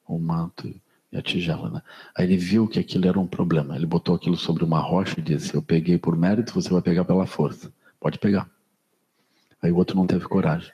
o 0.07 0.18
manto 0.18 0.72
e 1.12 1.18
a 1.18 1.22
tigela. 1.22 1.70
Né? 1.70 1.83
Aí 2.16 2.25
ele 2.25 2.37
viu 2.37 2.66
que 2.66 2.79
aquilo 2.79 3.07
era 3.07 3.20
um 3.20 3.27
problema. 3.27 3.77
Ele 3.77 3.87
botou 3.87 4.14
aquilo 4.14 4.37
sobre 4.37 4.64
uma 4.64 4.81
rocha 4.81 5.20
e 5.20 5.22
disse: 5.22 5.55
Eu 5.55 5.62
peguei 5.62 5.98
por 5.98 6.16
mérito, 6.16 6.55
você 6.55 6.70
vai 6.70 6.81
pegar 6.81 7.05
pela 7.05 7.27
força. 7.27 7.72
Pode 8.01 8.18
pegar. 8.18 8.51
Aí 9.61 9.70
o 9.70 9.77
outro 9.77 9.96
não 9.96 10.07
teve 10.07 10.25
coragem. 10.25 10.72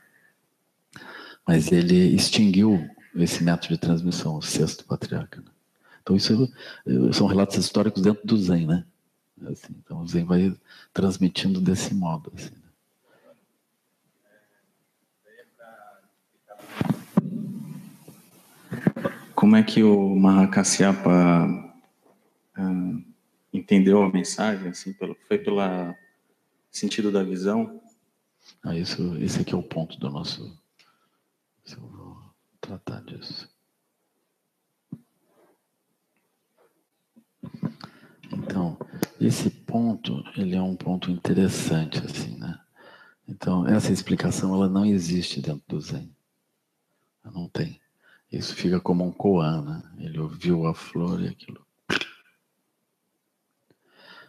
Mas 1.47 1.73
ele 1.73 2.15
extinguiu 2.15 2.89
esse 3.17 3.43
método 3.43 3.75
de 3.75 3.79
transmissão, 3.79 4.37
o 4.37 4.43
sexto 4.43 4.85
patriarca. 4.85 5.41
Né? 5.41 5.51
Então, 6.03 6.17
isso 6.17 6.51
é, 6.87 7.13
são 7.13 7.27
relatos 7.27 7.57
históricos 7.57 8.03
dentro 8.03 8.27
do 8.27 8.37
Zen, 8.39 8.67
né? 8.67 8.85
Assim, 9.47 9.75
então, 9.85 10.01
o 10.01 10.07
Zen 10.07 10.25
vai 10.25 10.57
transmitindo 10.93 11.61
desse 11.61 11.95
modo. 11.95 12.33
Assim, 12.35 12.51
né? 12.51 12.68
Como 19.39 19.55
é 19.55 19.63
que 19.63 19.85
o 19.85 20.17
Mahakasyapa 20.17 21.47
uh, 22.59 23.05
entendeu 23.53 24.03
a 24.03 24.11
mensagem? 24.11 24.71
Assim, 24.71 24.93
pelo, 24.93 25.17
foi 25.29 25.39
pelo 25.39 25.61
sentido 26.73 27.13
da 27.13 27.23
visão? 27.23 27.81
Ah, 28.65 28.75
isso, 28.75 29.17
esse 29.19 29.41
aqui 29.41 29.55
é 29.55 29.57
o 29.57 29.63
ponto 29.63 29.97
do 30.01 30.11
nosso. 30.11 30.61
Eu 31.71 31.79
vou 31.79 32.21
tratar 32.61 33.01
disso. 33.03 33.49
Então, 38.33 38.77
esse 39.21 39.51
ponto, 39.51 40.25
ele 40.37 40.57
é 40.57 40.63
um 40.63 40.75
ponto 40.75 41.13
interessante, 41.13 41.99
assim, 41.99 42.37
né? 42.39 42.59
Então, 43.29 43.69
essa 43.69 43.93
explicação, 43.93 44.53
ela 44.53 44.69
não 44.69 44.85
existe 44.85 45.41
dentro 45.41 45.63
do 45.69 45.81
Zen. 45.81 46.13
Não 47.25 47.49
tem. 47.49 47.81
Isso 48.31 48.55
fica 48.55 48.79
como 48.79 49.05
um 49.05 49.13
koan, 49.13 49.63
né? 49.63 49.83
Ele 49.99 50.19
ouviu 50.19 50.67
a 50.67 50.75
flor 50.75 51.23
e 51.23 51.29
aquilo. 51.29 51.67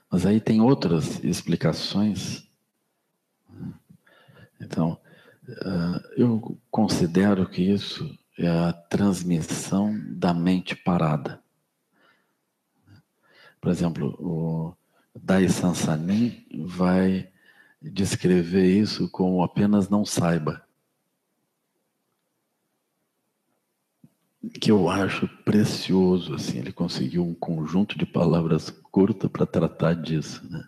Mas 0.09 0.25
aí 0.25 0.39
tem 0.39 0.61
outras 0.61 1.23
explicações. 1.23 2.47
Então, 4.59 4.97
eh, 5.47 6.13
eu 6.17 6.57
considero 6.71 7.47
que 7.47 7.61
isso 7.61 8.17
é 8.37 8.47
a 8.47 8.73
transmissão 8.73 9.93
da 10.07 10.33
mente 10.33 10.75
parada. 10.75 11.41
Por 13.59 13.69
exemplo, 13.69 14.15
o 14.19 14.73
Dai 15.13 15.49
Sansanin 15.49 16.45
vai 16.65 17.29
descrever 17.81 18.65
isso 18.65 19.09
como 19.09 19.43
apenas 19.43 19.89
não 19.89 20.05
saiba. 20.05 20.63
Que 24.61 24.71
eu 24.71 24.89
acho 24.89 25.27
precioso, 25.43 26.33
assim, 26.33 26.59
ele 26.59 26.71
conseguiu 26.71 27.25
um 27.25 27.33
conjunto 27.33 27.97
de 27.97 28.05
palavras 28.05 28.69
curtas 28.69 29.29
para 29.29 29.45
tratar 29.45 29.93
disso, 29.93 30.41
né? 30.49 30.67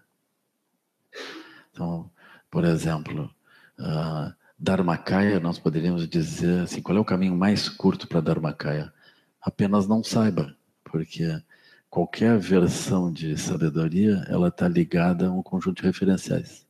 Então, 1.71 2.11
por 2.49 2.65
exemplo, 2.65 3.33
uh, 3.79 4.33
Dharmakaya, 4.59 5.39
nós 5.39 5.57
poderíamos 5.57 6.07
dizer 6.07 6.61
assim, 6.61 6.81
qual 6.81 6.97
é 6.97 7.01
o 7.01 7.05
caminho 7.05 7.35
mais 7.35 7.69
curto 7.69 8.07
para 8.07 8.19
Dharmakaya? 8.19 8.93
Apenas 9.41 9.87
não 9.87 10.03
saiba, 10.03 10.55
porque 10.83 11.41
qualquer 11.89 12.37
versão 12.37 13.11
de 13.11 13.37
sabedoria, 13.37 14.23
ela 14.27 14.49
está 14.49 14.67
ligada 14.67 15.27
a 15.27 15.31
um 15.31 15.41
conjunto 15.41 15.81
de 15.81 15.87
referenciais. 15.87 16.67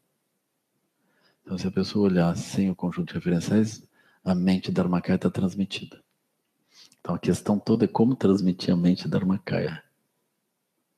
Então, 1.44 1.58
se 1.58 1.68
a 1.68 1.72
pessoa 1.72 2.06
olhar 2.06 2.36
sem 2.38 2.70
o 2.70 2.76
conjunto 2.76 3.10
de 3.10 3.16
referenciais, 3.16 3.84
a 4.24 4.34
mente 4.36 4.72
Dharmakaya 4.72 5.16
está 5.16 5.30
transmitida. 5.30 6.02
Então, 7.02 7.16
a 7.16 7.20
questão 7.20 7.60
toda 7.60 7.86
é 7.86 7.88
como 7.88 8.16
transmitir 8.16 8.74
a 8.74 8.78
mente 8.78 9.08
Dharmakaya. 9.08 9.84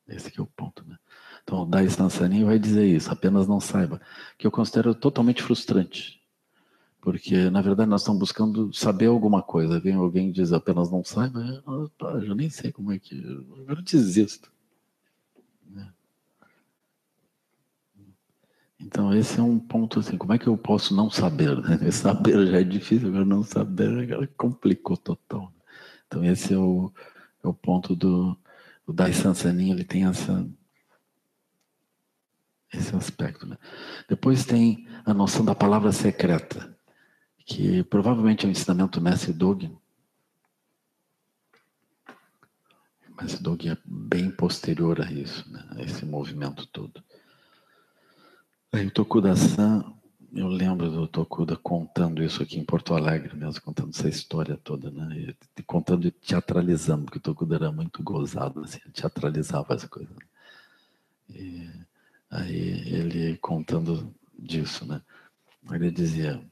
Esse 0.07 0.29
que 0.29 0.39
é 0.39 0.43
o 0.43 0.47
ponto, 0.47 0.85
né? 0.85 0.97
Então, 1.43 1.63
o 1.63 1.65
Dai 1.65 1.89
Sansanin 1.89 2.43
vai 2.43 2.59
dizer 2.59 2.85
isso, 2.85 3.11
apenas 3.11 3.47
não 3.47 3.59
saiba, 3.59 4.01
que 4.37 4.45
eu 4.45 4.51
considero 4.51 4.93
totalmente 4.93 5.41
frustrante. 5.41 6.21
Porque, 7.01 7.49
na 7.49 7.61
verdade, 7.61 7.89
nós 7.89 8.01
estamos 8.01 8.19
buscando 8.19 8.73
saber 8.73 9.07
alguma 9.07 9.41
coisa. 9.41 9.79
Vem 9.79 9.95
alguém 9.95 10.29
e 10.29 10.31
diz 10.31 10.53
apenas 10.53 10.89
não 10.89 11.03
sai, 11.03 11.29
mas 11.29 11.61
eu, 11.67 11.91
eu 12.21 12.35
nem 12.35 12.49
sei 12.49 12.71
como 12.71 12.93
é 12.93 12.99
que. 12.99 13.21
Eu 13.67 13.81
desisto. 13.81 14.49
Né? 15.69 15.93
Então, 18.79 19.13
esse 19.13 19.37
é 19.37 19.43
um 19.43 19.59
ponto 19.59 19.99
assim: 19.99 20.17
como 20.17 20.31
é 20.31 20.37
que 20.37 20.47
eu 20.47 20.57
posso 20.57 20.95
não 20.95 21.09
saber? 21.09 21.57
Né? 21.57 21.77
Saber 21.91 22.47
já 22.47 22.61
é 22.61 22.63
difícil, 22.63 23.09
agora 23.09 23.25
não 23.25 23.43
saber 23.43 24.29
complicou 24.37 24.95
total. 24.95 25.51
Então, 26.13 26.23
esse 26.23 26.53
é 26.53 26.57
o, 26.57 26.93
é 27.43 27.47
o 27.47 27.53
ponto 27.55 27.95
do. 27.95 28.37
O 28.85 28.93
Dai 28.93 29.11
Sansanin, 29.13 29.71
ele 29.71 29.83
tem 29.83 30.05
essa, 30.05 30.47
esse 32.71 32.95
aspecto. 32.95 33.47
Né? 33.47 33.57
Depois 34.07 34.45
tem 34.45 34.87
a 35.05 35.11
noção 35.11 35.43
da 35.43 35.55
palavra 35.55 35.91
secreta 35.91 36.77
que 37.45 37.83
provavelmente 37.85 38.45
é 38.45 38.47
um 38.47 38.51
ensinamento 38.51 38.99
do 38.99 39.03
mestre 39.03 39.33
Dogen. 39.33 39.75
Mestre 43.19 43.41
Dogen 43.41 43.71
é 43.71 43.77
bem 43.83 44.29
posterior 44.29 45.01
a 45.01 45.11
isso, 45.11 45.51
né? 45.51 45.65
a 45.71 45.81
esse 45.81 46.05
movimento 46.05 46.67
todo. 46.67 47.03
Aí 48.71 48.85
o 48.85 48.91
Tokuda-san, 48.91 49.91
eu 50.33 50.47
lembro 50.47 50.89
do 50.89 51.07
Tokuda 51.07 51.55
contando 51.55 52.23
isso 52.23 52.41
aqui 52.41 52.59
em 52.59 52.65
Porto 52.65 52.93
Alegre 52.93 53.35
mesmo, 53.35 53.61
contando 53.61 53.89
essa 53.89 54.09
história 54.09 54.57
toda, 54.63 54.89
né? 54.91 55.35
E 55.57 55.63
contando 55.63 56.07
e 56.07 56.11
teatralizando, 56.11 57.05
porque 57.05 57.17
o 57.19 57.21
Tokuda 57.21 57.55
era 57.55 57.71
muito 57.71 58.01
gozado, 58.03 58.61
assim, 58.61 58.79
teatralizava 58.93 59.73
as 59.73 59.85
coisas. 59.85 60.15
E 61.29 61.69
Aí 62.33 62.81
ele 62.91 63.37
contando 63.37 64.11
disso, 64.37 64.87
né? 64.87 64.99
Ele 65.71 65.91
dizia, 65.91 66.43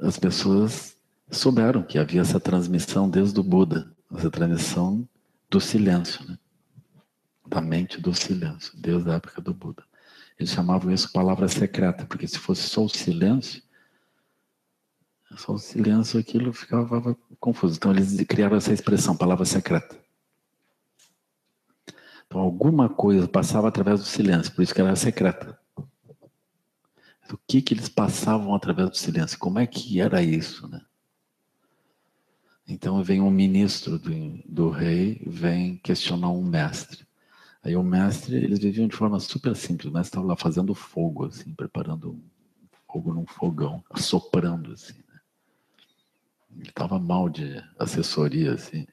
as 0.00 0.18
pessoas 0.18 0.96
souberam 1.30 1.82
que 1.82 1.98
havia 1.98 2.22
essa 2.22 2.40
transmissão 2.40 3.08
desde 3.08 3.38
o 3.38 3.42
Buda, 3.42 3.92
essa 4.14 4.30
transmissão 4.30 5.06
do 5.50 5.60
silêncio, 5.60 6.26
né? 6.26 6.38
da 7.46 7.60
mente 7.60 8.00
do 8.00 8.14
silêncio, 8.14 8.72
desde 8.78 9.10
a 9.10 9.14
época 9.14 9.42
do 9.42 9.52
Buda. 9.52 9.84
Eles 10.38 10.52
chamavam 10.52 10.92
isso 10.92 11.12
palavra 11.12 11.48
secreta, 11.48 12.04
porque 12.04 12.28
se 12.28 12.38
fosse 12.38 12.62
só 12.62 12.84
o 12.84 12.88
silêncio, 12.88 13.62
só 15.36 15.54
o 15.54 15.58
silêncio 15.58 16.20
aquilo 16.20 16.52
ficava 16.52 17.16
confuso. 17.40 17.76
Então 17.76 17.90
eles 17.90 18.16
criaram 18.24 18.56
essa 18.56 18.72
expressão, 18.72 19.16
palavra 19.16 19.44
secreta. 19.44 19.98
Então 22.26 22.40
alguma 22.40 22.88
coisa 22.88 23.26
passava 23.26 23.68
através 23.68 24.00
do 24.00 24.06
silêncio, 24.06 24.52
por 24.54 24.62
isso 24.62 24.74
que 24.74 24.80
era 24.80 24.96
secreta. 24.96 25.58
O 27.30 27.38
que 27.46 27.60
que 27.60 27.74
eles 27.74 27.88
passavam 27.88 28.54
através 28.54 28.90
do 28.90 28.96
silêncio? 28.96 29.38
Como 29.38 29.58
é 29.58 29.66
que 29.66 30.00
era 30.00 30.22
isso, 30.22 30.68
né? 30.68 30.80
Então 32.68 33.02
vem 33.02 33.20
um 33.20 33.30
ministro 33.30 33.98
do, 33.98 34.10
do 34.44 34.70
rei, 34.70 35.22
vem 35.26 35.76
questionar 35.78 36.30
um 36.30 36.42
mestre. 36.42 37.05
Aí 37.62 37.76
o 37.76 37.82
mestre, 37.82 38.36
eles 38.36 38.58
viviam 38.58 38.86
de 38.86 38.96
forma 38.96 39.18
super 39.18 39.54
simples. 39.56 39.90
O 39.90 39.94
mestre 39.94 40.10
estava 40.10 40.26
lá 40.26 40.36
fazendo 40.36 40.74
fogo, 40.74 41.26
assim, 41.26 41.52
preparando 41.54 42.12
um 42.12 42.22
fogo 42.86 43.12
num 43.12 43.26
fogão, 43.26 43.82
assoprando, 43.90 44.72
assim. 44.72 44.94
Né? 44.94 45.20
Ele 46.58 46.68
estava 46.68 46.98
mal 46.98 47.28
de 47.28 47.62
assessoria, 47.78 48.54
assim. 48.54 48.86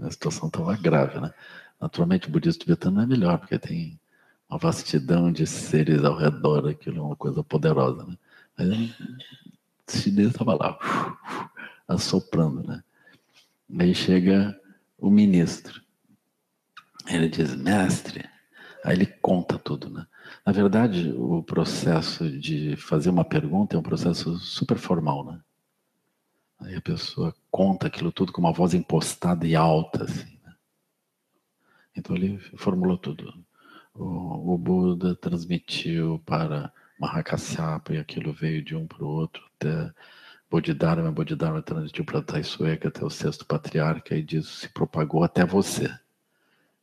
A 0.00 0.10
situação 0.10 0.48
estava 0.48 0.76
grave, 0.76 1.20
né? 1.20 1.32
Naturalmente, 1.80 2.28
o 2.28 2.30
budismo 2.30 2.60
tibetano 2.60 3.00
é 3.00 3.06
melhor, 3.06 3.38
porque 3.38 3.58
tem 3.58 4.00
uma 4.48 4.58
vastidão 4.58 5.30
de 5.30 5.46
seres 5.46 6.04
ao 6.04 6.16
redor, 6.16 6.68
aquilo 6.68 6.98
é 6.98 7.02
uma 7.02 7.16
coisa 7.16 7.42
poderosa, 7.44 8.04
né? 8.04 8.16
Mas 8.56 8.68
o 8.68 10.00
chinês 10.00 10.28
estava 10.28 10.54
lá, 10.54 10.78
assoprando, 11.86 12.66
né? 12.66 12.82
Aí 13.78 13.94
chega 13.94 14.58
o 14.98 15.10
ministro. 15.10 15.83
Ele 17.06 17.28
diz, 17.28 17.54
mestre. 17.54 18.28
Aí 18.84 18.94
ele 18.96 19.06
conta 19.06 19.58
tudo, 19.58 19.88
né? 19.88 20.06
Na 20.44 20.52
verdade, 20.52 21.10
o 21.16 21.42
processo 21.42 22.28
de 22.30 22.76
fazer 22.76 23.10
uma 23.10 23.24
pergunta 23.24 23.76
é 23.76 23.78
um 23.78 23.82
processo 23.82 24.36
super 24.38 24.76
formal, 24.76 25.24
né? 25.24 25.40
Aí 26.60 26.76
a 26.76 26.80
pessoa 26.80 27.34
conta 27.50 27.86
aquilo 27.86 28.12
tudo 28.12 28.32
com 28.32 28.40
uma 28.40 28.52
voz 28.52 28.74
impostada 28.74 29.46
e 29.46 29.54
alta, 29.56 30.04
assim. 30.04 30.38
Né? 30.44 30.54
Então 31.96 32.14
ele 32.16 32.38
formulou 32.56 32.96
tudo. 32.96 33.34
O, 33.94 34.54
o 34.54 34.58
Buda 34.58 35.14
transmitiu 35.14 36.22
para 36.24 36.72
Mahakasyapa 36.98 37.94
e 37.94 37.98
aquilo 37.98 38.32
veio 38.32 38.62
de 38.62 38.74
um 38.74 38.86
para 38.86 39.04
o 39.04 39.08
outro 39.08 39.42
até 39.56 39.92
Bodhidharma, 40.50 41.10
Bodhidharma 41.10 41.62
transmitiu 41.62 42.04
para 42.04 42.22
Taisueka 42.22 42.88
até 42.88 43.04
o 43.04 43.10
sexto 43.10 43.44
patriarca 43.44 44.14
e 44.14 44.22
disso 44.22 44.54
se 44.60 44.68
propagou 44.68 45.24
até 45.24 45.44
você. 45.44 45.90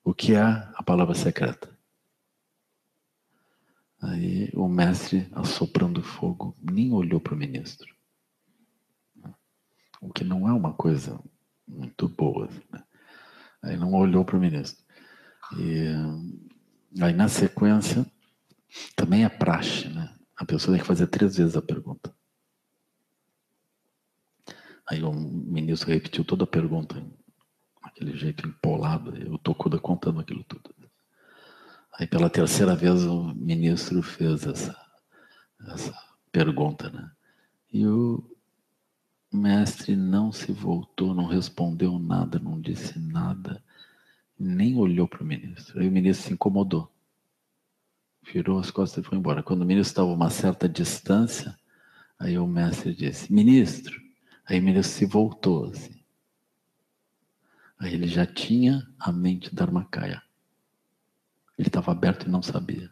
O 0.03 0.13
que 0.13 0.33
é 0.33 0.41
a 0.41 0.83
palavra 0.83 1.13
secreta? 1.13 1.69
Aí 4.01 4.49
o 4.53 4.67
mestre, 4.67 5.27
assoprando 5.31 6.01
fogo, 6.01 6.57
nem 6.59 6.91
olhou 6.91 7.19
para 7.19 7.35
o 7.35 7.37
ministro. 7.37 7.93
O 10.01 10.11
que 10.11 10.23
não 10.23 10.49
é 10.49 10.53
uma 10.53 10.73
coisa 10.73 11.19
muito 11.67 12.09
boa. 12.09 12.49
Né? 12.71 12.83
Aí 13.61 13.77
não 13.77 13.93
olhou 13.93 14.25
para 14.25 14.35
o 14.35 14.39
ministro. 14.39 14.83
E 15.59 15.85
aí 16.99 17.13
na 17.13 17.27
sequência, 17.27 18.05
também 18.95 19.23
é 19.23 19.29
praxe, 19.29 19.87
né? 19.89 20.13
A 20.35 20.45
pessoa 20.45 20.75
tem 20.75 20.81
que 20.81 20.87
fazer 20.87 21.05
três 21.07 21.35
vezes 21.35 21.55
a 21.55 21.61
pergunta. 21.61 22.11
Aí 24.89 25.03
o 25.03 25.13
ministro 25.13 25.89
repetiu 25.89 26.25
toda 26.25 26.43
a 26.45 26.47
pergunta, 26.47 27.05
aquele 28.01 28.17
jeito 28.17 28.47
empolado, 28.47 29.11
o 29.33 29.37
Tokuda 29.37 29.77
contando 29.79 30.19
aquilo 30.19 30.43
tudo. 30.43 30.73
Aí 31.93 32.07
pela 32.07 32.29
terceira 32.29 32.75
vez 32.75 33.05
o 33.05 33.33
ministro 33.35 34.01
fez 34.01 34.45
essa, 34.45 34.75
essa 35.67 35.93
pergunta, 36.31 36.89
né? 36.89 37.11
E 37.71 37.85
o 37.85 38.23
mestre 39.31 39.95
não 39.95 40.31
se 40.31 40.51
voltou, 40.51 41.13
não 41.13 41.27
respondeu 41.27 41.99
nada, 41.99 42.39
não 42.39 42.59
disse 42.59 42.97
nada, 42.97 43.63
nem 44.37 44.77
olhou 44.77 45.07
para 45.07 45.21
o 45.21 45.25
ministro. 45.25 45.79
Aí 45.79 45.87
o 45.87 45.91
ministro 45.91 46.27
se 46.27 46.33
incomodou. 46.33 46.91
Virou 48.33 48.59
as 48.59 48.71
costas 48.71 49.03
e 49.03 49.07
foi 49.07 49.17
embora. 49.17 49.43
Quando 49.43 49.61
o 49.61 49.65
ministro 49.65 49.91
estava 49.91 50.09
a 50.09 50.13
uma 50.13 50.29
certa 50.29 50.67
distância, 50.67 51.55
aí 52.19 52.37
o 52.37 52.47
mestre 52.47 52.93
disse: 52.93 53.31
Ministro, 53.31 53.99
Aí 54.51 54.57
ele 54.57 54.83
se 54.83 55.05
voltou 55.05 55.65
assim. 55.65 56.00
Aí 57.81 57.95
ele 57.95 58.07
já 58.07 58.27
tinha 58.27 58.87
a 58.99 59.11
mente 59.11 59.53
Dharmakaya. 59.53 60.21
Ele 61.57 61.67
estava 61.67 61.91
aberto 61.91 62.27
e 62.27 62.29
não 62.29 62.43
sabia. 62.43 62.91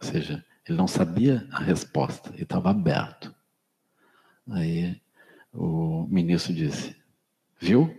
Ou 0.00 0.06
seja, 0.06 0.46
ele 0.64 0.78
não 0.78 0.86
sabia 0.86 1.44
a 1.50 1.58
resposta, 1.58 2.30
ele 2.32 2.44
estava 2.44 2.70
aberto. 2.70 3.34
Aí 4.48 5.02
o 5.52 6.06
ministro 6.08 6.54
disse: 6.54 6.96
Viu? 7.58 7.98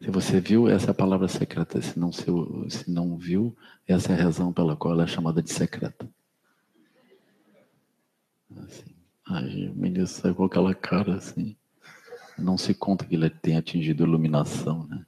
Se 0.00 0.12
você 0.12 0.38
viu, 0.40 0.68
essa 0.68 0.86
é 0.86 0.90
a 0.92 0.94
palavra 0.94 1.26
secreta. 1.26 1.82
Se 1.82 1.98
não, 1.98 2.12
se, 2.12 2.26
se 2.70 2.88
não 2.88 3.18
viu, 3.18 3.58
essa 3.88 4.12
é 4.12 4.14
a 4.14 4.22
razão 4.22 4.52
pela 4.52 4.76
qual 4.76 4.94
ela 4.94 5.02
é 5.02 5.08
chamada 5.08 5.42
de 5.42 5.52
secreta. 5.52 6.08
Assim. 8.56 8.94
Aí 9.26 9.68
o 9.68 9.74
menino 9.74 10.06
sai 10.06 10.32
com 10.32 10.44
aquela 10.44 10.72
cara 10.76 11.16
assim. 11.16 11.56
Não 12.38 12.56
se 12.56 12.72
conta 12.74 13.04
que 13.04 13.14
ele 13.14 13.28
tem 13.28 13.56
atingido 13.56 14.04
iluminação, 14.04 14.86
né? 14.86 15.04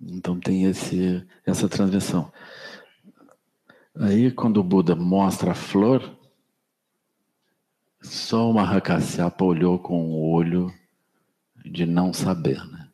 Então 0.00 0.38
tem 0.38 0.64
esse, 0.64 1.26
essa 1.44 1.68
transmissão. 1.68 2.32
Aí 3.94 4.30
quando 4.30 4.58
o 4.58 4.64
Buda 4.64 4.94
mostra 4.94 5.52
a 5.52 5.54
flor, 5.54 6.16
só 8.00 8.48
o 8.48 8.54
Mahakasyapa 8.54 9.44
olhou 9.44 9.78
com 9.78 10.10
o 10.10 10.30
olho 10.30 10.72
de 11.64 11.84
não 11.84 12.12
saber, 12.12 12.64
né? 12.66 12.88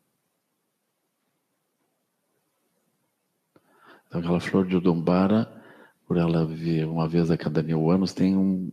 Então 4.07 4.21
aquela 4.21 4.41
flor 4.41 4.67
de 4.67 4.77
Udumbara, 4.77 5.53
por 6.07 6.17
ela 6.17 6.47
vir 6.47 6.87
uma 6.87 7.07
vez 7.07 7.31
a 7.31 7.37
cada 7.37 7.63
mil 7.63 7.91
anos, 7.91 8.13
tem 8.13 8.37
um, 8.37 8.73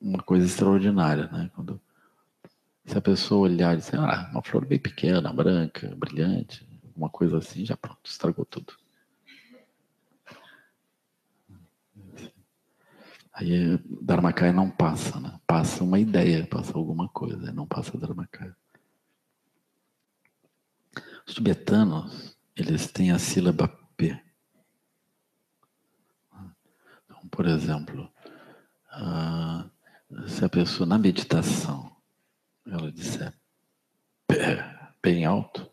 uma 0.00 0.22
coisa 0.22 0.46
extraordinária, 0.46 1.26
né? 1.28 1.50
Quando 1.54 1.80
se 2.88 2.96
a 2.96 3.02
pessoa 3.02 3.40
olhar 3.42 3.74
e 3.74 3.76
dizer, 3.76 3.98
ah, 3.98 4.30
uma 4.32 4.42
flor 4.42 4.64
bem 4.64 4.78
pequena, 4.78 5.30
branca, 5.30 5.94
brilhante, 5.94 6.66
uma 6.96 7.10
coisa 7.10 7.36
assim, 7.36 7.64
já 7.64 7.76
pronto, 7.76 8.00
estragou 8.04 8.46
tudo. 8.46 8.72
Aí 13.34 13.78
Dharmakaya 14.00 14.52
não 14.54 14.70
passa, 14.70 15.20
né? 15.20 15.38
Passa 15.46 15.84
uma 15.84 16.00
ideia, 16.00 16.46
passa 16.46 16.76
alguma 16.76 17.08
coisa, 17.08 17.52
não 17.52 17.66
passa 17.66 17.96
Dharmakaya. 17.98 18.56
Os 21.26 21.34
tibetanos, 21.34 22.36
eles 22.56 22.90
têm 22.90 23.12
a 23.12 23.18
sílaba 23.18 23.68
P. 23.98 24.18
Então, 27.04 27.28
por 27.30 27.46
exemplo, 27.46 28.10
uh, 28.94 30.28
se 30.28 30.42
a 30.42 30.48
pessoa 30.48 30.86
na 30.86 30.98
meditação 30.98 31.97
ela 32.70 32.92
disser 32.92 33.32
pé 34.26 34.92
bem 35.02 35.24
alto, 35.24 35.70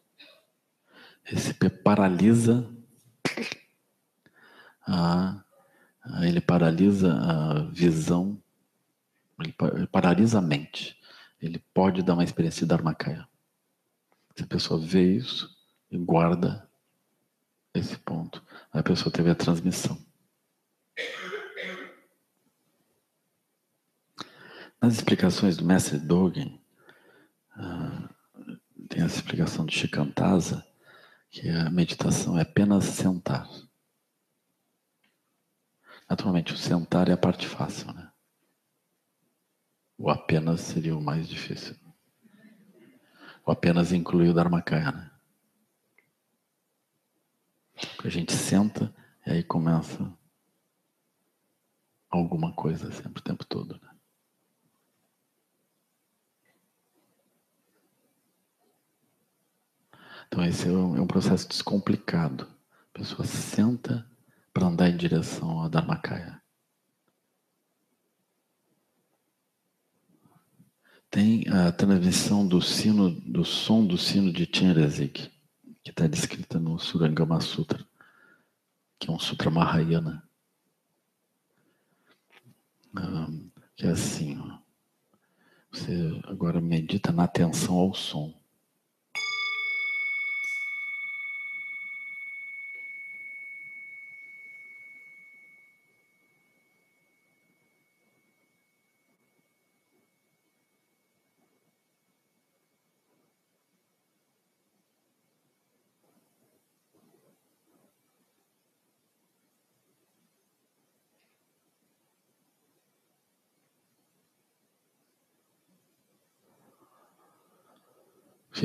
esse 1.26 1.54
pé 1.54 1.70
paralisa 1.70 2.72
a, 4.88 5.44
ele 6.22 6.40
paralisa 6.40 7.14
a 7.14 7.64
visão, 7.72 8.42
ele 9.40 9.88
paralisa 9.92 10.38
a 10.38 10.42
mente. 10.42 11.00
Ele 11.42 11.60
pode 11.74 12.02
dar 12.02 12.14
uma 12.14 12.24
experiência 12.24 12.62
de 12.62 12.68
Dharmakaya. 12.68 13.28
Se 14.36 14.44
a 14.44 14.48
pessoa 14.48 14.80
vê 14.80 15.16
isso 15.16 15.50
e 15.92 15.98
guarda 15.98 16.70
esse 17.74 17.98
ponto, 17.98 18.44
a 18.72 18.82
pessoa 18.82 19.12
teve 19.12 19.30
a 19.30 19.36
transmissão. 19.36 19.98
Nas 24.82 24.94
explicações 24.94 25.58
do 25.58 25.66
mestre 25.66 25.98
Dogen, 25.98 26.62
uh, 27.58 28.58
tem 28.88 29.04
essa 29.04 29.16
explicação 29.16 29.66
do 29.66 29.72
Shikantaza, 29.72 30.66
que 31.30 31.50
a 31.50 31.70
meditação 31.70 32.38
é 32.38 32.42
apenas 32.42 32.86
sentar. 32.86 33.48
Naturalmente, 36.10 36.54
o 36.54 36.58
sentar 36.58 37.10
é 37.10 37.14
a 37.14 37.18
parte 37.18 37.48
fácil, 37.48 37.92
né? 37.94 38.12
O 39.98 40.10
apenas 40.10 40.62
seria 40.62 40.96
o 40.96 41.02
mais 41.02 41.28
difícil. 41.28 41.76
O 43.46 43.52
apenas 43.52 43.92
inclui 43.92 44.30
o 44.30 44.34
Dharmakaya, 44.34 44.92
né? 44.92 45.12
A 48.04 48.10
gente 48.10 48.34
senta 48.34 48.94
e 49.26 49.32
aí 49.32 49.44
começa 49.44 50.14
alguma 52.10 52.54
coisa 52.54 52.92
sempre 52.92 53.20
o 53.20 53.24
tempo 53.24 53.44
todo. 53.44 53.80
Né? 53.82 53.95
Então 60.28 60.44
esse 60.44 60.68
é 60.68 60.72
um, 60.72 60.98
é 60.98 61.02
um 61.02 61.08
processo 61.08 61.48
descomplicado. 61.48 62.48
A 62.94 63.00
pessoa 63.00 63.26
senta 63.26 64.10
para 64.54 64.68
andar 64.68 64.90
em 64.90 64.98
direção 64.98 65.60
ao 65.60 65.70
Dharmakaya. 65.70 66.42
Tem 71.10 71.48
a 71.48 71.72
transmissão 71.72 72.46
do 72.46 72.62
sino, 72.62 73.10
do 73.10 73.46
som 73.46 73.86
do 73.86 73.98
sino 73.98 74.34
de 74.34 74.50
Chenrezig, 74.52 75.32
que 75.84 75.92
está 75.92 76.08
descrita 76.08 76.60
no 76.60 76.78
Surangama 76.78 77.40
Sutra, 77.40 77.86
que 79.00 79.10
é 79.10 79.14
um 79.14 79.20
sutra 79.20 79.50
Mahayana. 79.50 80.28
Que 83.76 83.86
é 83.86 83.92
assim, 83.92 84.42
você 85.72 86.22
agora 86.26 86.62
medita 86.62 87.12
na 87.12 87.26
atenção 87.26 87.76
ao 87.76 87.94
som. 87.94 88.34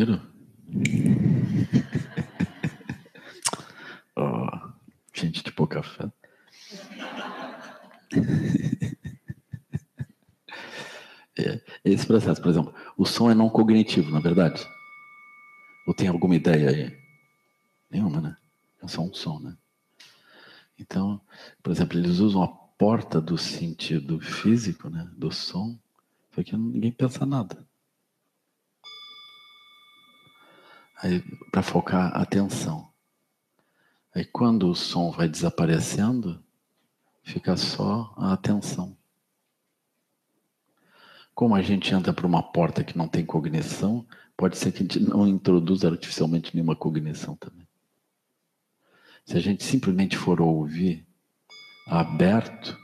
Cheiro? 0.00 0.18
oh, 4.16 4.72
gente 5.12 5.44
de 5.44 5.52
pouca 5.52 5.82
fé. 5.82 6.10
É, 11.38 11.60
esse 11.84 12.06
processo, 12.06 12.40
por 12.40 12.48
exemplo, 12.48 12.74
o 12.96 13.04
som 13.04 13.30
é 13.30 13.34
não 13.34 13.50
cognitivo, 13.50 14.10
na 14.10 14.20
é 14.20 14.22
verdade? 14.22 14.66
Ou 15.86 15.92
tem 15.92 16.08
alguma 16.08 16.34
ideia 16.34 16.70
aí? 16.70 16.98
Nenhuma, 17.90 18.22
né? 18.22 18.36
É 18.82 18.88
só 18.88 19.02
um 19.02 19.12
som, 19.12 19.38
né? 19.38 19.54
Então, 20.78 21.20
por 21.62 21.72
exemplo, 21.72 21.98
eles 21.98 22.20
usam 22.20 22.42
a 22.42 22.48
porta 22.48 23.20
do 23.20 23.36
sentido 23.36 24.18
físico, 24.18 24.88
né? 24.88 25.10
Do 25.14 25.30
som, 25.30 25.78
só 26.34 26.42
que 26.42 26.56
ninguém 26.56 26.90
pensa 26.90 27.26
nada. 27.26 27.68
Para 31.50 31.62
focar 31.62 32.16
a 32.16 32.22
atenção. 32.22 32.90
Aí 34.14 34.24
quando 34.24 34.68
o 34.68 34.74
som 34.74 35.10
vai 35.10 35.28
desaparecendo, 35.28 36.42
fica 37.22 37.56
só 37.56 38.12
a 38.16 38.32
atenção. 38.32 38.96
Como 41.34 41.54
a 41.54 41.62
gente 41.62 41.94
entra 41.94 42.12
por 42.12 42.26
uma 42.26 42.42
porta 42.42 42.84
que 42.84 42.98
não 42.98 43.08
tem 43.08 43.24
cognição, 43.24 44.06
pode 44.36 44.58
ser 44.58 44.72
que 44.72 44.78
a 44.78 44.82
gente 44.82 45.00
não 45.00 45.26
introduza 45.26 45.88
artificialmente 45.88 46.54
nenhuma 46.54 46.76
cognição 46.76 47.36
também. 47.36 47.66
Se 49.24 49.36
a 49.36 49.40
gente 49.40 49.64
simplesmente 49.64 50.16
for 50.16 50.40
ouvir 50.40 51.06
aberto, 51.86 52.76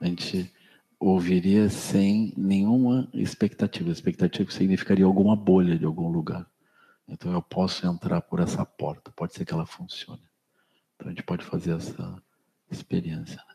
a 0.00 0.06
gente 0.06 0.52
ouviria 1.00 1.68
sem 1.68 2.34
nenhuma 2.36 3.08
expectativa. 3.14 3.90
Expectativa 3.90 4.50
significaria 4.50 5.04
alguma 5.04 5.34
bolha 5.34 5.78
de 5.78 5.84
algum 5.84 6.08
lugar. 6.08 6.51
Então 7.12 7.30
eu 7.30 7.42
posso 7.42 7.86
entrar 7.86 8.22
por 8.22 8.40
essa 8.40 8.64
porta, 8.64 9.12
pode 9.12 9.34
ser 9.34 9.44
que 9.44 9.52
ela 9.52 9.66
funcione. 9.66 10.26
Então 10.94 11.08
a 11.08 11.10
gente 11.10 11.22
pode 11.22 11.44
fazer 11.44 11.76
essa 11.76 12.22
experiência. 12.70 13.36
Né? 13.36 13.51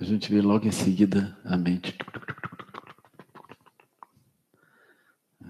A 0.00 0.04
gente 0.04 0.30
vê 0.32 0.40
logo 0.40 0.64
em 0.64 0.70
seguida 0.70 1.36
a 1.44 1.56
mente. 1.56 1.96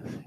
Assim? 0.03 0.25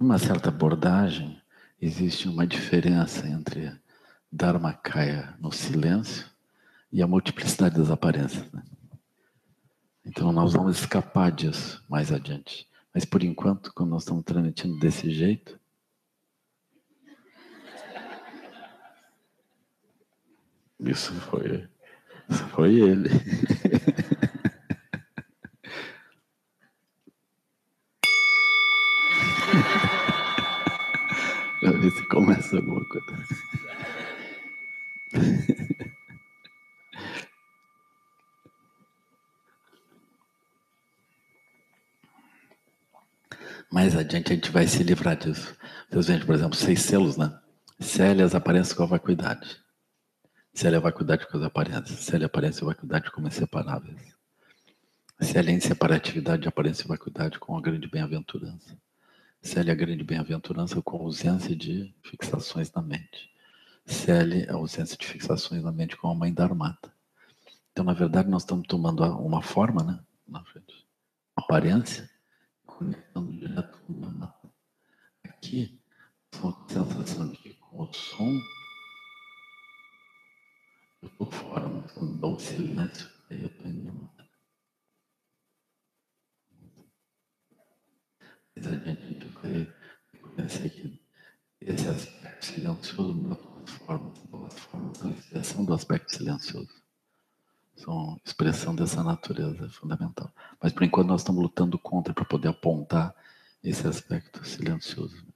Numa 0.00 0.18
certa 0.18 0.48
abordagem, 0.48 1.38
existe 1.78 2.26
uma 2.26 2.46
diferença 2.46 3.28
entre 3.28 3.78
Dharmakaya 4.32 5.36
no 5.38 5.52
silêncio 5.52 6.26
e 6.90 7.02
a 7.02 7.06
multiplicidade 7.06 7.76
das 7.76 7.90
aparências. 7.90 8.50
Né? 8.50 8.62
Então 10.06 10.32
nós 10.32 10.54
vamos 10.54 10.78
escapar 10.78 11.30
disso 11.30 11.84
mais 11.86 12.10
adiante. 12.10 12.66
Mas 12.94 13.04
por 13.04 13.22
enquanto, 13.22 13.74
quando 13.74 13.90
nós 13.90 14.04
estamos 14.04 14.24
transmitindo 14.24 14.78
desse 14.78 15.10
jeito, 15.10 15.60
Isso 20.80 21.12
foi. 21.14 21.68
Isso 22.28 22.44
foi 22.48 22.74
ele. 22.74 23.08
Pra 31.60 31.70
ver 31.72 31.90
se 31.90 32.08
começa 32.08 32.56
alguma 32.56 32.84
coisa. 32.88 33.06
Mais 43.72 43.96
adiante 43.96 44.32
a 44.32 44.34
gente 44.36 44.50
vai 44.52 44.66
se 44.66 44.82
livrar 44.82 45.16
disso. 45.16 45.56
Vocês 45.90 46.06
veem, 46.06 46.24
por 46.24 46.34
exemplo, 46.34 46.54
seis 46.54 46.80
selos, 46.82 47.16
né? 47.16 47.36
Célias 47.80 48.34
aparecem 48.34 48.76
com 48.76 48.86
vacuidade. 48.86 49.63
Se 50.54 50.68
ela 50.68 50.78
vai 50.78 50.92
cuidar 50.92 51.16
de 51.16 51.26
coisas 51.26 51.44
aparências, 51.44 51.98
se 51.98 52.14
ela 52.14 52.26
aparece, 52.26 52.64
vai 52.64 52.76
cuidar 52.76 53.00
de 53.00 53.10
como 53.10 53.26
é 53.26 53.30
separáveis. 53.30 54.14
Se 55.20 55.36
ela 55.36 55.50
é 55.50 55.52
inseparatividade 55.52 56.42
de 56.42 56.48
aparência, 56.48 56.86
vai 56.86 56.96
cuidar 56.96 57.28
de 57.28 57.40
com 57.40 57.58
a 57.58 57.60
grande 57.60 57.88
bem-aventurança. 57.88 58.78
Se 59.42 59.58
ela 59.58 59.70
é 59.70 59.72
a 59.72 59.76
grande 59.76 60.04
bem-aventurança 60.04 60.80
com 60.80 60.98
ausência 60.98 61.56
de 61.56 61.92
fixações 62.04 62.72
na 62.72 62.80
mente. 62.80 63.32
Se 63.84 64.12
ela 64.12 64.32
é 64.32 64.48
a 64.48 64.54
ausência 64.54 64.96
de 64.96 65.04
fixações 65.04 65.64
na 65.64 65.72
mente 65.72 65.96
com 65.96 66.08
a 66.08 66.14
mãe 66.14 66.32
da 66.32 66.44
armata. 66.44 66.94
Então, 67.72 67.84
na 67.84 67.92
verdade, 67.92 68.28
nós 68.28 68.42
estamos 68.42 68.68
tomando 68.68 69.02
uma 69.18 69.42
forma, 69.42 69.82
né? 69.82 69.98
Na 70.26 70.44
frente. 70.44 70.86
Uma 71.36 71.44
aparência, 71.44 72.08
conectando 72.64 73.32
direto 73.32 73.76
com 73.86 73.92
mata. 73.92 74.48
Aqui, 75.24 75.80
a 76.32 76.72
sensação 76.72 77.32
de 77.32 77.54
com 77.54 77.82
o 77.82 77.92
som 77.92 78.40
eu 81.04 81.10
estou 81.10 81.30
fora, 81.30 81.68
mas 81.68 81.92
quando 81.92 82.18
dá 82.18 82.26
o 82.26 82.38
silêncio, 82.38 83.10
aí 83.30 83.42
eu 83.42 83.48
estou 83.48 83.66
indo 83.66 84.10
Mas 88.56 88.66
a 88.68 88.76
gente 88.76 89.26
vai 89.28 89.74
reconhecer 90.12 90.70
que 90.70 91.02
esse 91.60 91.88
aspecto 91.88 92.46
silencioso 92.46 93.14
muda 93.14 93.34
todas 93.34 93.62
as 93.64 93.78
formas, 93.78 94.58
formas 94.60 94.98
da 94.98 95.10
expressão 95.10 95.64
do 95.64 95.74
aspecto 95.74 96.14
silencioso. 96.14 96.82
São 97.76 98.20
expressão 98.24 98.74
dessa 98.74 99.02
natureza 99.02 99.68
fundamental. 99.70 100.32
Mas 100.62 100.72
por 100.72 100.84
enquanto 100.84 101.08
nós 101.08 101.20
estamos 101.20 101.42
lutando 101.42 101.78
contra 101.78 102.14
para 102.14 102.24
poder 102.24 102.48
apontar 102.48 103.14
esse 103.62 103.86
aspecto 103.86 104.44
silencioso. 104.46 105.26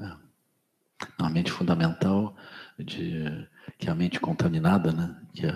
É. 0.00 0.23
A 1.24 1.30
mente 1.30 1.50
fundamental, 1.50 2.34
de, 2.78 3.46
que 3.78 3.88
é 3.88 3.90
a 3.90 3.94
mente 3.94 4.20
contaminada, 4.20 4.92
né? 4.92 5.16
que 5.32 5.46
é 5.46 5.50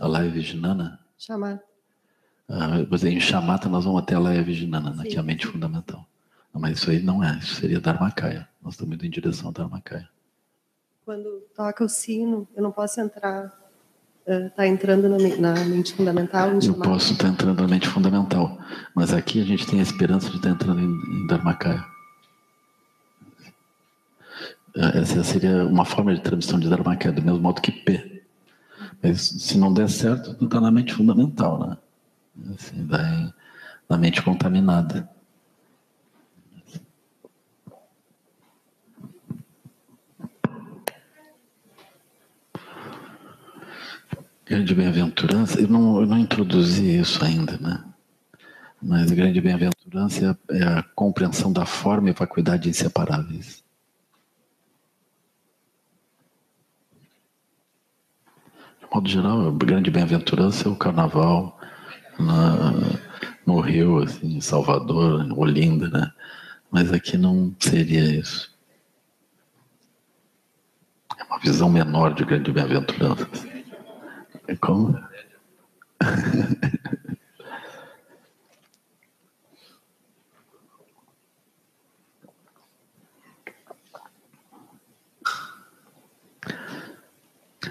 a 0.00 0.06
Laya 0.06 0.30
Vijnana. 0.30 0.98
Chamar. 1.18 1.60
Uh, 2.48 3.06
em 3.06 3.20
chamata 3.20 3.68
nós 3.68 3.84
vamos 3.84 4.02
até 4.02 4.14
a 4.14 4.18
Laya 4.18 4.42
Vijnana, 4.42 4.90
né? 4.90 5.04
que 5.04 5.16
é 5.16 5.20
a 5.20 5.22
mente 5.22 5.46
fundamental. 5.46 6.06
Mas 6.52 6.78
isso 6.78 6.90
aí 6.90 7.00
não 7.00 7.22
é, 7.22 7.38
isso 7.38 7.56
seria 7.56 7.80
Dharmakaya. 7.80 8.48
Nós 8.62 8.74
estamos 8.74 8.94
indo 8.94 9.06
em 9.06 9.10
direção 9.10 9.50
a 9.50 9.52
Dharmakaya. 9.52 10.08
Quando 11.04 11.42
toca 11.54 11.84
o 11.84 11.88
sino, 11.88 12.48
eu 12.56 12.62
não 12.62 12.72
posso 12.72 13.00
entrar, 13.00 13.52
está 14.26 14.62
uh, 14.62 14.66
entrando 14.66 15.08
na, 15.08 15.18
na, 15.36 15.64
mente 15.64 15.94
fundamental? 15.94 16.50
Eu 16.50 16.74
posso 16.74 17.12
estar 17.12 17.26
tá 17.26 17.30
entrando 17.30 17.62
na 17.62 17.68
mente 17.68 17.88
fundamental, 17.88 18.58
mas 18.94 19.12
aqui 19.12 19.40
a 19.40 19.44
gente 19.44 19.66
tem 19.66 19.80
a 19.80 19.82
esperança 19.82 20.28
de 20.30 20.36
estar 20.36 20.48
tá 20.48 20.54
entrando 20.54 20.80
em, 20.80 21.22
em 21.22 21.26
Dharmakaya. 21.26 21.84
Essa 24.78 25.24
seria 25.24 25.66
uma 25.66 25.84
forma 25.84 26.14
de 26.14 26.20
transmissão 26.20 26.60
de 26.60 26.68
Dharmakaya, 26.68 27.12
do 27.12 27.20
mesmo 27.20 27.40
modo 27.40 27.60
que 27.60 27.72
P. 27.72 28.22
Mas 29.02 29.20
se 29.22 29.58
não 29.58 29.74
der 29.74 29.90
certo, 29.90 30.44
está 30.44 30.60
na 30.60 30.70
mente 30.70 30.94
fundamental, 30.94 31.58
né? 31.58 31.76
Assim, 32.54 32.86
vai 32.86 33.34
na 33.88 33.98
mente 33.98 34.22
contaminada. 34.22 35.08
Grande 44.46 44.74
bem-aventurança, 44.76 45.60
eu 45.60 45.68
não, 45.68 46.00
eu 46.00 46.06
não 46.06 46.18
introduzi 46.18 47.00
isso 47.00 47.24
ainda, 47.24 47.58
né? 47.58 47.84
Mas 48.80 49.10
a 49.10 49.14
grande 49.14 49.40
bem-aventurança 49.40 50.38
é 50.50 50.62
a 50.62 50.84
compreensão 50.94 51.52
da 51.52 51.66
forma 51.66 52.10
e 52.10 52.12
vacuidade 52.12 52.68
inseparáveis. 52.68 53.66
De 58.88 58.94
modo 58.94 59.08
geral, 59.08 59.48
a 59.48 59.50
grande 59.50 59.90
bem-aventurança 59.90 60.66
é 60.66 60.72
o 60.72 60.76
carnaval 60.76 61.60
na, 62.18 62.72
no 63.46 63.60
Rio, 63.60 64.02
assim, 64.02 64.36
em 64.36 64.40
Salvador, 64.40 65.26
Olinda, 65.36 65.90
né? 65.90 66.10
Mas 66.70 66.90
aqui 66.90 67.18
não 67.18 67.54
seria 67.58 68.04
isso. 68.04 68.50
É 71.18 71.24
uma 71.24 71.38
visão 71.38 71.68
menor 71.68 72.14
de 72.14 72.24
grande 72.24 72.50
bem-aventurança. 72.50 73.28
É 74.46 74.56
como? 74.56 74.98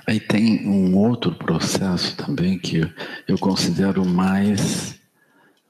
Aí 0.06 0.20
tem 0.20 0.68
um 0.68 0.96
outro 0.98 1.34
processo 1.34 2.16
também 2.18 2.60
que 2.60 2.82
eu 3.28 3.38
considero 3.38 4.06
mais, 4.06 5.00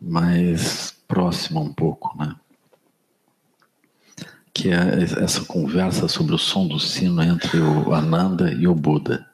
mais 0.02 0.92
próximo 1.08 1.62
um 1.62 1.72
pouco, 1.72 2.18
né? 2.18 2.36
Que 4.54 4.70
é 4.70 5.04
essa 5.24 5.46
conversa 5.46 6.08
sobre 6.08 6.34
o 6.34 6.38
som 6.40 6.68
do 6.68 6.80
sino 6.80 7.22
entre 7.22 7.60
o 7.60 7.94
Ananda 7.94 8.52
e 8.52 8.68
o 8.68 8.74
Buda. 8.74 9.28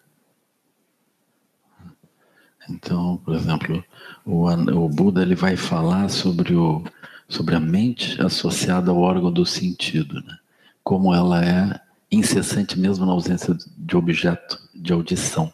Então, 2.70 3.18
por 3.24 3.36
exemplo, 3.36 3.84
o, 4.26 4.50
o 4.50 4.90
Buda 4.90 5.22
ele 5.22 5.36
vai 5.36 5.56
falar 5.56 6.10
sobre, 6.10 6.56
o, 6.56 6.84
sobre 7.28 7.56
a 7.56 7.60
mente 7.60 8.22
associada 8.22 8.92
ao 8.92 8.98
órgão 8.98 9.32
do 9.32 9.46
sentido, 9.46 10.22
né? 10.22 10.38
como 10.84 11.14
ela 11.14 11.44
é 11.44 11.80
incessante 12.16 12.80
mesmo 12.80 13.05
na 13.05 13.11
ausência 13.11 13.55
de 13.78 13.97
objeto 13.97 14.59
de 14.74 14.93
audição, 14.93 15.51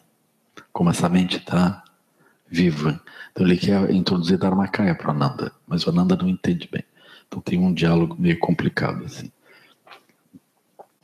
como 0.72 0.90
essa 0.90 1.08
mente 1.08 1.38
está 1.38 1.82
viva. 2.48 3.00
Então 3.32 3.46
ele 3.46 3.56
quer 3.56 3.90
introduzir 3.90 4.38
Dharmakaya 4.38 4.94
para 4.94 5.12
Ananda, 5.12 5.52
mas 5.66 5.86
o 5.86 5.90
Ananda 5.90 6.16
não 6.16 6.28
entende 6.28 6.68
bem. 6.70 6.84
Então 7.26 7.40
tem 7.40 7.58
um 7.58 7.72
diálogo 7.72 8.16
meio 8.18 8.38
complicado 8.38 9.04
assim. 9.04 9.30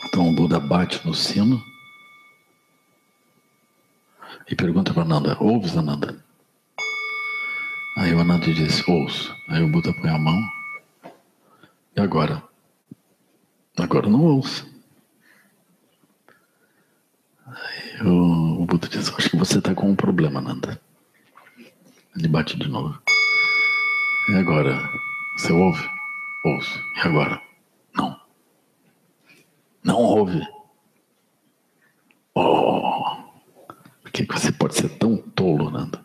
Então 0.04 0.28
o 0.28 0.34
Buda 0.34 0.60
bate 0.60 1.04
no 1.06 1.14
sino 1.14 1.62
e 4.48 4.54
pergunta 4.54 4.92
para 4.92 5.02
Ananda: 5.02 5.36
Ouves, 5.40 5.76
Ananda? 5.76 6.22
Aí 7.96 8.12
o 8.14 8.20
Ananda 8.20 8.52
diz: 8.52 8.86
Ouço. 8.86 9.34
Aí 9.48 9.62
o 9.62 9.68
Buda 9.68 9.92
põe 10.00 10.10
a 10.10 10.18
mão. 10.18 10.38
E 11.96 12.00
agora? 12.00 12.42
Agora 13.78 14.08
não 14.08 14.22
ouço. 14.22 14.75
Aí 17.46 18.06
o, 18.06 18.66
Buda 18.66 18.88
diz: 18.88 19.12
Acho 19.14 19.30
que 19.30 19.36
você 19.36 19.58
está 19.58 19.74
com 19.74 19.90
um 19.90 19.96
problema, 19.96 20.40
Ananda. 20.40 20.80
Ele 22.16 22.28
bate 22.28 22.58
de 22.58 22.68
novo. 22.68 22.98
E 24.30 24.34
agora? 24.34 24.78
Você 25.38 25.52
ouve? 25.52 25.88
Ouço. 26.44 26.80
E 26.96 27.00
agora? 27.00 27.40
Não. 27.94 28.20
Não 29.84 29.96
ouve. 29.96 30.40
Oh 32.34 32.86
que 34.24 34.32
você 34.32 34.50
pode 34.52 34.74
ser 34.74 34.88
tão 34.90 35.16
tolo, 35.16 35.70
Nanda? 35.70 36.04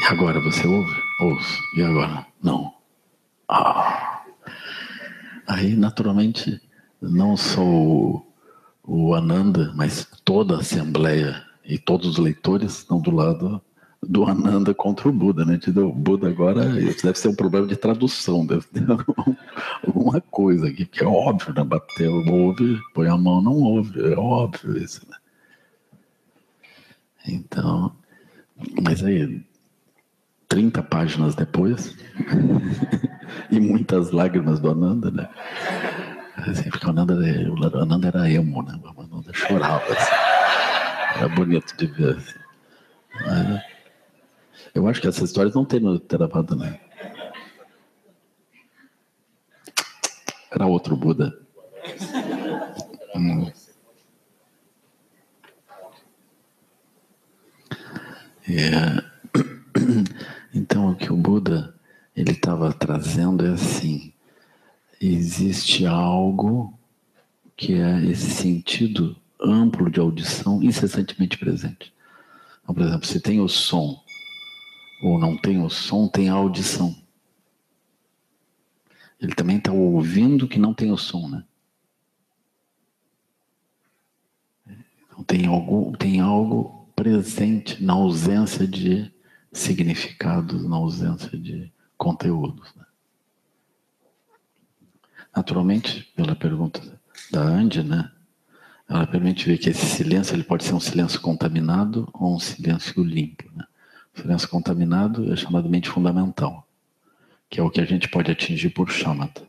E 0.00 0.04
agora 0.12 0.40
você 0.40 0.66
ouve? 0.66 0.94
Ouço. 1.20 1.58
E 1.76 1.82
agora? 1.82 2.26
Não. 2.42 2.74
Ah. 3.48 4.22
Aí, 5.46 5.74
naturalmente, 5.74 6.60
não 7.00 7.36
o, 7.36 8.26
o 8.88 9.14
Ananda, 9.14 9.70
mas 9.76 10.08
toda 10.24 10.56
a 10.56 10.60
Assembleia 10.60 11.44
e 11.62 11.76
todos 11.78 12.08
os 12.08 12.18
leitores 12.18 12.78
estão 12.78 12.98
do 12.98 13.10
lado 13.10 13.60
do 14.02 14.24
Ananda 14.24 14.72
contra 14.72 15.08
o 15.08 15.12
Buda, 15.12 15.44
né? 15.44 15.60
O 15.76 15.92
Buda 15.92 16.28
agora 16.28 16.64
deve 16.64 17.18
ser 17.18 17.28
um 17.28 17.34
problema 17.34 17.66
de 17.66 17.76
tradução, 17.76 18.46
deve 18.46 18.64
ter 18.68 18.86
alguma 19.86 20.20
coisa 20.22 20.68
aqui, 20.68 20.86
que 20.86 21.04
é 21.04 21.06
óbvio, 21.06 21.52
né? 21.52 21.62
Bateu, 21.62 22.14
ouve, 22.32 22.80
põe 22.94 23.08
a 23.08 23.16
mão, 23.18 23.42
não 23.42 23.56
ouve, 23.56 24.00
é 24.00 24.16
óbvio 24.16 24.78
isso, 24.78 25.06
né? 25.06 25.16
Então, 27.26 27.94
mas 28.82 29.04
aí, 29.04 29.44
30 30.48 30.82
páginas 30.84 31.34
depois, 31.34 31.94
e 33.52 33.60
muitas 33.60 34.12
lágrimas 34.12 34.60
do 34.60 34.70
Ananda, 34.70 35.10
né? 35.10 35.28
Assim, 36.46 36.70
porque 36.70 36.86
o 36.86 36.90
Ananda, 36.90 37.14
o 37.14 37.82
Ananda 37.82 38.08
era 38.08 38.30
emo, 38.30 38.62
né? 38.62 38.78
O 38.96 39.02
Ananda 39.02 39.32
chorava. 39.32 39.84
Assim. 39.92 40.14
Era 41.16 41.28
bonito 41.28 41.76
de 41.76 41.86
ver. 41.86 42.16
Assim. 42.16 42.38
Mas, 43.26 43.62
eu 44.74 44.86
acho 44.86 45.00
que 45.00 45.08
essas 45.08 45.28
histórias 45.28 45.54
não 45.54 45.64
tem 45.64 45.80
no 45.80 45.98
Theravada, 45.98 46.54
né? 46.54 46.78
Era 50.50 50.66
outro 50.66 50.96
Buda. 50.96 51.36
Hum. 53.14 53.50
É, 58.48 59.02
então, 60.54 60.90
o 60.90 60.96
que 60.96 61.12
o 61.12 61.16
Buda 61.16 61.74
ele 62.16 62.32
estava 62.32 62.72
trazendo 62.72 63.46
é 63.46 63.50
assim: 63.50 64.12
existe 65.00 65.86
algo 65.86 66.78
que 67.56 67.74
é 67.74 68.04
esse 68.06 68.30
sentido 68.30 69.16
amplo 69.40 69.90
de 69.90 70.00
audição 70.00 70.62
incessantemente 70.62 71.38
presente. 71.38 71.92
Então, 72.62 72.74
por 72.74 72.84
exemplo, 72.84 73.06
se 73.06 73.20
tem 73.20 73.40
o 73.40 73.48
som 73.48 74.02
ou 75.02 75.18
não 75.18 75.36
tem 75.36 75.62
o 75.62 75.70
som, 75.70 76.08
tem 76.08 76.28
a 76.28 76.34
audição. 76.34 76.94
Ele 79.20 79.34
também 79.34 79.58
está 79.58 79.72
ouvindo 79.72 80.48
que 80.48 80.58
não 80.58 80.74
tem 80.74 80.92
o 80.92 80.96
som, 80.96 81.28
né? 81.28 81.44
Então 85.10 85.24
tem 85.24 85.46
algo, 85.46 85.96
tem 85.96 86.20
algo 86.20 86.88
presente 86.94 87.82
na 87.82 87.94
ausência 87.94 88.66
de 88.66 89.12
significados, 89.52 90.64
na 90.64 90.76
ausência 90.76 91.36
de 91.36 91.72
conteúdos. 91.96 92.72
Né? 92.76 92.84
Naturalmente, 95.38 96.02
pela 96.16 96.34
pergunta 96.34 96.82
da 97.30 97.40
Andy, 97.40 97.84
né, 97.84 98.10
ela 98.88 99.06
permite 99.06 99.46
ver 99.46 99.56
que 99.56 99.70
esse 99.70 99.86
silêncio 99.86 100.34
ele 100.34 100.42
pode 100.42 100.64
ser 100.64 100.74
um 100.74 100.80
silêncio 100.80 101.20
contaminado 101.20 102.10
ou 102.12 102.34
um 102.34 102.40
silêncio 102.40 103.04
limpo. 103.04 103.44
Né? 103.54 103.64
O 104.16 104.20
silêncio 104.20 104.48
contaminado 104.48 105.32
é 105.32 105.36
chamado 105.36 105.70
mente 105.70 105.88
fundamental, 105.88 106.66
que 107.48 107.60
é 107.60 107.62
o 107.62 107.70
que 107.70 107.80
a 107.80 107.84
gente 107.84 108.08
pode 108.08 108.32
atingir 108.32 108.70
por 108.70 108.90
chamata. 108.90 109.46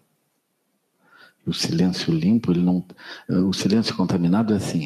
O 1.44 1.56
silêncio 1.56 2.14
limpo, 2.14 2.52
ele 2.52 2.62
não, 2.62 2.86
o 3.28 3.52
silêncio 3.52 3.96
contaminado 3.96 4.54
é 4.54 4.58
assim, 4.58 4.86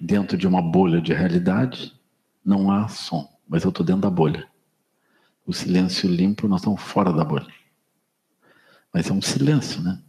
dentro 0.00 0.38
de 0.38 0.46
uma 0.46 0.62
bolha 0.62 0.98
de 0.98 1.12
realidade, 1.12 1.92
não 2.42 2.70
há 2.70 2.88
som, 2.88 3.28
mas 3.46 3.64
eu 3.64 3.68
estou 3.68 3.84
dentro 3.84 4.00
da 4.00 4.10
bolha. 4.10 4.48
O 5.46 5.52
silêncio 5.52 6.08
limpo, 6.08 6.48
nós 6.48 6.62
estamos 6.62 6.80
fora 6.80 7.12
da 7.12 7.22
bolha. 7.22 7.52
Mas 8.94 9.10
é 9.10 9.12
um 9.12 9.20
silêncio, 9.20 9.82
né? 9.82 10.00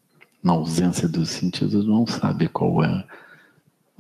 Na 0.42 0.54
ausência 0.54 1.08
dos 1.08 1.30
sentidos, 1.30 1.86
não 1.86 2.08
sabe 2.08 2.48
qual 2.48 2.84
é 2.84 3.06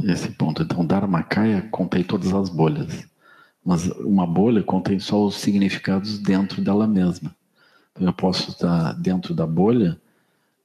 esse 0.04 0.32
ponto. 0.32 0.64
Então, 0.64 0.86
Dharmakaya 0.86 1.62
contém 1.70 2.04
todas 2.04 2.34
as 2.34 2.50
bolhas. 2.50 3.08
Mas 3.64 3.88
uma 3.88 4.26
bolha 4.26 4.64
contém 4.64 5.00
só 5.00 5.26
os 5.26 5.36
significados 5.36 6.18
dentro 6.18 6.62
dela 6.62 6.88
mesma. 6.88 7.36
Então, 7.92 8.08
eu 8.08 8.14
posso 8.14 8.52
estar 8.52 8.94
dentro 8.94 9.34
da 9.34 9.46
bolha 9.46 10.00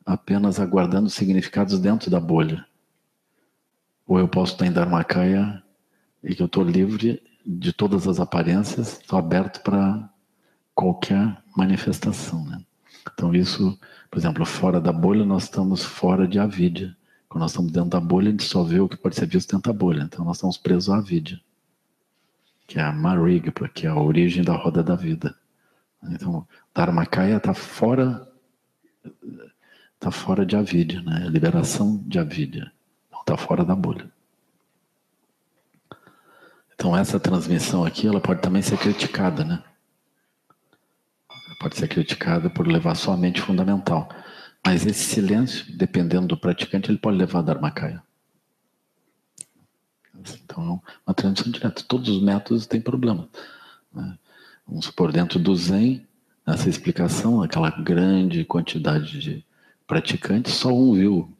apenas 0.07 0.61
aguardando 0.61 1.09
significados 1.09 1.79
dentro 1.79 2.11
da 2.11 2.21
bolha. 2.21 2.65
Ou 4.07 4.19
eu 4.19 4.29
posso 4.29 4.53
estar 4.53 4.67
em 4.67 4.73
Dharmakaya 4.73 5.63
e 6.23 6.35
que 6.35 6.43
eu 6.43 6.47
estou 6.47 6.63
livre 6.63 7.23
de 7.45 7.73
todas 7.73 8.07
as 8.07 8.21
aparências, 8.21 9.01
estou 9.01 9.19
aberto 9.19 9.63
para 9.63 10.09
qualquer 10.75 11.43
manifestação. 11.57 12.45
Né? 12.45 12.63
Então, 13.13 13.35
isso, 13.35 13.79
por 14.15 14.21
exemplo, 14.21 14.47
fora 14.47 14.81
da 14.81 14.93
bolha, 14.93 15.25
nós 15.25 15.43
estamos 15.43 15.83
fora 15.83 16.29
de 16.29 16.39
avidya. 16.39 16.97
Quando 17.29 17.43
nós 17.43 17.51
estamos 17.51 17.73
dentro 17.73 17.91
da 17.91 17.99
bolha, 17.99 18.29
a 18.29 18.31
gente 18.31 18.45
só 18.45 18.63
vê 18.63 18.79
o 18.79 18.89
que 18.89 18.97
pode 18.97 19.17
ser 19.17 19.27
visto 19.27 19.51
dentro 19.51 19.73
da 19.73 19.77
bolha. 19.77 20.05
Então, 20.05 20.25
nós 20.25 20.37
estamos 20.37 20.57
presos 20.57 20.89
à 20.89 20.99
avidya, 20.99 21.41
que 22.65 22.79
é 22.79 22.83
a 22.85 22.93
marigpa, 22.93 23.69
que 23.69 23.89
é 23.89 23.91
a 23.91 23.97
origem 23.97 24.45
da 24.45 24.55
roda 24.55 24.85
da 24.85 24.95
vida. 24.95 25.35
Então, 26.05 26.47
Dharmakaya 26.73 27.39
está 27.39 27.53
fora 27.53 28.25
está 29.97 30.13
fora 30.13 30.47
de 30.47 30.55
avidya, 30.55 31.03
né? 31.03 31.27
Liberação 31.29 32.01
de 32.07 32.21
avidya. 32.21 32.71
Está 33.19 33.37
fora 33.37 33.65
da 33.65 33.75
bolha. 33.75 34.09
Então 36.73 36.97
essa 36.97 37.19
transmissão 37.19 37.85
aqui, 37.85 38.07
ela 38.07 38.21
pode 38.21 38.41
também 38.41 38.63
ser 38.63 38.79
criticada, 38.79 39.45
né? 39.45 39.61
Pode 41.61 41.77
ser 41.77 41.89
criticada 41.89 42.51
por 42.51 42.67
levar 42.67 42.95
só 42.95 43.13
a 43.13 43.17
mente 43.17 43.41
fundamental. 43.41 44.09
Mas 44.65 44.87
esse 44.87 45.05
silêncio, 45.05 45.77
dependendo 45.77 46.27
do 46.27 46.37
praticante, 46.37 46.91
ele 46.91 46.99
pode 46.99 47.17
levar 47.17 47.41
a 47.41 47.43
Dharmakaya. 47.43 48.03
Então, 50.45 50.81
uma 51.07 51.15
transmissão 51.15 51.53
direta. 51.53 51.83
Todos 51.87 52.09
os 52.09 52.23
métodos 52.23 52.67
têm 52.67 52.81
problema. 52.81 53.29
Né? 53.93 54.19
Vamos 54.67 54.87
supor, 54.87 55.13
dentro 55.13 55.39
do 55.39 55.55
Zen, 55.55 56.07
nessa 56.47 56.69
explicação, 56.69 57.43
aquela 57.43 57.71
grande 57.71 58.45
quantidade 58.45 59.21
de 59.21 59.45
praticantes, 59.87 60.55
só 60.55 60.73
um 60.73 60.95
viu. 60.95 61.31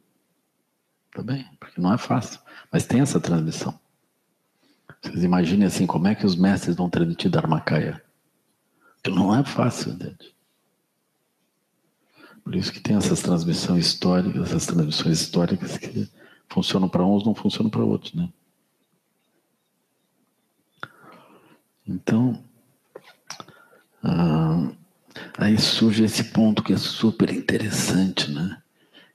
Tá 1.11 1.23
bem, 1.23 1.47
porque 1.59 1.81
não 1.81 1.93
é 1.93 1.97
fácil. 1.97 2.39
Mas 2.71 2.85
tem 2.85 3.01
essa 3.01 3.19
transmissão. 3.19 3.79
Vocês 5.01 5.23
imaginem 5.23 5.65
assim, 5.65 5.87
como 5.87 6.07
é 6.07 6.15
que 6.15 6.25
os 6.25 6.35
mestres 6.35 6.75
vão 6.75 6.89
transmitir 6.89 7.31
Dharmakaya? 7.31 8.03
Que 9.05 9.11
não 9.11 9.35
é 9.35 9.43
fácil, 9.43 9.91
entende? 9.91 10.33
Por 12.43 12.55
isso 12.55 12.73
que 12.73 12.79
tem 12.79 12.95
essas 12.95 13.21
transmissões 13.21 13.85
históricas, 13.85 14.47
essas 14.47 14.65
transmissões 14.65 15.21
históricas 15.21 15.77
que 15.77 16.09
funcionam 16.49 16.89
para 16.89 17.05
uns, 17.05 17.23
não 17.23 17.35
funcionam 17.35 17.69
para 17.69 17.83
outros, 17.83 18.15
né? 18.15 18.27
Então, 21.87 22.43
ah, 24.03 24.71
aí 25.37 25.55
surge 25.59 26.03
esse 26.03 26.23
ponto 26.23 26.63
que 26.63 26.73
é 26.73 26.77
super 26.77 27.29
interessante, 27.29 28.31
né? 28.31 28.59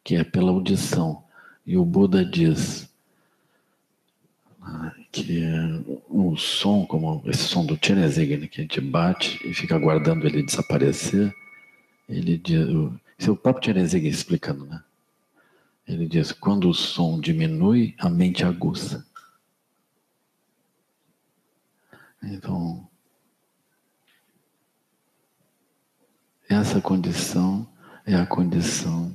Que 0.05 0.14
é 0.14 0.22
pela 0.22 0.53
audição. 0.53 1.24
E 1.66 1.76
o 1.76 1.84
Buda 1.84 2.24
diz: 2.24 2.88
que 5.13 5.43
o 6.09 6.37
som, 6.37 6.87
como 6.87 7.23
esse 7.27 7.43
som 7.43 7.67
do 7.67 7.77
Tchenezig, 7.77 8.49
que 8.49 8.61
a 8.61 8.63
gente 8.63 8.81
bate 8.81 9.41
e 9.47 9.53
fica 9.53 9.75
aguardando 9.75 10.27
ele 10.27 10.43
desaparecer, 10.43 11.35
ele 12.09 12.39
diz, 12.39 12.69
esse 13.19 13.29
é 13.29 13.33
o 13.33 13.37
próprio 13.37 13.63
Tchenezig 13.63 14.07
explicando, 14.07 14.65
né? 14.67 14.83
Ele 15.87 16.07
diz, 16.07 16.31
quando 16.31 16.69
o 16.69 16.75
som 16.75 17.21
diminui, 17.21 17.97
a 17.99 18.09
mente 18.09 18.45
aguça. 18.45 19.05
Então, 22.23 22.89
essa 26.49 26.81
condição 26.81 27.69
é 28.07 28.15
a 28.15 28.27
condição 28.27 29.15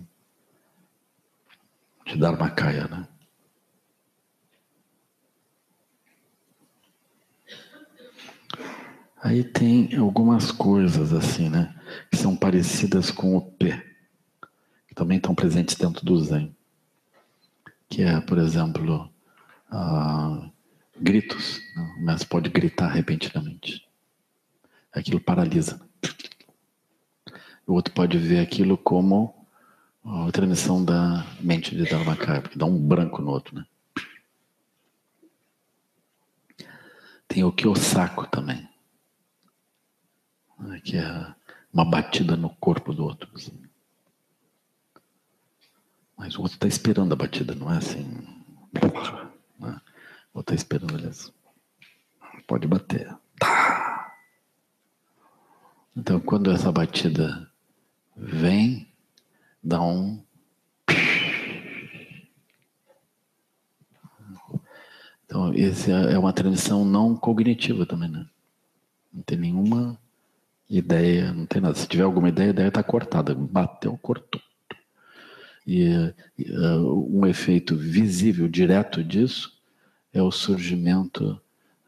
de 2.06 2.18
Dharmakaya, 2.18 2.88
né? 2.88 3.08
Aí 9.26 9.44
tem 9.44 9.96
algumas 9.96 10.52
coisas 10.52 11.12
assim, 11.12 11.50
né? 11.50 11.74
Que 12.12 12.16
são 12.16 12.36
parecidas 12.36 13.10
com 13.10 13.36
o 13.36 13.42
P, 13.42 13.72
que 14.88 14.94
também 14.94 15.18
estão 15.18 15.34
presentes 15.34 15.74
dentro 15.74 16.06
do 16.06 16.16
Zen. 16.24 16.56
Que 17.90 18.04
é, 18.04 18.22
por 18.22 18.38
exemplo, 18.38 19.10
uh, 19.72 20.52
gritos. 21.02 21.60
Né? 21.76 21.96
O 21.98 22.06
mestre 22.06 22.30
pode 22.30 22.52
gritar 22.52 22.90
repentinamente. 22.90 23.90
Aquilo 24.94 25.20
paralisa. 25.20 25.82
O 27.66 27.74
outro 27.74 27.96
pode 27.96 28.20
ver 28.20 28.42
aquilo 28.42 28.78
como 28.78 29.48
a 30.06 30.32
transmissão 30.32 30.86
da 30.86 31.26
mente 31.40 31.76
de 31.76 31.90
Dharmakaya, 31.90 32.44
porque 32.44 32.60
dá 32.60 32.68
um 32.68 32.78
branco 32.78 33.24
no 33.24 33.32
outro, 33.32 33.56
né? 33.56 33.66
Tem 37.28 37.44
o 37.44 37.52
Kiyosako 37.52 38.28
também 38.28 38.70
que 40.84 40.98
é 40.98 41.36
uma 41.74 41.86
batida 41.86 42.36
no 42.36 42.50
corpo 42.56 42.94
do 42.94 43.04
outro. 43.04 43.30
Assim. 43.36 43.62
Mas 46.18 46.36
o 46.38 46.42
outro 46.42 46.56
está 46.56 46.68
esperando 46.68 47.14
a 47.14 47.16
batida, 47.16 47.54
não 47.54 47.72
é 47.72 47.78
assim. 47.78 48.04
Né? 49.60 49.82
O 50.34 50.40
outro 50.40 50.54
está 50.54 50.56
esperando, 50.56 50.96
aliás. 50.96 51.34
Pode 52.48 52.68
bater. 52.68 53.16
Tá. 53.40 54.16
Então, 55.96 56.20
quando 56.20 56.52
essa 56.52 56.72
batida 56.72 57.50
vem, 58.16 58.88
dá 59.64 59.82
um. 59.82 60.24
Então, 65.26 65.54
essa 65.54 65.92
é 65.92 66.18
uma 66.18 66.32
transmissão 66.32 66.86
não 66.86 67.16
cognitiva 67.16 67.86
também, 67.86 68.10
né? 68.10 68.28
Não 69.12 69.24
tem 69.24 69.38
nenhuma 69.38 70.00
Ideia, 70.70 71.32
não 71.32 71.46
tem 71.46 71.62
nada. 71.62 71.76
Se 71.76 71.88
tiver 71.88 72.04
alguma 72.04 72.30
ideia, 72.30 72.50
a 72.50 72.54
ideia 72.54 72.68
está 72.68 72.84
cortada. 72.84 73.36
Bateu, 73.36 73.98
cortou. 73.98 74.42
E 75.66 75.88
uh, 76.40 77.10
um 77.10 77.26
efeito 77.26 77.76
visível, 77.76 78.48
direto 78.48 79.04
disso, 79.04 79.54
é 80.14 80.22
o 80.22 80.32
surgimento 80.32 81.40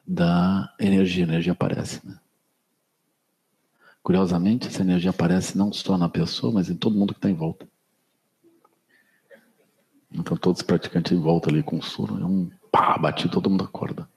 da 0.06 0.74
energia. 0.80 1.26
A 1.26 1.28
energia 1.28 1.52
aparece. 1.54 2.06
Né? 2.06 2.18
Curiosamente, 4.02 4.68
essa 4.68 4.82
energia 4.82 5.10
aparece 5.10 5.58
não 5.58 5.74
só 5.74 5.98
na 5.98 6.10
pessoa, 6.10 6.54
mas 6.54 6.70
em 6.70 6.76
todo 6.76 6.98
mundo 6.98 7.14
que 7.14 7.20
está 7.20 7.30
em 7.30 7.36
volta. 7.36 7.68
Então, 10.12 10.38
todos 10.38 10.62
os 10.62 10.66
praticantes 10.66 11.12
em 11.12 11.20
volta 11.20 11.50
ali 11.50 11.62
com 11.62 11.78
o 11.78 11.84
sono, 11.84 12.22
é 12.22 12.26
um 12.26 12.50
pá, 12.72 12.98
bate, 12.98 13.28
todo 13.28 13.50
mundo 13.50 13.64
acorda. 13.64 14.08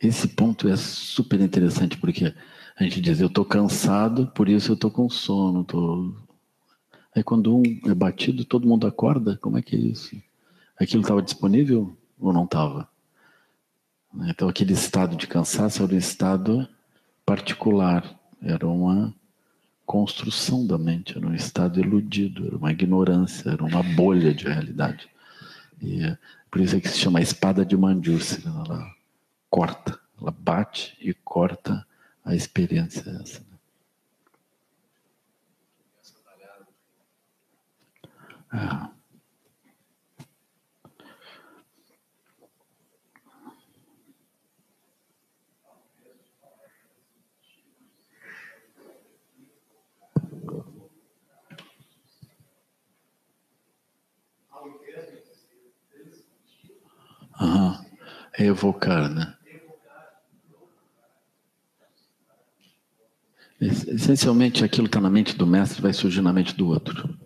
Esse 0.00 0.28
ponto 0.28 0.68
é 0.68 0.76
super 0.76 1.40
interessante, 1.40 1.96
porque 1.98 2.34
a 2.76 2.82
gente 2.82 3.00
diz, 3.00 3.20
eu 3.20 3.28
estou 3.28 3.44
cansado, 3.44 4.26
por 4.28 4.48
isso 4.48 4.72
eu 4.72 4.74
estou 4.74 4.90
com 4.90 5.08
sono. 5.08 5.64
Tô... 5.64 6.12
Aí 7.14 7.22
quando 7.22 7.56
um 7.56 7.62
é 7.86 7.94
batido, 7.94 8.44
todo 8.44 8.66
mundo 8.66 8.86
acorda? 8.86 9.38
Como 9.40 9.56
é 9.56 9.62
que 9.62 9.76
é 9.76 9.78
isso? 9.78 10.16
Aquilo 10.78 11.02
estava 11.02 11.22
disponível 11.22 11.96
ou 12.18 12.32
não 12.32 12.44
estava? 12.44 12.88
Então 14.26 14.48
aquele 14.48 14.72
estado 14.72 15.16
de 15.16 15.26
cansaço 15.26 15.82
era 15.82 15.94
um 15.94 15.98
estado 15.98 16.68
particular, 17.24 18.18
era 18.42 18.66
uma 18.66 19.14
construção 19.86 20.66
da 20.66 20.78
mente, 20.78 21.16
era 21.16 21.26
um 21.26 21.34
estado 21.34 21.80
iludido, 21.80 22.46
era 22.46 22.56
uma 22.56 22.72
ignorância, 22.72 23.50
era 23.50 23.64
uma 23.64 23.82
bolha 23.82 24.34
de 24.34 24.46
realidade. 24.46 25.08
E 25.80 26.02
é 26.02 26.18
por 26.50 26.60
isso 26.60 26.76
é 26.76 26.80
que 26.80 26.88
se 26.88 26.98
chama 26.98 27.20
espada 27.20 27.64
de 27.66 27.76
Manjusri, 27.76 28.44
ela 28.46 28.88
corta, 29.50 29.98
ela 30.20 30.30
bate 30.30 30.96
e 31.00 31.12
corta 31.12 31.84
a 32.24 32.34
experiência 32.34 33.02
é 33.08 33.22
essa. 33.22 33.40
Né? 33.40 33.54
É. 38.52 38.94
Uhum. 57.40 57.84
É 58.38 58.44
evocar, 58.44 59.08
né? 59.10 59.36
Essencialmente, 63.60 64.64
aquilo 64.64 64.86
que 64.86 64.90
está 64.90 65.00
na 65.00 65.10
mente 65.10 65.36
do 65.36 65.46
mestre 65.46 65.80
vai 65.80 65.92
surgir 65.92 66.20
na 66.20 66.32
mente 66.32 66.54
do 66.54 66.68
outro. 66.68 67.16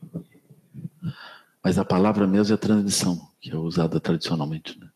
Mas 1.62 1.78
a 1.78 1.84
palavra 1.84 2.26
mesmo 2.26 2.52
é 2.52 2.54
a 2.54 2.58
transmissão, 2.58 3.28
que 3.40 3.50
é 3.50 3.56
usada 3.56 3.98
tradicionalmente. 3.98 4.78
Né? 4.78 4.88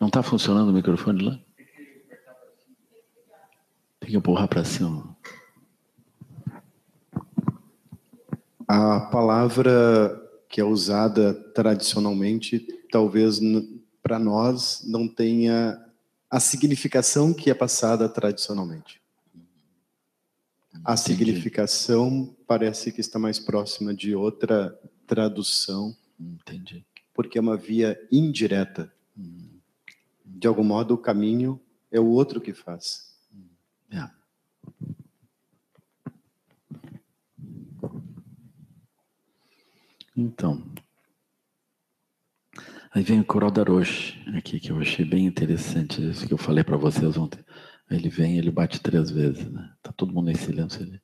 Não 0.00 0.08
está 0.08 0.22
funcionando 0.22 0.70
o 0.70 0.72
microfone 0.72 1.22
lá? 1.22 1.38
Tem 4.00 4.10
que 4.10 4.16
empurrar 4.16 4.48
para 4.48 4.64
cima. 4.64 5.16
a 8.68 9.00
palavra 9.00 10.22
que 10.46 10.60
é 10.60 10.64
usada 10.64 11.32
tradicionalmente, 11.32 12.66
talvez 12.92 13.40
para 14.02 14.18
nós 14.18 14.84
não 14.86 15.08
tenha 15.08 15.82
a 16.30 16.38
significação 16.40 17.32
que 17.32 17.50
é 17.50 17.54
passada 17.54 18.08
tradicionalmente. 18.08 19.00
A 20.84 20.92
Entendi. 20.92 21.00
significação 21.00 22.36
parece 22.46 22.92
que 22.92 23.00
está 23.00 23.18
mais 23.18 23.38
próxima 23.38 23.94
de 23.94 24.14
outra 24.14 24.78
tradução. 25.06 25.96
Entendi. 26.18 26.84
Porque 27.14 27.38
é 27.38 27.40
uma 27.40 27.56
via 27.56 27.98
indireta. 28.12 28.92
Hum. 29.16 29.58
De 30.24 30.46
algum 30.46 30.62
modo, 30.62 30.94
o 30.94 30.98
caminho 30.98 31.60
é 31.90 31.98
o 31.98 32.06
outro 32.06 32.40
que 32.40 32.52
faz. 32.52 33.16
É. 33.90 34.08
Então, 40.16 40.64
aí 42.90 43.02
vem 43.02 43.20
o 43.20 43.24
coral 43.24 43.50
da 43.50 43.62
Roche, 43.62 44.18
aqui, 44.36 44.60
que 44.60 44.70
eu 44.70 44.78
achei 44.78 45.04
bem 45.04 45.26
interessante, 45.26 46.02
isso 46.08 46.26
que 46.26 46.34
eu 46.34 46.38
falei 46.38 46.64
para 46.64 46.76
vocês 46.76 47.16
ontem. 47.16 47.44
Ele 47.90 48.08
vem, 48.08 48.38
ele 48.38 48.50
bate 48.50 48.80
três 48.80 49.10
vezes, 49.10 49.50
né? 49.50 49.74
Tá 49.82 49.92
todo 49.92 50.12
mundo 50.12 50.30
em 50.30 50.34
silêncio 50.34 50.82
ali. 50.82 51.00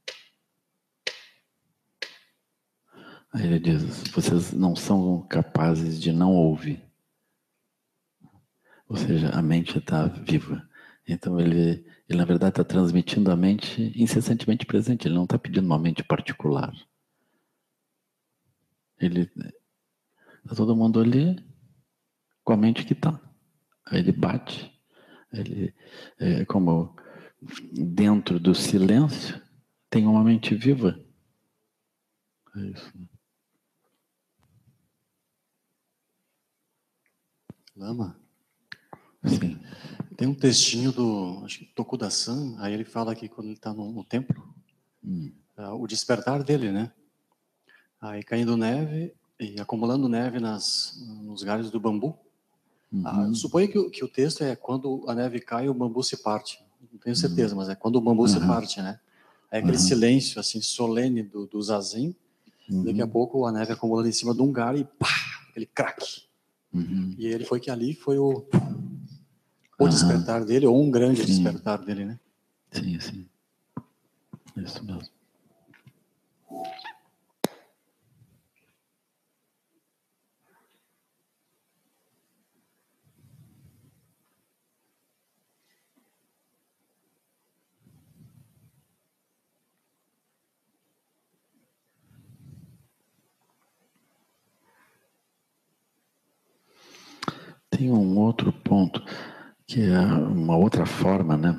Aí 3.32 3.46
ele 3.46 3.58
diz: 3.58 4.04
vocês 4.12 4.52
não 4.52 4.76
são 4.76 5.26
capazes 5.28 6.00
de 6.00 6.12
não 6.12 6.32
ouvir. 6.34 6.82
Ou 8.88 8.96
seja, 8.96 9.30
a 9.30 9.42
mente 9.42 9.78
está 9.78 10.06
viva. 10.06 10.68
Então 11.06 11.40
ele, 11.40 11.84
ele 12.08 12.18
na 12.18 12.24
verdade 12.24 12.52
está 12.52 12.64
transmitindo 12.64 13.30
a 13.30 13.36
mente 13.36 13.92
incessantemente 13.96 14.64
presente. 14.66 15.08
Ele 15.08 15.16
não 15.16 15.24
está 15.24 15.38
pedindo 15.38 15.66
uma 15.66 15.78
mente 15.78 16.04
particular. 16.04 16.72
Ele 19.00 19.28
está 20.44 20.54
todo 20.54 20.76
mundo 20.76 21.00
ali 21.00 21.36
com 22.44 22.52
a 22.52 22.56
mente 22.56 22.84
que 22.84 22.92
está. 22.92 23.18
Aí 23.86 23.98
ele 24.00 24.12
bate. 24.12 24.72
Ele 25.32 25.74
é 26.18 26.44
como 26.44 26.94
dentro 27.72 28.38
do 28.38 28.54
silêncio 28.54 29.42
tem 29.90 30.06
uma 30.06 30.22
mente 30.22 30.54
viva. 30.54 30.98
É 32.56 32.60
isso. 32.66 32.92
Lama? 37.76 38.20
Sim. 39.24 39.58
Tem 40.16 40.28
um 40.28 40.34
textinho 40.34 40.92
do 40.92 41.42
acho 41.44 41.60
que 41.60 41.66
Tokuda-san, 41.66 42.56
aí 42.60 42.72
ele 42.72 42.84
fala 42.84 43.14
que 43.14 43.28
quando 43.28 43.48
ele 43.48 43.56
está 43.56 43.72
no, 43.72 43.90
no, 43.90 44.04
templo, 44.04 44.54
hum. 45.02 45.32
uh, 45.58 45.74
o 45.74 45.86
despertar 45.86 46.42
dele, 46.44 46.70
né? 46.70 46.92
Aí 48.00 48.22
caindo 48.22 48.56
neve 48.56 49.14
e 49.40 49.60
acumulando 49.60 50.08
neve 50.08 50.38
nas, 50.38 50.96
nos 51.22 51.42
galhos 51.42 51.70
do 51.70 51.80
bambu. 51.80 52.23
Ah, 53.02 53.18
uhum. 53.18 53.30
Ah, 53.30 53.34
suponho 53.34 53.68
que, 53.68 53.90
que, 53.90 54.04
o 54.04 54.08
texto 54.08 54.44
é 54.44 54.54
quando 54.54 55.04
a 55.08 55.14
neve 55.14 55.40
cai 55.40 55.68
o 55.68 55.74
bambu 55.74 56.02
se 56.02 56.16
parte. 56.18 56.58
Não 56.92 56.98
tenho 56.98 57.16
certeza, 57.16 57.54
uhum. 57.54 57.60
mas 57.60 57.68
é 57.68 57.74
quando 57.74 57.96
o 57.96 58.00
bambu 58.00 58.22
uhum. 58.22 58.28
se 58.28 58.40
parte, 58.40 58.80
né? 58.80 59.00
É 59.50 59.58
aquele 59.58 59.76
uhum. 59.76 59.82
silêncio 59.82 60.38
assim 60.38 60.60
solene 60.60 61.22
do, 61.22 61.46
do 61.46 61.62
zazen. 61.62 62.14
Daqui 62.68 63.00
a 63.00 63.04
uhum. 63.04 63.10
pouco 63.10 63.46
a 63.46 63.52
neve 63.52 63.72
acumulando 63.72 64.08
em 64.08 64.12
cima 64.12 64.34
de 64.34 64.40
um 64.40 64.50
galho 64.50 64.78
e 64.78 64.84
pá, 64.84 65.08
aquele 65.50 65.66
craque. 65.66 66.22
Uhum. 66.72 67.14
E 67.18 67.26
ele 67.26 67.44
foi 67.44 67.60
que 67.60 67.70
ali 67.70 67.94
foi 67.94 68.18
o, 68.18 68.46
o 69.78 69.88
despertar 69.88 70.44
dele, 70.44 70.66
ou 70.66 70.82
um 70.82 70.90
grande 70.90 71.20
sim. 71.20 71.26
despertar 71.26 71.78
dele, 71.84 72.04
né? 72.04 72.18
Sim, 72.72 72.98
sim. 73.00 73.26
Isso 74.56 74.84
mesmo. 74.84 75.02
Tem 97.76 97.90
um 97.90 98.16
outro 98.18 98.52
ponto, 98.52 99.04
que 99.66 99.82
é 99.82 99.98
uma 99.98 100.56
outra 100.56 100.86
forma, 100.86 101.36
né? 101.36 101.56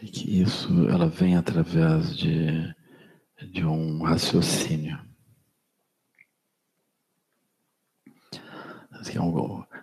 E 0.00 0.06
que 0.06 0.40
isso 0.40 0.88
ela 0.88 1.08
vem 1.08 1.36
através 1.36 2.16
de, 2.16 2.72
de 3.50 3.64
um 3.64 4.04
raciocínio. 4.04 4.96
Assim, 8.92 9.14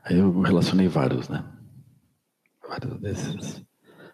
aí 0.05 0.17
eu 0.17 0.39
relacionei 0.39 0.87
vários, 0.87 1.27
né? 1.27 1.43
Vários 2.65 2.97
desses 3.01 3.61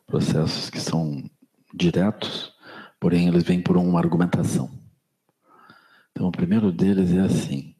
processos 0.07 0.71
que 0.71 0.79
são 0.79 1.29
diretos, 1.71 2.51
porém 2.99 3.27
eles 3.27 3.43
vêm 3.43 3.61
por 3.61 3.77
uma 3.77 3.99
argumentação. 3.99 4.76
Então, 6.17 6.29
o 6.29 6.31
primeiro 6.31 6.71
deles 6.71 7.13
é 7.13 7.19
assim. 7.19 7.75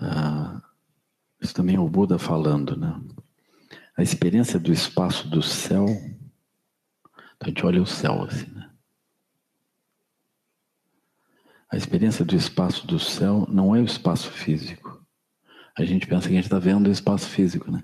Ah, 0.00 0.60
isso 1.40 1.54
também 1.54 1.76
é 1.76 1.78
o 1.78 1.88
Buda 1.88 2.18
falando, 2.18 2.76
né? 2.76 3.00
A 3.96 4.02
experiência 4.02 4.58
do 4.58 4.72
espaço 4.72 5.28
do 5.28 5.40
céu. 5.40 5.86
Então 5.86 7.38
a 7.40 7.46
gente 7.46 7.64
olha 7.64 7.80
o 7.80 7.86
céu 7.86 8.24
assim, 8.24 8.50
né? 8.50 8.68
A 11.70 11.76
experiência 11.76 12.24
do 12.24 12.34
espaço 12.34 12.84
do 12.84 12.98
céu 12.98 13.46
não 13.48 13.76
é 13.76 13.78
o 13.78 13.84
espaço 13.84 14.28
físico. 14.32 15.00
A 15.78 15.84
gente 15.84 16.08
pensa 16.08 16.26
que 16.26 16.32
a 16.32 16.36
gente 16.36 16.46
está 16.46 16.58
vendo 16.58 16.88
o 16.88 16.92
espaço 16.92 17.28
físico, 17.28 17.70
né? 17.70 17.80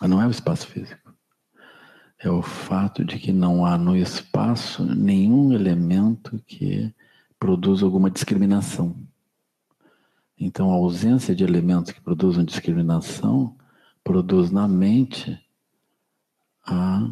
Mas 0.00 0.08
não 0.08 0.22
é 0.22 0.28
o 0.28 0.30
espaço 0.30 0.68
físico. 0.68 1.12
É 2.20 2.30
o 2.30 2.40
fato 2.40 3.04
de 3.04 3.18
que 3.18 3.32
não 3.32 3.66
há 3.66 3.76
no 3.76 3.96
espaço 3.96 4.84
nenhum 4.84 5.52
elemento 5.52 6.40
que 6.46 6.94
produz 7.38 7.82
alguma 7.82 8.10
discriminação. 8.10 8.96
Então, 10.38 10.70
a 10.70 10.74
ausência 10.74 11.34
de 11.34 11.44
elementos 11.44 11.92
que 11.92 12.00
produzam 12.00 12.44
discriminação 12.44 13.56
produz 14.02 14.50
na 14.50 14.66
mente 14.66 15.40
a, 16.66 17.10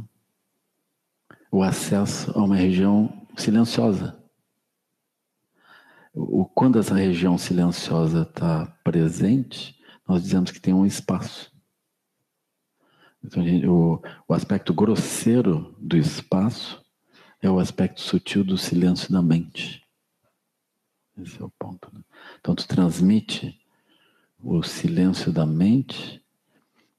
o 1.51 1.63
acesso 1.63 2.31
a 2.37 2.43
uma 2.43 2.57
região 2.57 3.27
silenciosa. 3.37 4.19
O, 6.13 6.45
quando 6.45 6.79
essa 6.79 6.95
região 6.95 7.39
silenciosa 7.39 8.23
está 8.23 8.67
presente, 8.85 9.79
nós 10.07 10.23
dizemos 10.23 10.51
que 10.51 10.61
tem 10.61 10.75
um 10.75 10.85
espaço. 10.85 11.51
Então, 13.25 13.43
o, 13.71 14.03
o 14.29 14.35
aspecto 14.35 14.75
grosseiro 14.75 15.75
do 15.79 15.97
espaço 15.97 16.83
é 17.41 17.49
o 17.49 17.59
aspecto 17.59 18.01
sutil 18.01 18.45
do 18.45 18.59
silêncio 18.59 19.13
da 19.13 19.23
mente. 19.23 19.82
Esse 21.19 21.41
é 21.41 21.45
o 21.45 21.51
ponto. 21.59 21.89
Né? 21.93 22.01
Então, 22.41 22.55
tu 22.55 22.67
transmite 22.67 23.59
o 24.43 24.63
silêncio 24.63 25.33
da 25.33 25.47
mente 25.47 26.23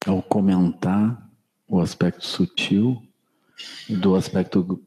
ao 0.05 0.21
comentar 0.21 1.29
o 1.67 1.79
aspecto 1.79 2.25
sutil 2.25 3.01
do 3.89 4.15
aspecto 4.15 4.81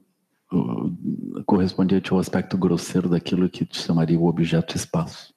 correspondente 1.44 2.12
ao 2.12 2.18
aspecto 2.18 2.56
grosseiro 2.56 3.08
daquilo 3.08 3.48
que 3.48 3.64
tu 3.64 3.76
chamaria 3.76 4.18
o 4.18 4.26
objeto 4.26 4.76
espaço. 4.76 5.34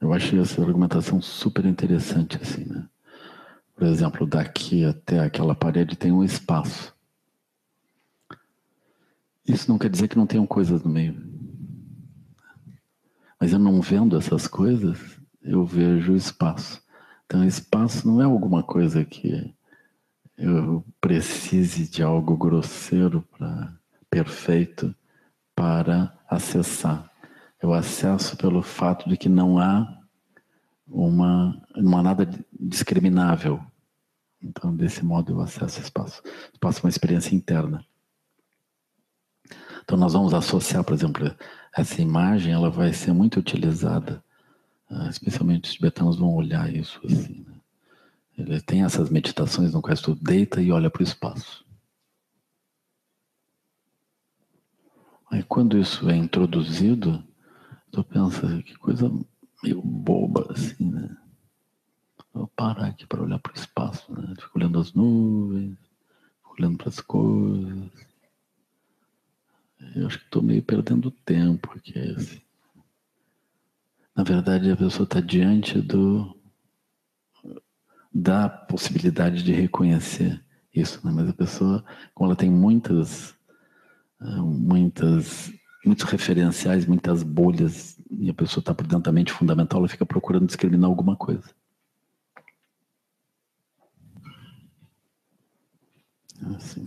Eu 0.00 0.12
acho 0.12 0.36
essa 0.36 0.60
argumentação 0.60 1.22
super 1.22 1.64
interessante 1.64 2.36
assim, 2.42 2.64
né? 2.64 2.88
Por 3.76 3.86
exemplo, 3.86 4.26
daqui 4.26 4.84
até 4.84 5.20
aquela 5.20 5.54
parede 5.54 5.96
tem 5.96 6.10
um 6.10 6.24
espaço. 6.24 6.94
Isso 9.52 9.70
não 9.70 9.78
quer 9.78 9.90
dizer 9.90 10.08
que 10.08 10.16
não 10.16 10.26
tenham 10.26 10.46
coisas 10.46 10.82
no 10.82 10.90
meio. 10.90 11.14
Mas 13.38 13.52
eu 13.52 13.58
não 13.58 13.80
vendo 13.80 14.16
essas 14.16 14.46
coisas, 14.46 14.98
eu 15.42 15.66
vejo 15.66 16.12
o 16.12 16.16
espaço. 16.16 16.82
Então, 17.26 17.44
espaço 17.44 18.06
não 18.06 18.20
é 18.20 18.24
alguma 18.24 18.62
coisa 18.62 19.04
que 19.04 19.54
eu 20.38 20.84
precise 21.00 21.88
de 21.88 22.02
algo 22.02 22.36
grosseiro 22.36 23.22
para 23.36 23.76
perfeito 24.08 24.94
para 25.54 26.18
acessar. 26.28 27.10
Eu 27.60 27.72
acesso 27.72 28.36
pelo 28.36 28.62
fato 28.62 29.08
de 29.08 29.16
que 29.16 29.28
não 29.28 29.58
há 29.58 30.00
uma 30.86 31.62
nada 31.76 32.28
discriminável. 32.58 33.60
Então, 34.42 34.74
desse 34.74 35.04
modo, 35.04 35.32
eu 35.32 35.40
acesso 35.40 35.80
espaço. 35.80 36.22
Espaço 36.52 36.78
é 36.78 36.82
uma 36.84 36.90
experiência 36.90 37.34
interna. 37.34 37.84
Então 39.82 39.98
nós 39.98 40.12
vamos 40.12 40.34
associar, 40.34 40.84
por 40.84 40.94
exemplo, 40.94 41.34
essa 41.76 42.00
imagem, 42.00 42.52
ela 42.52 42.70
vai 42.70 42.92
ser 42.92 43.12
muito 43.12 43.40
utilizada, 43.40 44.22
ah, 44.90 45.08
especialmente 45.08 45.64
os 45.64 45.74
tibetanos 45.74 46.18
vão 46.18 46.34
olhar 46.34 46.72
isso 46.72 47.00
assim. 47.04 47.44
Né? 47.46 47.54
Ele 48.36 48.60
tem 48.60 48.84
essas 48.84 49.10
meditações 49.10 49.72
no 49.72 49.82
qual 49.82 49.96
tu 49.96 50.14
deita 50.14 50.60
e 50.60 50.72
olha 50.72 50.90
para 50.90 51.00
o 51.00 51.04
espaço. 51.04 51.64
Aí 55.30 55.42
quando 55.42 55.78
isso 55.78 56.08
é 56.10 56.16
introduzido, 56.16 57.24
tu 57.90 58.04
pensa, 58.04 58.62
que 58.62 58.76
coisa 58.76 59.10
meio 59.62 59.80
boba 59.80 60.46
assim, 60.50 60.90
né? 60.90 61.16
Vou 62.34 62.48
parar 62.48 62.86
aqui 62.86 63.06
para 63.06 63.22
olhar 63.22 63.38
para 63.38 63.52
o 63.52 63.56
espaço, 63.56 64.12
né? 64.12 64.34
Fico 64.38 64.58
olhando 64.58 64.78
as 64.78 64.92
nuvens, 64.92 65.76
olhando 66.58 66.78
para 66.78 66.88
as 66.88 67.00
coisas. 67.00 67.90
Eu 69.94 70.06
acho 70.06 70.18
que 70.18 70.24
estou 70.24 70.42
meio 70.42 70.62
perdendo 70.62 71.10
tempo 71.10 71.72
aqui. 71.76 71.98
Assim. 71.98 72.40
Na 74.16 74.22
verdade, 74.22 74.70
a 74.70 74.76
pessoa 74.76 75.04
está 75.04 75.20
diante 75.20 75.80
do 75.80 76.36
da 78.14 78.48
possibilidade 78.48 79.42
de 79.42 79.52
reconhecer 79.52 80.44
isso, 80.74 81.00
né? 81.04 81.12
Mas 81.14 81.28
a 81.30 81.32
pessoa, 81.32 81.84
como 82.14 82.28
ela 82.28 82.36
tem 82.36 82.50
muitas, 82.50 83.34
eh, 84.20 84.36
muitas, 84.36 85.50
muitos 85.84 86.04
referenciais, 86.04 86.86
muitas 86.86 87.22
bolhas, 87.22 87.98
e 88.10 88.28
a 88.28 88.34
pessoa 88.34 88.60
está 88.60 88.74
por 88.74 88.86
dentro 88.86 89.04
da 89.04 89.12
mente 89.12 89.32
fundamental, 89.32 89.80
ela 89.80 89.88
fica 89.88 90.04
procurando 90.04 90.46
discriminar 90.46 90.90
alguma 90.90 91.16
coisa. 91.16 91.48
Assim, 96.56 96.86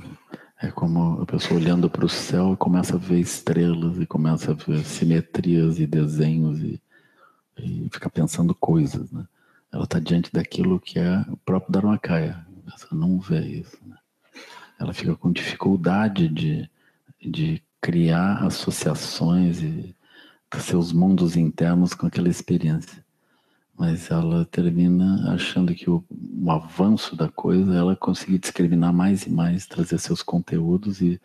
é 0.66 0.72
como 0.72 1.22
a 1.22 1.26
pessoa 1.26 1.60
olhando 1.60 1.90
para 1.90 2.06
o 2.06 2.10
céu 2.10 2.54
e 2.54 2.58
começa 2.58 2.96
a 2.96 3.00
ver 3.00 3.20
estrelas 3.20 4.00
e 4.00 4.06
começa 4.06 4.52
a 4.52 4.54
ver 4.56 4.84
simetrias 4.84 5.80
e 5.80 5.86
desenhos 5.86 6.60
e, 6.60 6.82
e 7.58 7.88
fica 7.92 8.10
pensando 8.10 8.56
coisas, 8.56 9.12
né? 9.12 9.26
Ela 9.72 9.84
está 9.84 10.00
diante 10.00 10.32
daquilo 10.32 10.80
que 10.80 10.98
é 10.98 11.24
o 11.30 11.38
próprio 11.38 11.72
Dharmakaya. 11.72 12.46
Ela 12.66 13.00
não 13.00 13.20
vê 13.20 13.42
isso. 13.46 13.78
Né? 13.86 13.98
Ela 14.80 14.94
fica 14.94 15.16
com 15.16 15.32
dificuldade 15.32 16.30
de, 16.30 16.70
de 17.22 17.62
criar 17.82 18.44
associações 18.46 19.62
e 19.62 19.96
seus 20.58 20.94
mundos 20.94 21.36
internos 21.36 21.94
com 21.94 22.08
aquela 22.08 22.30
experiência 22.30 23.05
mas 23.78 24.10
ela 24.10 24.46
termina 24.46 25.34
achando 25.34 25.76
que 25.76 25.90
o, 25.90 26.04
o, 26.10 26.52
avanço 26.52 27.16
da 27.16 27.30
coisa 27.30 27.74
é 27.74 27.78
ela 27.78 27.96
conseguir 27.96 28.40
discriminar 28.40 28.94
mais 28.94 29.24
e 29.26 29.30
mais, 29.30 29.68
trazer 29.68 30.00
seus 30.00 30.24
conteúdos 30.24 31.02
e 31.02 31.20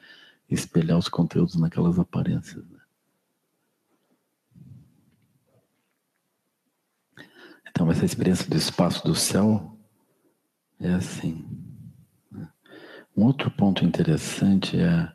espelhar 0.49 0.99
os 0.99 1.09
conteúdos 1.09 1.55
naquelas 1.55 1.99
aparências. 1.99 2.65
Né? 2.69 2.79
Então, 7.69 7.91
essa 7.91 8.05
experiência 8.05 8.51
do 8.51 8.57
espaço 8.57 9.05
do 9.05 9.15
céu 9.15 9.79
é 10.81 10.93
assim. 10.93 11.47
Né? 12.33 12.49
Um 13.17 13.25
outro 13.27 13.49
ponto 13.49 13.85
interessante 13.85 14.77
é 14.77 15.13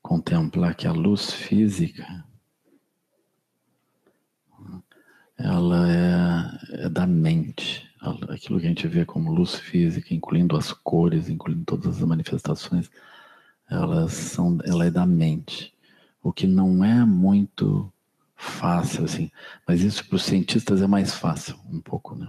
contemplar 0.00 0.76
que 0.76 0.86
a 0.86 0.92
luz 0.92 1.32
física 1.32 2.24
ela 5.42 5.90
é, 5.90 6.84
é 6.84 6.88
da 6.88 7.06
mente. 7.06 7.88
Aquilo 8.28 8.58
que 8.58 8.66
a 8.66 8.68
gente 8.68 8.88
vê 8.88 9.04
como 9.04 9.32
luz 9.32 9.54
física, 9.54 10.14
incluindo 10.14 10.56
as 10.56 10.72
cores, 10.72 11.28
incluindo 11.28 11.64
todas 11.64 11.98
as 11.98 12.04
manifestações, 12.06 12.90
elas 13.68 14.12
são, 14.12 14.58
ela 14.64 14.86
é 14.86 14.90
da 14.90 15.06
mente. 15.06 15.74
O 16.22 16.32
que 16.32 16.46
não 16.46 16.84
é 16.84 17.04
muito 17.04 17.92
fácil, 18.34 19.04
assim. 19.04 19.30
Mas 19.66 19.82
isso 19.82 20.06
para 20.06 20.16
os 20.16 20.24
cientistas 20.24 20.82
é 20.82 20.86
mais 20.86 21.14
fácil, 21.14 21.58
um 21.70 21.80
pouco, 21.80 22.14
né? 22.14 22.28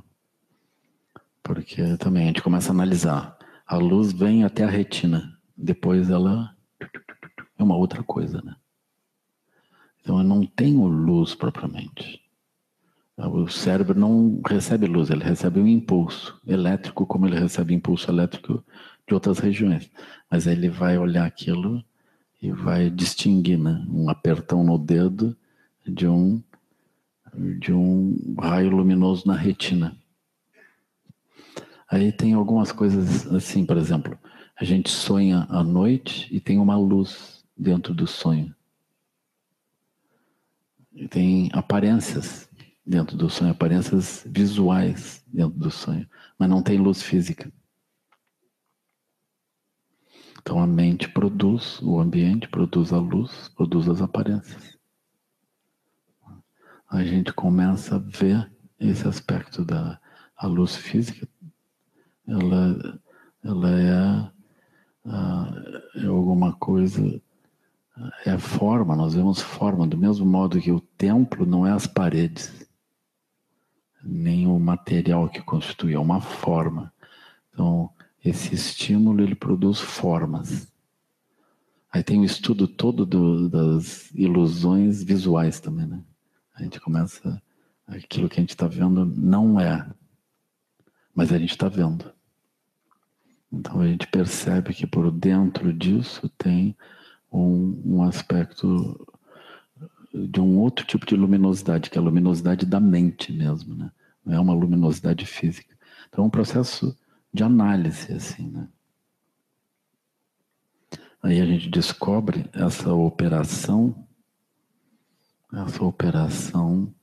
Porque 1.42 1.98
também 1.98 2.24
a 2.24 2.28
gente 2.28 2.42
começa 2.42 2.70
a 2.70 2.74
analisar. 2.74 3.38
A 3.66 3.78
luz 3.78 4.12
vem 4.12 4.44
até 4.44 4.64
a 4.64 4.70
retina, 4.70 5.38
depois 5.56 6.10
ela 6.10 6.56
é 7.58 7.64
uma 7.64 7.76
outra 7.76 8.04
coisa, 8.04 8.42
né? 8.42 8.56
Então 10.02 10.18
eu 10.18 10.24
não 10.24 10.46
tenho 10.46 10.86
luz 10.86 11.34
propriamente. 11.34 12.21
O 13.18 13.48
cérebro 13.48 14.00
não 14.00 14.42
recebe 14.48 14.88
luz, 14.88 15.10
ele 15.10 15.24
recebe 15.24 15.60
um 15.60 15.68
impulso 15.68 16.40
elétrico, 16.48 17.06
como 17.06 17.28
ele 17.28 17.40
recebe 17.40 17.74
impulso 17.74 18.10
elétrico 18.10 18.64
de 19.08 19.14
outras 19.14 19.40
regiões. 19.40 19.92
Mas 20.30 20.48
ele 20.48 20.70
vai 20.70 20.98
olhar 20.98 21.26
aquilo 21.26 21.84
e 22.42 22.52
vai 22.52 22.90
distinguir 22.90 23.60
né? 23.60 23.86
um 23.90 24.10
apertão 24.10 24.64
no 24.64 24.78
dedo 24.78 25.38
de 25.86 26.08
um, 26.08 26.42
de 27.60 27.72
um 27.72 28.36
raio 28.40 28.72
luminoso 28.72 29.28
na 29.28 29.36
retina. 29.36 29.96
Aí 31.90 32.12
tem 32.12 32.34
algumas 32.34 32.72
coisas 32.72 33.28
assim, 33.28 33.66
por 33.66 33.78
exemplo, 33.78 34.18
a 34.56 34.64
gente 34.64 34.90
sonha 34.90 35.46
à 35.50 35.64
noite 35.64 36.28
e 36.32 36.40
tem 36.40 36.58
uma 36.58 36.78
luz 36.78 37.44
dentro 37.56 37.94
do 37.94 38.08
sonho. 38.08 38.56
E 40.94 41.08
tem 41.08 41.50
aparências 41.54 42.50
dentro 42.86 43.16
do 43.16 43.30
sonho, 43.30 43.52
aparências 43.52 44.26
visuais 44.28 45.24
dentro 45.28 45.58
do 45.58 45.72
sonho, 45.72 46.08
mas 46.38 46.50
não 46.50 46.62
tem 46.62 46.78
luz 46.78 47.02
física. 47.02 47.52
Então 50.40 50.60
a 50.60 50.66
mente 50.66 51.08
produz 51.08 51.80
o 51.82 52.00
ambiente, 52.00 52.48
produz 52.48 52.92
a 52.92 52.98
luz, 52.98 53.50
produz 53.50 53.88
as 53.88 54.02
aparências. 54.02 54.78
A 56.90 57.04
gente 57.04 57.32
começa 57.32 57.96
a 57.96 58.00
ver 58.00 58.52
esse 58.80 59.08
aspecto 59.08 59.64
da 59.64 60.00
a 60.36 60.48
luz 60.48 60.76
física, 60.76 61.30
ela, 62.28 63.00
ela 63.44 63.70
é, 63.80 64.32
é 66.02 66.06
alguma 66.08 66.54
coisa, 66.54 67.22
é 68.26 68.38
forma, 68.40 68.96
nós 68.96 69.14
vemos 69.14 69.40
forma, 69.40 69.88
do 69.88 69.96
mesmo 69.96 70.26
modo 70.26 70.60
que 70.60 70.72
o 70.72 70.80
templo 70.80 71.46
não 71.46 71.68
é 71.68 71.72
as 71.72 71.86
paredes 71.86 72.71
nem 74.04 74.48
o 74.48 74.60
material 74.60 75.30
que 75.30 75.42
constitui, 75.42 75.94
é 75.94 76.00
uma 76.00 76.22
forma. 76.22 76.94
Então, 77.54 77.90
esse 78.24 78.54
estímulo 78.54 79.22
ele 79.22 79.36
produz 79.36 79.80
formas. 79.80 80.72
Aí 81.92 82.04
tem 82.04 82.22
o 82.22 82.26
estudo 82.26 82.68
todo 82.68 83.06
do, 83.06 83.50
das 83.50 84.12
ilusões 84.12 85.04
visuais 85.04 85.60
também, 85.60 85.86
né? 85.86 86.02
A 86.56 86.64
gente 86.64 86.80
começa 86.80 87.42
aquilo 87.88 88.30
que 88.30 88.40
a 88.40 88.42
gente 88.42 88.52
está 88.52 88.68
vendo 88.68 89.06
não 89.06 89.60
é, 89.60 89.86
mas 91.14 91.34
a 91.34 91.38
gente 91.38 91.52
está 91.52 91.68
vendo. 91.68 92.12
Então 93.52 93.82
a 93.82 93.88
gente 93.88 94.08
percebe 94.08 94.74
que 94.74 94.88
por 94.88 95.12
dentro 95.12 95.74
disso 95.74 96.30
tem 96.38 96.76
um, 97.32 97.82
um 97.86 98.04
aspecto 98.04 99.06
de 100.14 100.40
um 100.40 100.60
outro 100.60 100.86
tipo 100.86 101.06
de 101.06 101.16
luminosidade, 101.16 101.90
que 101.90 101.98
é 101.98 102.02
a 102.02 102.04
luminosidade 102.04 102.66
da 102.66 102.80
mente 102.80 103.32
mesmo, 103.32 103.76
né? 103.76 103.92
Não 104.26 104.34
é 104.34 104.40
uma 104.40 104.54
luminosidade 104.54 105.26
física. 105.26 105.76
Então 106.10 106.24
é 106.24 106.28
um 106.28 106.32
processo 106.32 106.96
de 107.34 107.44
análise, 107.44 108.12
assim, 108.14 108.50
né? 108.50 108.68
Aí 111.24 111.40
a 111.40 111.46
gente 111.46 111.70
descobre 111.70 112.50
essa 112.52 112.94
operação, 112.94 114.08
essa 115.54 115.84
operação 115.84 116.94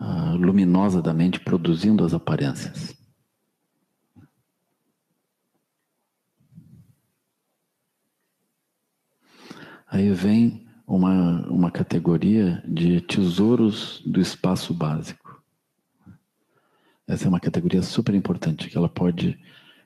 uh, 0.00 0.34
luminosa 0.36 1.02
da 1.02 1.12
mente 1.12 1.38
produzindo 1.38 2.04
as 2.04 2.14
aparências. 2.14 2.96
Aí 9.86 10.10
vem 10.12 10.69
uma, 10.90 11.46
uma 11.46 11.70
categoria 11.70 12.60
de 12.66 13.00
tesouros 13.00 14.02
do 14.04 14.20
espaço 14.20 14.74
básico. 14.74 15.40
Essa 17.06 17.26
é 17.26 17.28
uma 17.28 17.38
categoria 17.38 17.80
super 17.80 18.12
importante, 18.12 18.68
que 18.68 18.76
ela 18.76 18.88
pode 18.88 19.38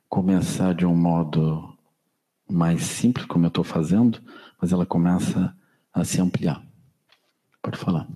começar 0.09 0.75
de 0.75 0.87
um 0.87 0.97
modo 0.97 1.77
mais 2.51 2.83
simples, 2.85 3.27
como 3.27 3.45
eu 3.45 3.49
estou 3.49 3.63
fazendo, 3.65 4.19
mas 4.59 4.73
ela 4.73 4.87
começa 4.87 5.55
a 5.93 6.05
se 6.05 6.23
ampliar. 6.23 6.65
Pode 7.61 7.77
falar. 7.77 8.09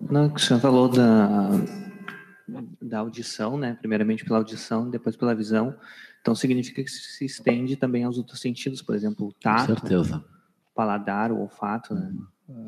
Não, 0.00 0.32
o 0.32 0.38
senhor 0.38 0.60
falou 0.60 0.88
da, 0.88 1.50
da 2.80 3.00
audição, 3.00 3.58
né? 3.58 3.74
Primeiramente 3.74 4.24
pela 4.24 4.38
audição, 4.38 4.88
depois 4.88 5.16
pela 5.16 5.34
visão. 5.34 5.76
Então 6.28 6.34
significa 6.34 6.84
que 6.84 6.90
se 6.90 7.24
estende 7.24 7.74
também 7.74 8.04
aos 8.04 8.18
outros 8.18 8.38
sentidos, 8.38 8.82
por 8.82 8.94
exemplo, 8.94 9.28
o 9.28 9.32
tato, 9.32 9.72
o 9.72 10.74
paladar, 10.74 11.32
o 11.32 11.40
olfato, 11.40 11.94
né? 11.94 12.14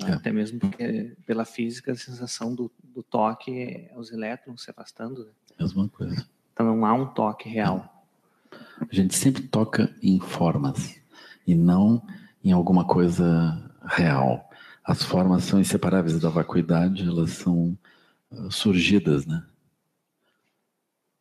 É. 0.06 0.12
Até 0.12 0.32
mesmo 0.32 0.58
porque 0.58 1.14
pela 1.26 1.44
física 1.44 1.92
a 1.92 1.94
sensação 1.94 2.54
do, 2.54 2.70
do 2.82 3.02
toque 3.02 3.50
é 3.52 3.92
os 3.98 4.10
elétrons 4.12 4.62
se 4.62 4.70
afastando. 4.70 5.26
Né? 5.26 5.30
Mesma 5.60 5.86
coisa. 5.90 6.26
Então 6.54 6.74
não 6.74 6.86
há 6.86 6.94
um 6.94 7.08
toque 7.08 7.50
real. 7.50 8.02
A 8.50 8.94
gente 8.94 9.14
sempre 9.14 9.42
toca 9.42 9.94
em 10.02 10.18
formas 10.20 10.98
e 11.46 11.54
não 11.54 12.02
em 12.42 12.52
alguma 12.52 12.86
coisa 12.86 13.62
real. 13.84 14.48
As 14.82 15.02
formas 15.02 15.44
são 15.44 15.60
inseparáveis 15.60 16.18
da 16.18 16.30
vacuidade, 16.30 17.06
elas 17.06 17.32
são 17.32 17.76
uh, 18.30 18.50
surgidas, 18.50 19.26
né? 19.26 19.44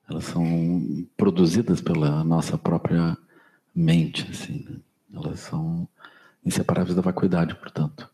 Elas 0.10 0.26
são 0.26 1.08
produzidas 1.16 1.82
pela 1.82 2.24
nossa 2.24 2.58
própria 2.58 3.18
mente, 3.76 4.28
assim, 4.30 4.64
né? 4.64 4.80
Elas 5.14 5.40
são 5.40 5.88
inseparáveis 6.44 6.96
da 6.96 7.02
vacuidade, 7.02 7.56
portanto. 7.56 8.10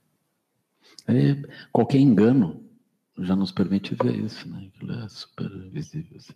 Aí, 1.08 1.42
qualquer 1.72 2.00
engano 2.00 2.64
já 3.18 3.36
nos 3.36 3.52
permite 3.52 3.96
ver 3.96 4.16
isso, 4.16 4.50
né? 4.50 4.70
Aquilo 4.76 4.94
é 4.94 5.08
super 5.08 5.50
visível, 5.70 6.18
assim. 6.18 6.34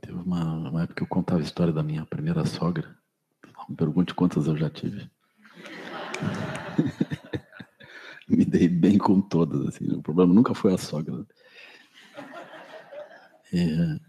Teve 0.00 0.14
uma, 0.14 0.70
uma 0.70 0.82
época 0.82 0.96
que 0.96 1.02
eu 1.02 1.06
contava 1.06 1.40
a 1.40 1.44
história 1.44 1.72
da 1.72 1.82
minha 1.82 2.06
primeira 2.06 2.46
sogra. 2.46 2.96
Não 3.58 3.66
me 3.68 3.76
pergunte 3.76 4.14
quantas 4.14 4.46
eu 4.46 4.56
já 4.56 4.70
tive. 4.70 5.10
me 8.26 8.44
dei 8.44 8.68
bem 8.68 8.96
com 8.96 9.20
todas, 9.20 9.68
assim. 9.68 9.92
O 9.92 10.02
problema 10.02 10.32
nunca 10.32 10.54
foi 10.54 10.72
a 10.72 10.78
sogra. 10.78 11.26
E, 13.52 14.00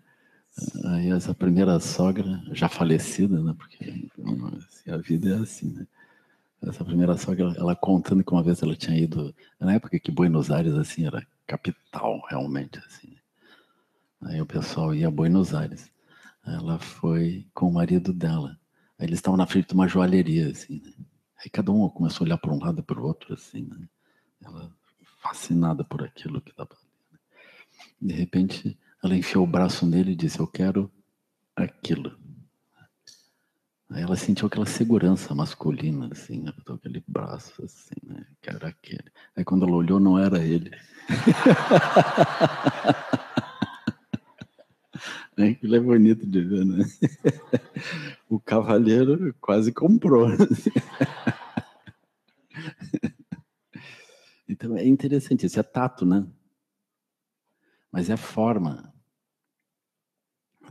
aí 0.85 1.11
essa 1.11 1.33
primeira 1.33 1.79
sogra, 1.79 2.41
já 2.51 2.69
falecida, 2.69 3.41
né? 3.41 3.55
Porque 3.57 4.09
assim, 4.57 4.91
a 4.91 4.97
vida 4.97 5.29
é 5.29 5.39
assim, 5.39 5.71
né? 5.73 5.87
Essa 6.61 6.85
primeira 6.85 7.17
sogra, 7.17 7.53
ela 7.57 7.75
contando 7.75 8.23
que 8.23 8.31
uma 8.31 8.43
vez 8.43 8.61
ela 8.61 8.75
tinha 8.75 8.97
ido, 8.97 9.33
na 9.59 9.73
época 9.73 9.99
que 9.99 10.11
Buenos 10.11 10.51
Aires, 10.51 10.75
assim, 10.75 11.07
era 11.07 11.25
capital, 11.47 12.21
realmente, 12.29 12.79
assim. 12.85 13.15
Aí 14.21 14.39
o 14.39 14.45
pessoal 14.45 14.93
ia 14.93 15.07
a 15.07 15.11
Buenos 15.11 15.55
Aires. 15.55 15.89
Ela 16.45 16.77
foi 16.77 17.47
com 17.53 17.67
o 17.67 17.73
marido 17.73 18.13
dela. 18.13 18.59
Aí 18.99 19.07
eles 19.07 19.17
estavam 19.17 19.37
na 19.37 19.47
frente 19.47 19.69
de 19.69 19.73
uma 19.73 19.87
joalheria, 19.87 20.49
assim, 20.49 20.79
né? 20.85 20.93
Aí 21.39 21.49
cada 21.49 21.71
um 21.71 21.89
começou 21.89 22.23
a 22.23 22.27
olhar 22.27 22.37
para 22.37 22.53
um 22.53 22.59
lado 22.59 22.79
e 22.79 22.83
para 22.83 22.99
o 22.99 23.03
outro, 23.03 23.33
assim, 23.33 23.63
né? 23.63 23.87
Ela 24.43 24.71
fascinada 25.21 25.83
por 25.83 26.03
aquilo 26.03 26.41
que 26.41 26.51
estava. 26.51 26.77
Né? 27.11 27.19
De 27.99 28.13
repente, 28.13 28.77
ela 29.04 29.16
enfiou 29.16 29.43
o 29.43 29.47
braço 29.47 29.86
nele 29.86 30.12
e 30.12 30.16
disse: 30.16 30.39
Eu 30.39 30.47
quero 30.47 30.91
aquilo. 31.56 32.18
Aí 33.89 34.04
ela 34.04 34.16
sentiu 34.16 34.47
aquela 34.47 34.66
segurança 34.66 35.36
masculina, 35.36 36.10
assim, 36.12 36.41
né? 36.41 36.54
aquele 36.66 37.04
braço, 37.06 37.62
assim, 37.64 37.95
né? 38.04 38.26
Que 38.41 38.49
era 38.49 38.70
aquele. 38.70 39.12
Aí 39.36 39.43
quando 39.43 39.66
ela 39.66 39.76
olhou, 39.76 39.99
não 39.99 40.18
era 40.18 40.43
ele. 40.43 40.72
Aquilo 45.38 45.76
é 45.76 45.80
bonito 45.80 46.28
de 46.28 46.41
ver, 46.41 46.66
né? 46.66 46.86
O 48.30 48.39
cavaleiro 48.39 49.36
quase 49.41 49.72
comprou. 49.72 50.28
Então 54.47 54.76
é 54.76 54.86
interessante, 54.86 55.45
isso 55.45 55.60
é 55.60 55.64
tato, 55.64 56.06
né? 56.06 56.28
Mas 57.89 58.10
é 58.10 58.18
forma. 58.18 58.90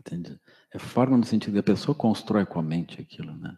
Entende? 0.00 0.40
É 0.72 0.78
forma 0.78 1.16
no 1.18 1.24
sentido 1.24 1.52
que 1.52 1.58
a 1.58 1.62
pessoa 1.62 1.94
constrói 1.94 2.46
com 2.46 2.58
a 2.58 2.62
mente 2.62 3.02
aquilo, 3.02 3.36
né? 3.36 3.56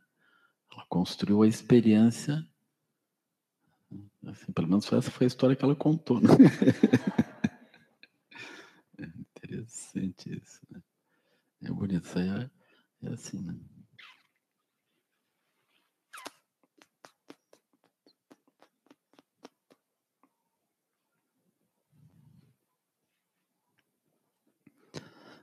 Ela 0.72 0.84
construiu 0.88 1.42
a 1.42 1.46
experiência. 1.46 2.44
Assim, 4.26 4.50
pelo 4.52 4.66
menos 4.66 4.92
essa 4.92 5.10
foi 5.10 5.26
a 5.26 5.28
história 5.28 5.54
que 5.54 5.64
ela 5.64 5.76
contou, 5.76 6.20
né? 6.20 6.28
É 8.98 9.04
interessante 9.04 10.36
isso, 10.36 10.60
né? 10.70 10.80
É 11.62 11.70
bonito, 11.70 12.06
isso 12.06 12.18
aí 12.18 12.28
é, 12.28 12.50
é 13.02 13.12
assim, 13.12 13.40
né? 13.40 13.54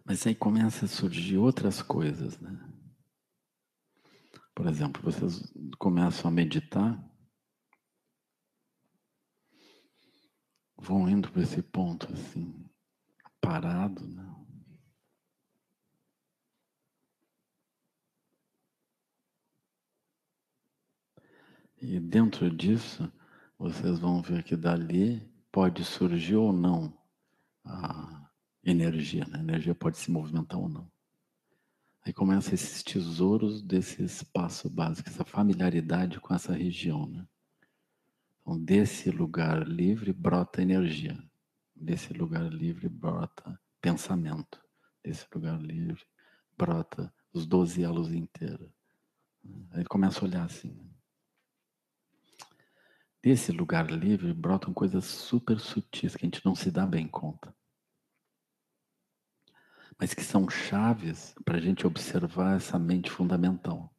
Mas 0.09 0.25
aí 0.25 0.33
começa 0.33 0.85
a 0.85 0.87
surgir 0.87 1.37
outras 1.37 1.83
coisas, 1.83 2.39
né? 2.39 2.59
Por 4.55 4.65
exemplo, 4.65 5.03
vocês 5.03 5.53
começam 5.77 6.31
a 6.31 6.33
meditar, 6.33 6.99
vão 10.75 11.07
indo 11.07 11.31
para 11.31 11.43
esse 11.43 11.61
ponto 11.61 12.11
assim, 12.11 12.67
parado, 13.39 14.03
né? 14.07 14.35
E 21.79 21.99
dentro 21.99 22.49
disso, 22.49 23.13
vocês 23.59 23.99
vão 23.99 24.23
ver 24.23 24.43
que 24.43 24.55
dali 24.55 25.21
pode 25.51 25.85
surgir 25.85 26.35
ou 26.35 26.51
não 26.51 26.97
a 27.63 28.18
energia, 28.63 29.25
né? 29.25 29.39
A 29.39 29.41
energia 29.41 29.75
pode 29.75 29.97
se 29.97 30.11
movimentar 30.11 30.59
ou 30.59 30.69
não. 30.69 30.91
Aí 32.01 32.13
começa 32.13 32.55
esses 32.55 32.81
tesouros 32.81 33.61
desse 33.61 34.03
espaço 34.03 34.69
básico, 34.69 35.09
essa 35.09 35.25
familiaridade 35.25 36.19
com 36.19 36.33
essa 36.33 36.53
região, 36.53 37.05
né? 37.05 37.27
Então, 38.41 38.59
desse 38.59 39.11
lugar 39.11 39.67
livre 39.67 40.11
brota 40.11 40.61
energia. 40.61 41.21
Desse 41.75 42.13
lugar 42.13 42.51
livre 42.51 42.89
brota 42.89 43.59
pensamento. 43.81 44.59
Desse 45.03 45.27
lugar 45.33 45.61
livre 45.61 46.03
brota 46.57 47.13
os 47.31 47.45
doze 47.45 47.83
elos 47.83 48.11
inteiros. 48.11 48.71
Aí 49.71 49.85
começa 49.85 50.19
a 50.19 50.23
olhar 50.23 50.45
assim. 50.45 50.73
Né? 50.73 50.89
Desse 53.21 53.51
lugar 53.51 53.89
livre 53.89 54.33
brotam 54.33 54.73
coisas 54.73 55.05
super 55.05 55.59
sutis 55.59 56.15
que 56.15 56.25
a 56.25 56.27
gente 56.27 56.43
não 56.45 56.55
se 56.55 56.71
dá 56.71 56.85
bem 56.85 57.07
conta 57.07 57.53
mas 59.99 60.13
que 60.13 60.23
são 60.23 60.49
chaves 60.49 61.35
para 61.43 61.57
a 61.57 61.59
gente 61.59 61.85
observar 61.85 62.55
essa 62.55 62.79
mente 62.79 63.11
fundamental. 63.11 63.93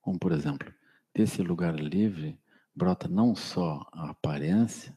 Como, 0.00 0.18
por 0.18 0.32
exemplo, 0.32 0.72
desse 1.14 1.42
lugar 1.42 1.74
livre 1.74 2.40
brota 2.74 3.06
não 3.06 3.34
só 3.34 3.86
a 3.92 4.10
aparência, 4.10 4.96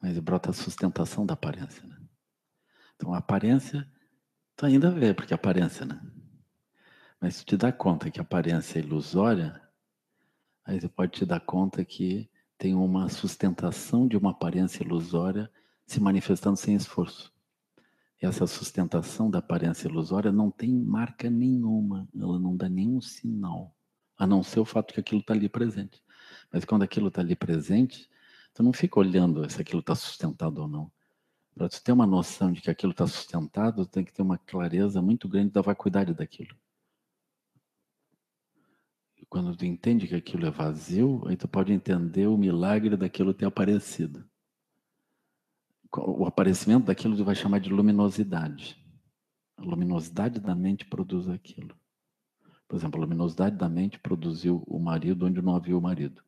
mas 0.00 0.16
brota 0.20 0.50
a 0.50 0.52
sustentação 0.52 1.26
da 1.26 1.34
aparência. 1.34 1.84
Né? 1.84 1.96
Então, 2.94 3.12
a 3.12 3.18
aparência, 3.18 3.90
tu 4.56 4.66
ainda 4.66 4.90
vê, 4.90 5.12
porque 5.12 5.34
é 5.34 5.36
aparência, 5.36 5.84
né? 5.84 6.00
Mas 7.20 7.36
se 7.36 7.44
tu 7.44 7.48
te 7.48 7.56
dá 7.56 7.72
conta 7.72 8.10
que 8.10 8.20
a 8.20 8.22
aparência 8.22 8.78
é 8.78 8.82
ilusória, 8.82 9.60
aí 10.64 10.80
você 10.80 10.88
pode 10.88 11.12
te 11.12 11.26
dar 11.26 11.40
conta 11.40 11.84
que 11.84 12.30
tem 12.56 12.74
uma 12.74 13.08
sustentação 13.08 14.06
de 14.06 14.16
uma 14.16 14.30
aparência 14.30 14.84
ilusória 14.84 15.50
se 15.84 16.00
manifestando 16.00 16.56
sem 16.56 16.76
esforço 16.76 17.32
essa 18.20 18.46
sustentação 18.46 19.30
da 19.30 19.38
aparência 19.38 19.86
ilusória 19.86 20.32
não 20.32 20.50
tem 20.50 20.72
marca 20.72 21.30
nenhuma, 21.30 22.08
ela 22.14 22.38
não 22.38 22.56
dá 22.56 22.68
nenhum 22.68 23.00
sinal, 23.00 23.74
a 24.16 24.26
não 24.26 24.42
ser 24.42 24.58
o 24.58 24.64
fato 24.64 24.92
que 24.92 25.00
aquilo 25.00 25.20
está 25.20 25.34
ali 25.34 25.48
presente. 25.48 26.02
Mas 26.52 26.64
quando 26.64 26.82
aquilo 26.82 27.08
está 27.08 27.20
ali 27.20 27.36
presente, 27.36 28.10
tu 28.52 28.62
não 28.62 28.72
fica 28.72 28.98
olhando 28.98 29.48
se 29.48 29.60
aquilo 29.60 29.80
está 29.80 29.94
sustentado 29.94 30.58
ou 30.58 30.68
não. 30.68 30.90
Para 31.54 31.68
tu 31.68 31.82
ter 31.82 31.92
uma 31.92 32.06
noção 32.06 32.52
de 32.52 32.60
que 32.60 32.70
aquilo 32.70 32.92
está 32.92 33.06
sustentado, 33.06 33.86
tu 33.86 33.90
tem 33.90 34.04
que 34.04 34.12
ter 34.12 34.22
uma 34.22 34.38
clareza 34.38 35.00
muito 35.00 35.28
grande 35.28 35.52
da 35.52 35.62
vacuidade 35.62 36.12
daquilo. 36.12 36.56
E 39.16 39.24
quando 39.26 39.56
tu 39.56 39.64
entende 39.64 40.08
que 40.08 40.14
aquilo 40.14 40.46
é 40.46 40.50
vazio, 40.50 41.22
aí 41.28 41.36
tu 41.36 41.46
pode 41.46 41.72
entender 41.72 42.26
o 42.26 42.36
milagre 42.36 42.96
daquilo 42.96 43.32
ter 43.34 43.46
aparecido 43.46 44.28
o 45.96 46.26
aparecimento 46.26 46.86
daquilo 46.86 47.22
vai 47.24 47.34
chamar 47.34 47.60
de 47.60 47.70
luminosidade. 47.70 48.76
A 49.56 49.62
luminosidade 49.62 50.38
da 50.38 50.54
mente 50.54 50.84
produz 50.84 51.28
aquilo. 51.28 51.74
Por 52.66 52.76
exemplo, 52.76 53.00
a 53.00 53.04
luminosidade 53.04 53.56
da 53.56 53.68
mente 53.68 53.98
produziu 53.98 54.62
o 54.66 54.78
marido 54.78 55.26
onde 55.26 55.40
não 55.40 55.56
havia 55.56 55.76
o 55.76 55.80
marido. 55.80 56.22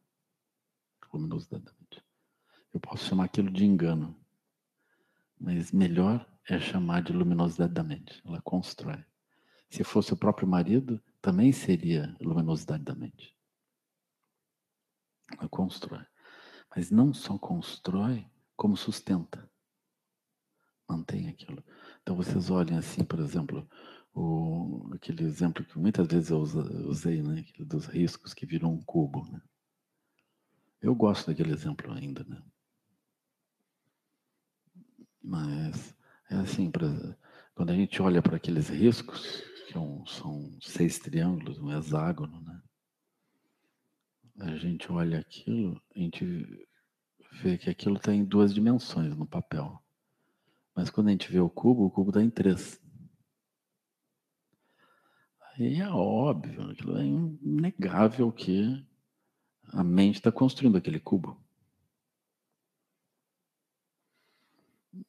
Luminosidade 1.13 1.65
da 1.65 1.73
mente. 1.79 2.03
Eu 2.73 2.81
posso 2.81 3.05
chamar 3.05 3.25
aquilo 3.25 3.51
de 3.51 3.65
engano, 3.65 4.17
mas 5.39 5.73
melhor 5.73 6.27
é 6.49 6.59
chamar 6.59 7.03
de 7.03 7.13
luminosidade 7.13 7.75
da 7.75 7.83
mente. 7.83 8.23
Ela 8.25 8.41
constrói. 8.41 9.05
Se 9.69 9.85
fosse 9.85 10.13
o 10.13 10.17
próprio 10.17 10.49
marido, 10.49 11.03
também 11.21 11.53
seria 11.53 12.17
luminosidade 12.21 12.85
da 12.85 12.95
mente. 12.95 13.37
Ela 15.37 15.49
constrói. 15.49 16.05
Mas 16.75 16.91
não 16.91 17.13
só 17.13 17.37
constrói, 17.37 18.27
como 18.57 18.77
sustenta 18.77 19.50
mantém 20.91 21.29
aquilo. 21.29 21.63
Então 22.03 22.17
vocês 22.17 22.51
olhem 22.51 22.77
assim, 22.77 23.05
por 23.05 23.21
exemplo, 23.21 23.69
o, 24.13 24.91
aquele 24.95 25.25
exemplo 25.25 25.65
que 25.65 25.79
muitas 25.79 26.07
vezes 26.09 26.31
eu 26.31 26.41
usei, 26.41 27.23
né? 27.23 27.41
Aquele 27.41 27.69
dos 27.69 27.87
riscos 27.87 28.35
que 28.35 28.45
viram 28.45 28.73
um 28.73 28.83
cubo, 28.83 29.25
né? 29.31 29.41
Eu 30.83 30.95
gosto 30.95 31.29
daquele 31.29 31.53
exemplo 31.53 31.93
ainda, 31.93 32.25
né? 32.25 32.43
Mas 35.23 35.95
é 36.31 36.37
assim, 36.37 36.71
pra, 36.71 36.89
quando 37.55 37.71
a 37.71 37.75
gente 37.75 38.01
olha 38.03 38.23
para 38.23 38.37
aqueles 38.37 38.69
riscos, 38.69 39.43
que 39.69 39.79
é 39.79 39.81
são 40.07 40.59
seis 40.61 40.99
triângulos, 40.99 41.59
um 41.59 41.71
hexágono, 41.71 42.41
né? 42.41 42.63
A 44.41 44.57
gente 44.57 44.91
olha 44.91 45.19
aquilo, 45.19 45.81
a 45.95 45.99
gente 45.99 46.67
vê 47.43 47.59
que 47.59 47.69
aquilo 47.69 47.97
está 47.97 48.13
em 48.13 48.25
duas 48.25 48.55
dimensões 48.55 49.15
no 49.15 49.27
papel. 49.27 49.81
Mas 50.81 50.89
quando 50.89 51.09
a 51.09 51.11
gente 51.11 51.31
vê 51.31 51.39
o 51.39 51.51
cubo, 51.51 51.85
o 51.85 51.91
cubo 51.91 52.09
está 52.09 52.23
em 52.23 52.31
três. 52.31 52.81
Aí 55.53 55.79
é 55.79 55.91
óbvio, 55.91 56.71
aquilo 56.71 56.97
é 56.97 57.05
inegável 57.05 58.33
que 58.33 58.83
a 59.75 59.85
mente 59.85 60.15
está 60.15 60.33
construindo 60.33 60.79
aquele 60.79 60.99
cubo. 60.99 61.39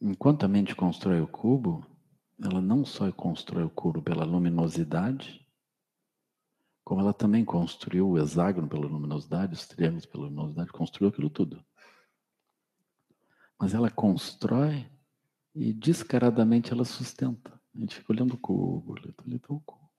Enquanto 0.02 0.44
a 0.44 0.50
mente 0.50 0.76
constrói 0.76 1.22
o 1.22 1.28
cubo, 1.28 1.88
ela 2.44 2.60
não 2.60 2.84
só 2.84 3.10
constrói 3.10 3.64
o 3.64 3.70
cubo 3.70 4.02
pela 4.02 4.26
luminosidade, 4.26 5.48
como 6.84 7.00
ela 7.00 7.14
também 7.14 7.46
construiu 7.46 8.10
o 8.10 8.20
hexágono 8.20 8.68
pela 8.68 8.88
luminosidade, 8.88 9.54
os 9.54 9.66
triângulos 9.66 10.06
pela 10.06 10.26
luminosidade, 10.26 10.70
construiu 10.74 11.08
aquilo 11.08 11.30
tudo. 11.30 11.64
Mas 13.58 13.74
ela 13.74 13.90
constrói 13.90 14.92
e 15.54 15.74
descaradamente 15.74 16.72
ela 16.72 16.86
sustenta. 16.86 17.60
A 17.76 17.80
gente 17.80 17.96
fica 17.96 18.12
olhando 18.12 18.34
o 18.34 18.38
cubo, 18.38 18.94
olhando 18.94 19.36
o 19.50 19.60
cubo. 19.62 19.92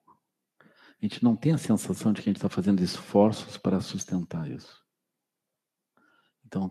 A 0.60 1.04
gente 1.04 1.22
não 1.22 1.34
tem 1.34 1.52
a 1.52 1.58
sensação 1.58 2.12
de 2.12 2.22
que 2.22 2.28
a 2.28 2.30
gente 2.30 2.36
está 2.36 2.48
fazendo 2.48 2.80
esforços 2.82 3.56
para 3.56 3.80
sustentar 3.80 4.48
isso. 4.50 4.82
Então, 6.46 6.70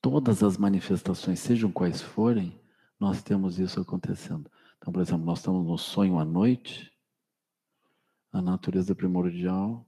todas 0.00 0.42
as 0.42 0.56
manifestações, 0.56 1.40
sejam 1.40 1.72
quais 1.72 2.00
forem, 2.00 2.60
nós 3.00 3.22
temos 3.22 3.58
isso 3.58 3.80
acontecendo. 3.80 4.50
Então, 4.76 4.92
por 4.92 5.00
exemplo, 5.02 5.24
nós 5.24 5.38
estamos 5.38 5.66
no 5.66 5.76
sonho 5.76 6.18
à 6.18 6.24
noite, 6.24 6.92
a 8.32 8.40
natureza 8.40 8.94
primordial 8.94 9.86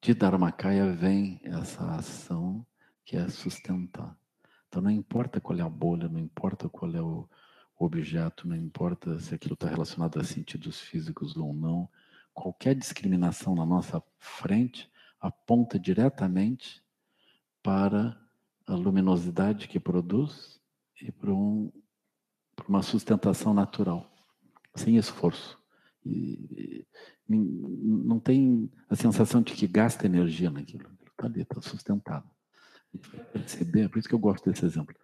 de 0.00 0.14
Dharmakaya 0.14 0.92
vem 0.92 1.40
essa 1.44 1.84
ação 1.94 2.66
que 3.04 3.16
é 3.16 3.28
sustentar. 3.28 4.18
Então, 4.72 4.80
não 4.80 4.90
importa 4.90 5.38
qual 5.38 5.58
é 5.58 5.60
a 5.60 5.68
bolha, 5.68 6.08
não 6.08 6.18
importa 6.18 6.66
qual 6.66 6.90
é 6.94 7.02
o 7.02 7.28
objeto, 7.78 8.48
não 8.48 8.56
importa 8.56 9.18
se 9.18 9.34
aquilo 9.34 9.52
está 9.52 9.68
relacionado 9.68 10.18
a 10.18 10.24
sentidos 10.24 10.80
físicos 10.80 11.36
ou 11.36 11.52
não, 11.52 11.86
qualquer 12.32 12.74
discriminação 12.74 13.54
na 13.54 13.66
nossa 13.66 14.02
frente 14.18 14.90
aponta 15.20 15.78
diretamente 15.78 16.82
para 17.62 18.18
a 18.66 18.72
luminosidade 18.74 19.68
que 19.68 19.78
produz 19.78 20.58
e 21.02 21.12
para, 21.12 21.34
um, 21.34 21.70
uma 22.66 22.82
sustentação 22.82 23.52
natural, 23.52 24.10
sem 24.74 24.96
esforço. 24.96 25.58
E, 26.02 26.86
e, 27.28 27.36
não 27.36 28.18
tem 28.18 28.72
a 28.88 28.96
sensação 28.96 29.42
de 29.42 29.52
que 29.52 29.66
gasta 29.66 30.06
energia 30.06 30.50
naquilo. 30.50 30.88
Está 31.10 31.26
ali, 31.26 31.42
está 31.42 31.60
sustentado. 31.60 32.26
Perceber, 33.32 33.88
por 33.88 33.98
isso 33.98 34.08
que 34.08 34.14
eu 34.14 34.18
gosto 34.18 34.50
desse 34.50 34.64
exemplo, 34.64 34.94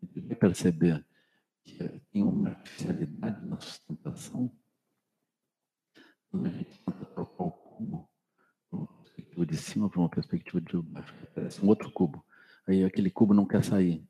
vai 0.00 0.36
perceber 0.36 1.04
que 1.64 1.76
tem 2.12 2.22
uma 2.22 2.50
artificialidade 2.50 3.46
na 3.46 3.58
sustentação 3.60 4.52
quando 6.30 6.46
a 6.46 6.50
gente 6.50 6.78
tenta 6.84 7.04
trocar 7.06 7.42
o 7.42 7.50
cubo 7.50 8.08
uma 8.70 8.86
perspectiva 8.86 9.46
de 9.46 9.56
cima 9.56 9.88
para 9.88 10.00
uma 10.00 10.08
perspectiva 10.08 10.60
de 10.60 10.82
baixo, 10.82 11.14
parece 11.34 11.64
um 11.64 11.68
outro 11.68 11.90
cubo. 11.90 12.24
Aí 12.66 12.84
aquele 12.84 13.10
cubo 13.10 13.32
não 13.32 13.46
quer 13.46 13.64
sair. 13.64 14.06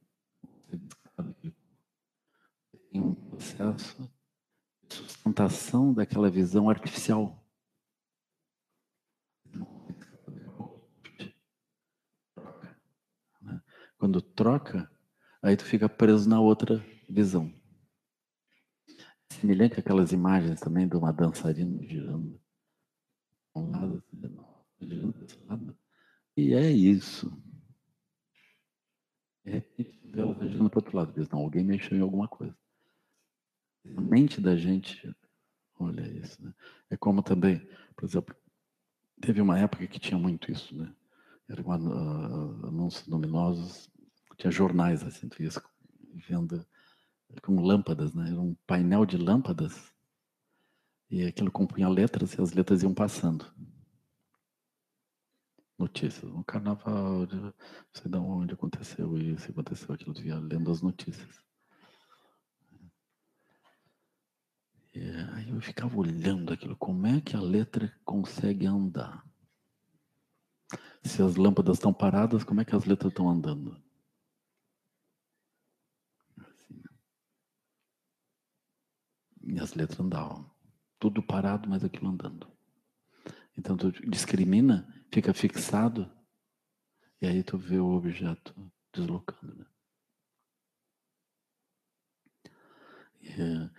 Tem 2.90 3.00
um 3.00 3.14
processo 3.14 4.10
de 4.88 4.94
sustentação 4.94 5.92
daquela 5.92 6.30
visão 6.30 6.68
artificial. 6.68 7.44
Né? 13.40 13.62
Quando 13.98 14.22
troca, 14.22 14.90
aí 15.42 15.56
tu 15.56 15.64
fica 15.64 15.88
preso 15.88 16.28
na 16.28 16.40
outra 16.40 16.84
visão. 17.08 17.52
Semelhante 19.30 19.78
àquelas 19.78 20.12
imagens 20.12 20.60
também 20.60 20.88
de 20.88 20.96
uma 20.96 21.12
dançarina 21.12 21.82
girando 21.86 22.40
um 23.54 23.70
lado, 23.70 24.04
girando 24.80 25.18
desse 25.18 25.44
lado. 25.44 25.76
E 26.36 26.54
é 26.54 26.70
isso. 26.70 27.30
De 29.44 29.50
repente, 29.50 29.98
ela 30.14 30.34
girando 30.48 30.70
para 30.70 30.78
o 30.78 30.82
outro 30.82 30.96
lado. 30.96 31.12
Diz, 31.12 31.28
não, 31.28 31.40
alguém 31.40 31.64
mexeu 31.64 31.96
em 31.98 32.00
alguma 32.00 32.28
coisa. 32.28 32.56
A 33.96 34.00
mente 34.00 34.40
da 34.40 34.56
gente, 34.56 35.12
olha 35.78 36.06
isso. 36.06 36.42
Né? 36.42 36.54
É 36.90 36.96
como 36.96 37.22
também, 37.22 37.58
por 37.96 38.04
exemplo, 38.04 38.36
teve 39.20 39.40
uma 39.40 39.58
época 39.58 39.86
que 39.86 39.98
tinha 39.98 40.18
muito 40.18 40.50
isso, 40.52 40.76
né? 40.76 40.94
Era 41.48 41.62
uma, 41.62 41.78
uh, 41.78 42.66
anúncios 42.66 43.06
luminosos, 43.06 43.90
tinha 44.36 44.50
jornais 44.50 45.02
assim, 45.02 45.28
tu 45.28 45.42
vendo 46.28 46.66
com 47.42 47.60
lâmpadas, 47.60 48.14
né? 48.14 48.30
Era 48.30 48.40
um 48.40 48.54
painel 48.66 49.06
de 49.06 49.16
lâmpadas 49.16 49.92
e 51.10 51.24
aquilo 51.24 51.50
compunha 51.50 51.88
letras 51.88 52.34
e 52.34 52.40
as 52.40 52.52
letras 52.52 52.82
iam 52.82 52.94
passando 52.94 53.46
notícias. 55.78 56.30
No 56.30 56.44
carnaval, 56.44 57.26
não 57.26 57.54
sei 57.92 58.10
de 58.10 58.18
onde 58.18 58.54
aconteceu 58.54 59.16
isso, 59.16 59.50
aconteceu 59.50 59.94
aquilo, 59.94 60.12
devia 60.12 60.36
lendo 60.38 60.70
as 60.70 60.82
notícias. 60.82 61.42
E 64.94 65.00
aí 65.34 65.50
eu 65.50 65.60
ficava 65.60 65.96
olhando 65.96 66.52
aquilo, 66.52 66.76
como 66.76 67.06
é 67.06 67.20
que 67.20 67.36
a 67.36 67.40
letra 67.40 67.92
consegue 68.04 68.66
andar? 68.66 69.24
Se 71.04 71.22
as 71.22 71.36
lâmpadas 71.36 71.76
estão 71.76 71.92
paradas, 71.92 72.44
como 72.44 72.60
é 72.60 72.64
que 72.64 72.74
as 72.74 72.84
letras 72.84 73.10
estão 73.10 73.28
andando? 73.28 73.80
Assim, 76.36 76.74
né? 76.74 76.90
E 79.42 79.58
as 79.60 79.74
letras 79.74 80.00
andavam. 80.00 80.50
Tudo 80.98 81.22
parado, 81.22 81.68
mas 81.68 81.84
aquilo 81.84 82.08
andando. 82.08 82.50
Então 83.56 83.76
tu 83.76 83.90
discrimina, 84.08 84.86
fica 85.12 85.34
fixado, 85.34 86.10
e 87.20 87.26
aí 87.26 87.42
tu 87.42 87.58
vê 87.58 87.78
o 87.78 87.96
objeto 87.96 88.54
deslocando. 88.92 89.56
Né? 89.56 89.66
E, 93.20 93.70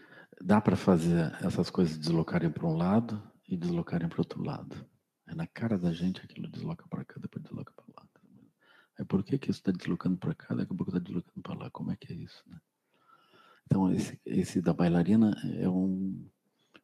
dá 0.41 0.59
para 0.59 0.75
fazer 0.75 1.33
essas 1.43 1.69
coisas 1.69 1.97
deslocarem 1.97 2.51
para 2.51 2.67
um 2.67 2.75
lado 2.75 3.21
e 3.47 3.55
deslocarem 3.57 4.09
para 4.09 4.21
outro 4.21 4.43
lado. 4.43 4.85
É 5.29 5.35
na 5.35 5.47
cara 5.47 5.77
da 5.77 5.93
gente 5.93 6.21
aquilo 6.21 6.49
desloca 6.49 6.87
para 6.89 7.05
cá, 7.05 7.19
depois 7.19 7.43
desloca 7.43 7.71
para 7.73 7.85
lá. 7.95 8.09
É 8.97 9.03
por 9.05 9.23
que, 9.23 9.37
que 9.37 9.49
isso 9.49 9.59
está 9.59 9.71
deslocando 9.71 10.17
para 10.17 10.35
cá, 10.35 10.53
daqui 10.53 10.73
a 10.73 10.75
pouco 10.75 10.89
está 10.89 10.99
deslocando 10.99 11.41
para 11.41 11.55
lá? 11.55 11.69
Como 11.69 11.91
é 11.91 11.95
que 11.95 12.11
é 12.11 12.15
isso? 12.15 12.43
Né? 12.47 12.59
Então, 13.65 13.91
esse, 13.93 14.19
esse 14.25 14.61
da 14.61 14.73
bailarina 14.73 15.31
é 15.57 15.69
um 15.69 16.27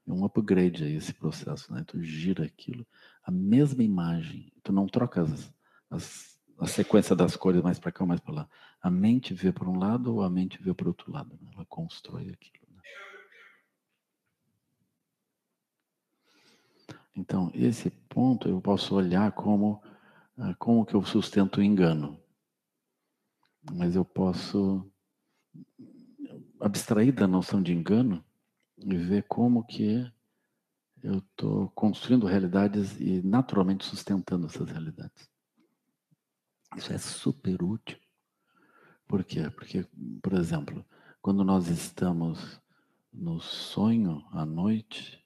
é 0.07 0.13
um 0.13 0.23
upgrade 0.23 0.83
aí 0.83 0.95
esse 0.95 1.13
processo, 1.13 1.73
né? 1.73 1.83
Tu 1.87 2.01
gira 2.03 2.45
aquilo, 2.45 2.85
a 3.23 3.31
mesma 3.31 3.81
imagem, 3.83 4.53
tu 4.63 4.71
não 4.71 4.85
troca 4.85 5.23
as, 5.23 5.51
as, 5.89 6.39
a 6.59 6.67
sequência 6.67 7.15
das 7.15 7.35
cores 7.35 7.61
mais 7.63 7.79
para 7.79 7.91
cá 7.91 8.03
ou 8.03 8.07
mais 8.07 8.19
para 8.19 8.33
lá. 8.33 8.49
A 8.79 8.89
mente 8.91 9.33
vê 9.33 9.51
para 9.51 9.67
um 9.67 9.79
lado 9.79 10.13
ou 10.13 10.21
a 10.21 10.29
mente 10.29 10.61
vê 10.61 10.73
para 10.73 10.85
o 10.85 10.89
outro 10.89 11.11
lado, 11.11 11.37
né? 11.41 11.49
ela 11.55 11.65
constrói 11.65 12.29
aquilo. 12.29 12.67
Né? 12.71 12.81
Então, 17.15 17.49
esse 17.53 17.89
ponto 17.89 18.49
eu 18.49 18.59
posso 18.59 18.95
olhar 18.95 19.31
como 19.31 19.81
ah, 20.37 20.53
como 20.55 20.85
que 20.85 20.93
eu 20.93 21.03
sustento 21.05 21.57
o 21.57 21.63
engano. 21.63 22.19
Mas 23.73 23.95
eu 23.95 24.03
posso 24.03 24.85
abstrair 26.59 27.13
da 27.13 27.25
noção 27.25 27.61
de 27.61 27.73
engano 27.73 28.23
e 28.77 28.95
ver 28.97 29.23
como 29.23 29.65
que 29.65 30.11
eu 31.01 31.19
estou 31.19 31.69
construindo 31.69 32.25
realidades 32.25 32.99
e 32.99 33.21
naturalmente 33.21 33.85
sustentando 33.85 34.47
essas 34.47 34.69
realidades. 34.69 35.29
Isso 36.75 36.91
é 36.91 36.97
super 36.97 37.63
útil. 37.63 37.97
Por 39.07 39.23
quê? 39.23 39.49
Porque, 39.49 39.87
por 40.21 40.33
exemplo, 40.33 40.85
quando 41.21 41.43
nós 41.43 41.69
estamos 41.69 42.59
no 43.13 43.39
sonho 43.39 44.25
à 44.31 44.45
noite, 44.45 45.24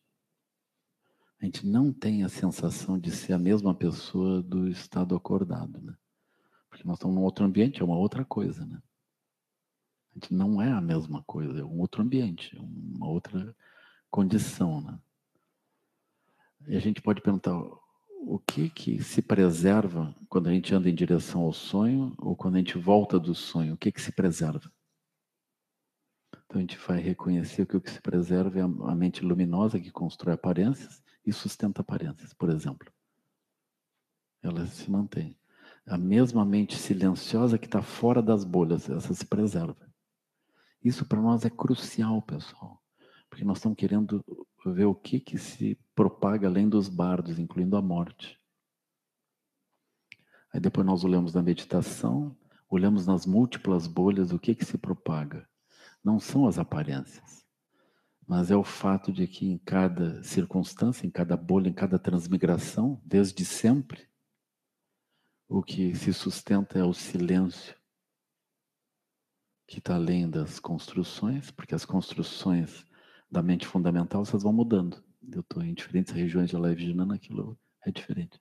a 1.42 1.46
gente 1.46 1.66
não 1.66 1.94
tem 1.94 2.24
a 2.24 2.30
sensação 2.30 3.00
de 3.00 3.12
ser 3.12 3.34
a 3.34 3.40
mesma 3.40 3.74
pessoa 3.74 4.44
do 4.44 4.68
estado 4.68 5.16
acordado, 5.16 5.82
né? 5.82 5.96
Porque 6.70 6.86
nós 6.86 6.98
estamos 6.98 7.16
num 7.16 7.24
outro 7.24 7.46
ambiente, 7.46 7.82
é 7.82 7.86
uma 7.86 7.98
outra 7.98 8.26
coisa, 8.26 8.66
né? 8.66 8.82
A 10.12 10.14
gente 10.16 10.34
não 10.34 10.62
é 10.62 10.70
a 10.70 10.82
mesma 10.82 11.24
coisa, 11.24 11.62
é 11.62 11.64
um 11.64 11.80
outro 11.80 12.02
ambiente, 12.02 12.58
é 12.58 12.60
uma 12.60 13.08
outra 13.08 13.56
condição, 14.12 14.82
né? 14.82 15.00
E 16.68 16.76
a 16.76 16.80
gente 16.80 17.02
pode 17.02 17.22
perguntar 17.22 17.56
o 17.56 18.38
que 18.38 18.70
que 18.70 19.02
se 19.02 19.22
preserva 19.22 20.14
quando 20.28 20.48
a 20.48 20.52
gente 20.52 20.76
anda 20.76 20.90
em 20.90 20.96
direção 20.96 21.42
ao 21.42 21.54
sonho 21.54 22.14
ou 22.18 22.36
quando 22.36 22.56
a 22.56 22.58
gente 22.58 22.78
volta 22.78 23.18
do 23.18 23.34
sonho? 23.34 23.76
O 23.76 23.78
que 23.78 23.94
que 23.94 24.02
se 24.02 24.12
preserva? 24.12 24.70
Então 26.46 26.58
a 26.58 26.60
gente 26.60 26.78
vai 26.78 27.00
reconhecer 27.00 27.66
que 27.66 27.78
o 27.78 27.82
que 27.82 27.90
se 27.90 28.02
preserva 28.02 28.60
é 28.60 28.62
a 28.62 28.96
mente 28.96 29.24
luminosa 29.24 29.80
que 29.80 29.90
constrói 29.90 30.34
aparências 30.34 31.02
e 31.30 31.34
sustenta 31.34 31.82
aparências, 31.82 32.34
por 32.34 32.50
exemplo. 32.50 32.92
Ela 34.42 34.66
se 34.66 34.90
mantém. 34.90 35.38
A 35.86 35.98
mesma 35.98 36.46
mente 36.46 36.76
silenciosa 36.76 37.58
que 37.58 37.66
está 37.66 37.82
fora 37.82 38.22
das 38.22 38.44
bolhas, 38.44 38.90
essa 38.90 39.14
se 39.14 39.26
preserva. 39.26 39.90
Isso 40.84 41.06
para 41.06 41.22
nós 41.22 41.46
é 41.46 41.50
crucial, 41.50 42.22
pessoal, 42.22 42.82
porque 43.30 43.44
nós 43.44 43.58
estamos 43.58 43.78
querendo 43.78 44.24
ver 44.66 44.86
o 44.86 44.96
que, 44.96 45.20
que 45.20 45.38
se 45.38 45.78
propaga 45.96 46.48
além 46.48 46.70
dos 46.70 46.88
bardos, 46.88 47.40
incluindo 47.40 47.76
a 47.76 47.82
morte. 47.82 48.40
Aí 50.54 50.60
depois 50.60 50.86
nós 50.86 51.04
olhamos 51.04 51.34
na 51.34 51.42
meditação, 51.42 52.36
olhamos 52.70 53.06
nas 53.06 53.26
múltiplas 53.26 53.88
bolhas 53.88 54.32
o 54.32 54.40
que, 54.40 54.56
que 54.56 54.66
se 54.66 54.78
propaga. 54.78 55.48
Não 56.04 56.20
são 56.20 56.48
as 56.48 56.58
aparências, 56.58 57.46
mas 58.30 58.52
é 58.52 58.56
o 58.56 58.64
fato 58.64 59.12
de 59.12 59.26
que 59.26 59.48
em 59.48 59.58
cada 59.58 60.22
circunstância, 60.22 61.08
em 61.08 61.10
cada 61.10 61.36
bolha, 61.36 61.68
em 61.68 61.74
cada 61.74 61.98
transmigração, 61.98 63.02
desde 63.04 63.44
sempre, 63.44 64.08
o 65.48 65.64
que 65.64 65.96
se 65.96 66.14
sustenta 66.14 66.78
é 66.78 66.84
o 66.84 66.94
silêncio, 66.94 67.76
que 69.68 69.80
está 69.80 69.96
além 69.96 70.30
das 70.30 70.60
construções, 70.60 71.50
porque 71.50 71.74
as 71.74 71.86
construções 71.86 72.86
da 73.32 73.42
mente 73.42 73.66
fundamental 73.66 74.24
vocês 74.24 74.44
vão 74.44 74.54
mudando. 74.54 75.04
Eu 75.32 75.42
estou 75.42 75.64
em 75.64 75.74
diferentes 75.74 76.14
regiões 76.14 76.52
de 76.52 76.56
Laivijnana, 76.56 77.16
aquilo 77.16 77.60
é 77.84 77.92
diferente. 77.92 78.40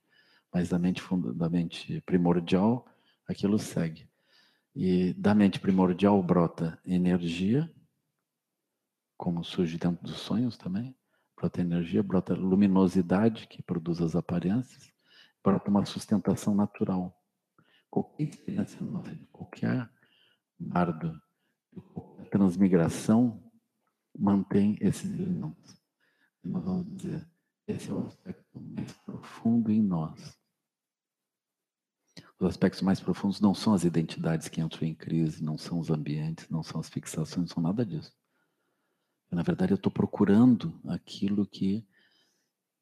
Mas 0.53 0.69
da 0.69 0.77
mente, 0.77 1.01
da 1.33 1.49
mente 1.49 1.99
primordial, 2.01 2.87
aquilo 3.27 3.57
segue. 3.57 4.07
E 4.75 5.13
da 5.13 5.33
mente 5.33 5.59
primordial 5.59 6.21
brota 6.21 6.79
energia, 6.85 7.73
como 9.19 9.43
surge 9.43 9.77
dentro 9.77 10.01
dos 10.01 10.17
sonhos 10.21 10.57
também. 10.57 10.95
Brota 11.35 11.59
energia, 11.59 12.01
brota 12.01 12.33
luminosidade, 12.33 13.47
que 13.47 13.61
produz 13.61 13.99
as 13.99 14.15
aparências. 14.15 14.93
Brota 15.43 15.69
uma 15.69 15.85
sustentação 15.85 16.55
natural. 16.55 17.13
Qualquer 17.89 18.65
qualquer 19.31 19.89
bardo, 20.57 21.21
transmigração 22.31 23.43
mantém 24.17 24.77
esses 24.79 25.11
elementos. 25.11 25.77
Nós 26.41 26.63
vamos 26.63 26.95
dizer, 26.95 27.29
esse 27.67 27.89
é 27.89 27.93
o 27.93 28.07
aspecto 28.07 28.61
mais 28.61 28.93
profundo 28.99 29.69
em 29.69 29.81
nós. 29.81 30.39
Os 32.39 32.47
aspectos 32.47 32.81
mais 32.81 33.01
profundos 33.01 33.41
não 33.41 33.53
são 33.53 33.73
as 33.73 33.83
identidades 33.83 34.47
que 34.47 34.61
entram 34.61 34.87
em 34.87 34.95
crise, 34.95 35.43
não 35.43 35.57
são 35.57 35.77
os 35.77 35.89
ambientes, 35.89 36.47
não 36.49 36.63
são 36.63 36.79
as 36.79 36.87
fixações, 36.87 37.49
não 37.49 37.55
são 37.55 37.63
nada 37.63 37.85
disso. 37.85 38.17
Na 39.31 39.43
verdade, 39.43 39.71
eu 39.71 39.75
estou 39.75 39.91
procurando 39.91 40.79
aquilo 40.87 41.45
que 41.45 41.85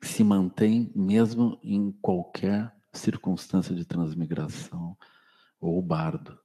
se 0.02 0.24
mantém 0.24 0.92
mesmo 0.96 1.60
em 1.64 1.92
qualquer 1.92 2.74
circunstância 2.94 3.76
de 3.76 3.86
transmigração 3.86 4.98
ou 5.60 5.82
bardo. 5.82 6.40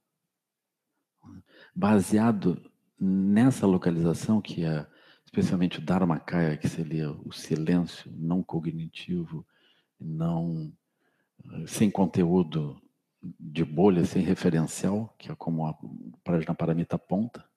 Baseado 1.75 2.71
nessa 2.99 3.65
localização, 3.65 4.41
que 4.41 4.65
é 4.65 4.87
especialmente 5.25 5.79
o 5.79 5.81
Dharmakaya, 5.81 6.57
que 6.57 6.67
seria 6.67 7.11
o 7.11 7.31
silêncio 7.31 8.11
não 8.15 8.43
cognitivo, 8.43 9.45
não 9.99 10.71
sem 11.65 11.89
conteúdo 11.89 12.79
de 13.39 13.63
bolha, 13.63 14.05
sem 14.05 14.21
referencial, 14.21 15.15
que 15.17 15.31
é 15.31 15.35
como 15.35 15.65
a 15.65 15.77
Prajnaparamita 16.23 16.97
ponta, 16.97 17.39
né? 17.39 17.52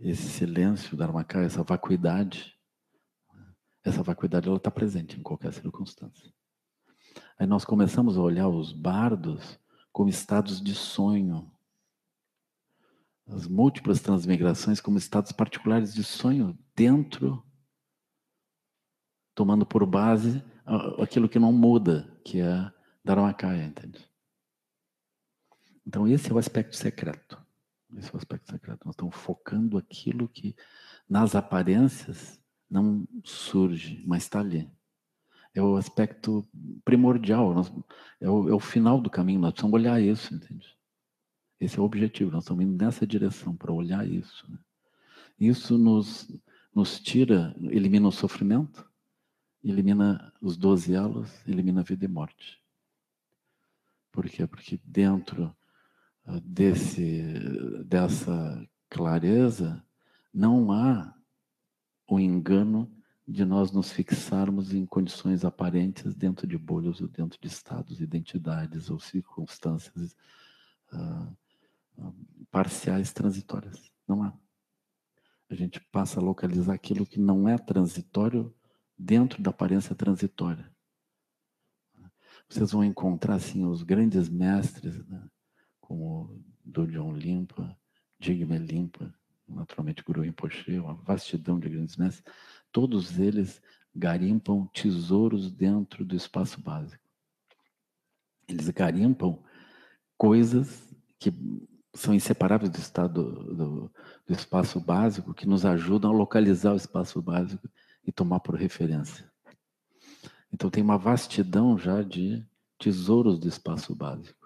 Esse 0.00 0.28
silêncio, 0.28 0.96
Dharmakaya, 0.96 1.44
essa 1.44 1.62
vacuidade, 1.62 2.56
essa 3.84 4.02
vacuidade 4.02 4.48
ela 4.48 4.56
está 4.56 4.70
presente 4.70 5.18
em 5.18 5.22
qualquer 5.22 5.52
circunstância. 5.52 6.32
Aí 7.38 7.46
nós 7.46 7.64
começamos 7.64 8.16
a 8.16 8.20
olhar 8.20 8.48
os 8.48 8.72
bardos 8.72 9.58
como 9.92 10.08
estados 10.08 10.60
de 10.60 10.74
sonho, 10.74 11.50
as 13.26 13.46
múltiplas 13.46 14.00
transmigrações 14.00 14.80
como 14.80 14.98
estados 14.98 15.32
particulares 15.32 15.94
de 15.94 16.02
sonho 16.02 16.58
dentro, 16.74 17.44
tomando 19.34 19.64
por 19.64 19.86
base 19.86 20.42
aquilo 20.98 21.28
que 21.28 21.38
não 21.38 21.52
muda, 21.52 22.10
que 22.24 22.40
é 22.40 22.72
Dharmakaya, 23.04 23.64
entende? 23.64 24.08
Então 25.86 26.06
esse 26.08 26.30
é 26.30 26.34
o 26.34 26.38
aspecto 26.38 26.76
secreto. 26.76 27.40
Esse 27.96 28.10
é 28.10 28.14
o 28.14 28.16
aspecto 28.16 28.50
secreto. 28.50 28.84
Nós 28.84 28.94
estamos 28.94 29.14
focando 29.14 29.76
aquilo 29.76 30.28
que 30.28 30.54
nas 31.08 31.34
aparências 31.34 32.40
não 32.70 33.06
surge, 33.24 34.02
mas 34.06 34.22
está 34.22 34.40
ali. 34.40 34.70
É 35.52 35.60
o 35.60 35.76
aspecto 35.76 36.48
primordial, 36.84 37.52
é 38.20 38.30
o, 38.30 38.48
é 38.48 38.54
o 38.54 38.60
final 38.60 39.00
do 39.00 39.10
caminho, 39.10 39.40
nós 39.40 39.50
precisamos 39.50 39.74
olhar 39.74 40.00
isso, 40.00 40.32
entende? 40.32 40.78
Esse 41.58 41.78
é 41.78 41.82
o 41.82 41.84
objetivo, 41.84 42.30
nós 42.30 42.44
estamos 42.44 42.64
indo 42.64 42.82
nessa 42.82 43.06
direção 43.06 43.56
para 43.56 43.72
olhar 43.72 44.08
isso. 44.08 44.48
Né? 44.48 44.58
Isso 45.38 45.76
nos, 45.76 46.32
nos 46.72 47.00
tira, 47.00 47.54
elimina 47.62 48.06
o 48.06 48.12
sofrimento, 48.12 48.88
elimina 49.62 50.32
os 50.40 50.56
doze 50.56 50.94
elos, 50.94 51.46
elimina 51.46 51.82
vida 51.82 52.04
e 52.04 52.08
morte. 52.08 52.62
Por 54.12 54.28
quê? 54.28 54.46
Porque 54.46 54.80
dentro 54.84 55.54
desse, 56.44 57.22
dessa 57.84 58.68
clareza 58.88 59.84
não 60.32 60.70
há 60.70 61.14
o 62.06 62.20
engano 62.20 62.90
de 63.26 63.44
nós 63.44 63.70
nos 63.70 63.92
fixarmos 63.92 64.74
em 64.74 64.84
condições 64.84 65.44
aparentes 65.44 66.14
dentro 66.14 66.46
de 66.46 66.58
bolhas 66.58 67.00
ou 67.00 67.08
dentro 67.08 67.38
de 67.40 67.46
estados, 67.46 68.00
identidades 68.00 68.90
ou 68.90 68.98
circunstâncias 68.98 70.16
uh, 70.92 71.36
parciais 72.50 73.12
transitórias. 73.12 73.92
Não 74.06 74.22
há. 74.22 74.32
A 75.48 75.54
gente 75.54 75.80
passa 75.92 76.18
a 76.18 76.22
localizar 76.22 76.74
aquilo 76.74 77.06
que 77.06 77.20
não 77.20 77.48
é 77.48 77.56
transitório 77.56 78.52
dentro 78.98 79.42
da 79.42 79.50
aparência 79.50 79.94
transitória. 79.94 80.70
Vocês 82.48 82.72
vão 82.72 82.82
encontrar 82.82 83.36
assim 83.36 83.64
os 83.64 83.84
grandes 83.84 84.28
mestres, 84.28 85.06
né? 85.06 85.22
Como 85.90 86.40
John 86.64 87.12
Limpa, 87.14 87.76
Digme 88.16 88.56
Limpa, 88.58 89.12
naturalmente 89.48 90.04
Guru 90.04 90.22
Rinpoche, 90.22 90.78
uma 90.78 90.94
vastidão 90.94 91.58
de 91.58 91.68
grandes 91.68 91.96
mestres, 91.96 92.32
todos 92.70 93.18
eles 93.18 93.60
garimpam 93.92 94.68
tesouros 94.68 95.50
dentro 95.50 96.04
do 96.04 96.14
espaço 96.14 96.60
básico. 96.60 97.02
Eles 98.46 98.68
garimpam 98.68 99.42
coisas 100.16 100.94
que 101.18 101.34
são 101.92 102.14
inseparáveis 102.14 102.70
do 102.70 102.78
estado 102.78 103.24
do, 103.52 103.92
do, 104.28 104.32
espaço 104.32 104.78
básico 104.78 105.34
que 105.34 105.44
nos 105.44 105.64
ajudam 105.64 106.12
a 106.12 106.16
localizar 106.16 106.72
o 106.72 106.76
espaço 106.76 107.20
básico 107.20 107.68
e 108.06 108.12
tomar 108.12 108.38
por 108.38 108.54
referência. 108.54 109.28
Então 110.52 110.70
tem 110.70 110.84
uma 110.84 110.96
vastidão 110.96 111.76
já 111.76 112.00
de 112.00 112.46
tesouros 112.78 113.40
do 113.40 113.48
espaço 113.48 113.92
básico, 113.92 114.39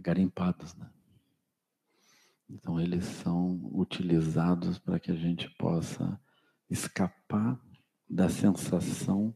garimpados, 0.00 0.74
né? 0.74 0.90
Então 2.48 2.78
eles 2.78 3.04
são 3.04 3.58
utilizados 3.72 4.78
para 4.78 5.00
que 5.00 5.10
a 5.10 5.16
gente 5.16 5.48
possa 5.56 6.20
escapar 6.68 7.58
da 8.08 8.28
sensação 8.28 9.34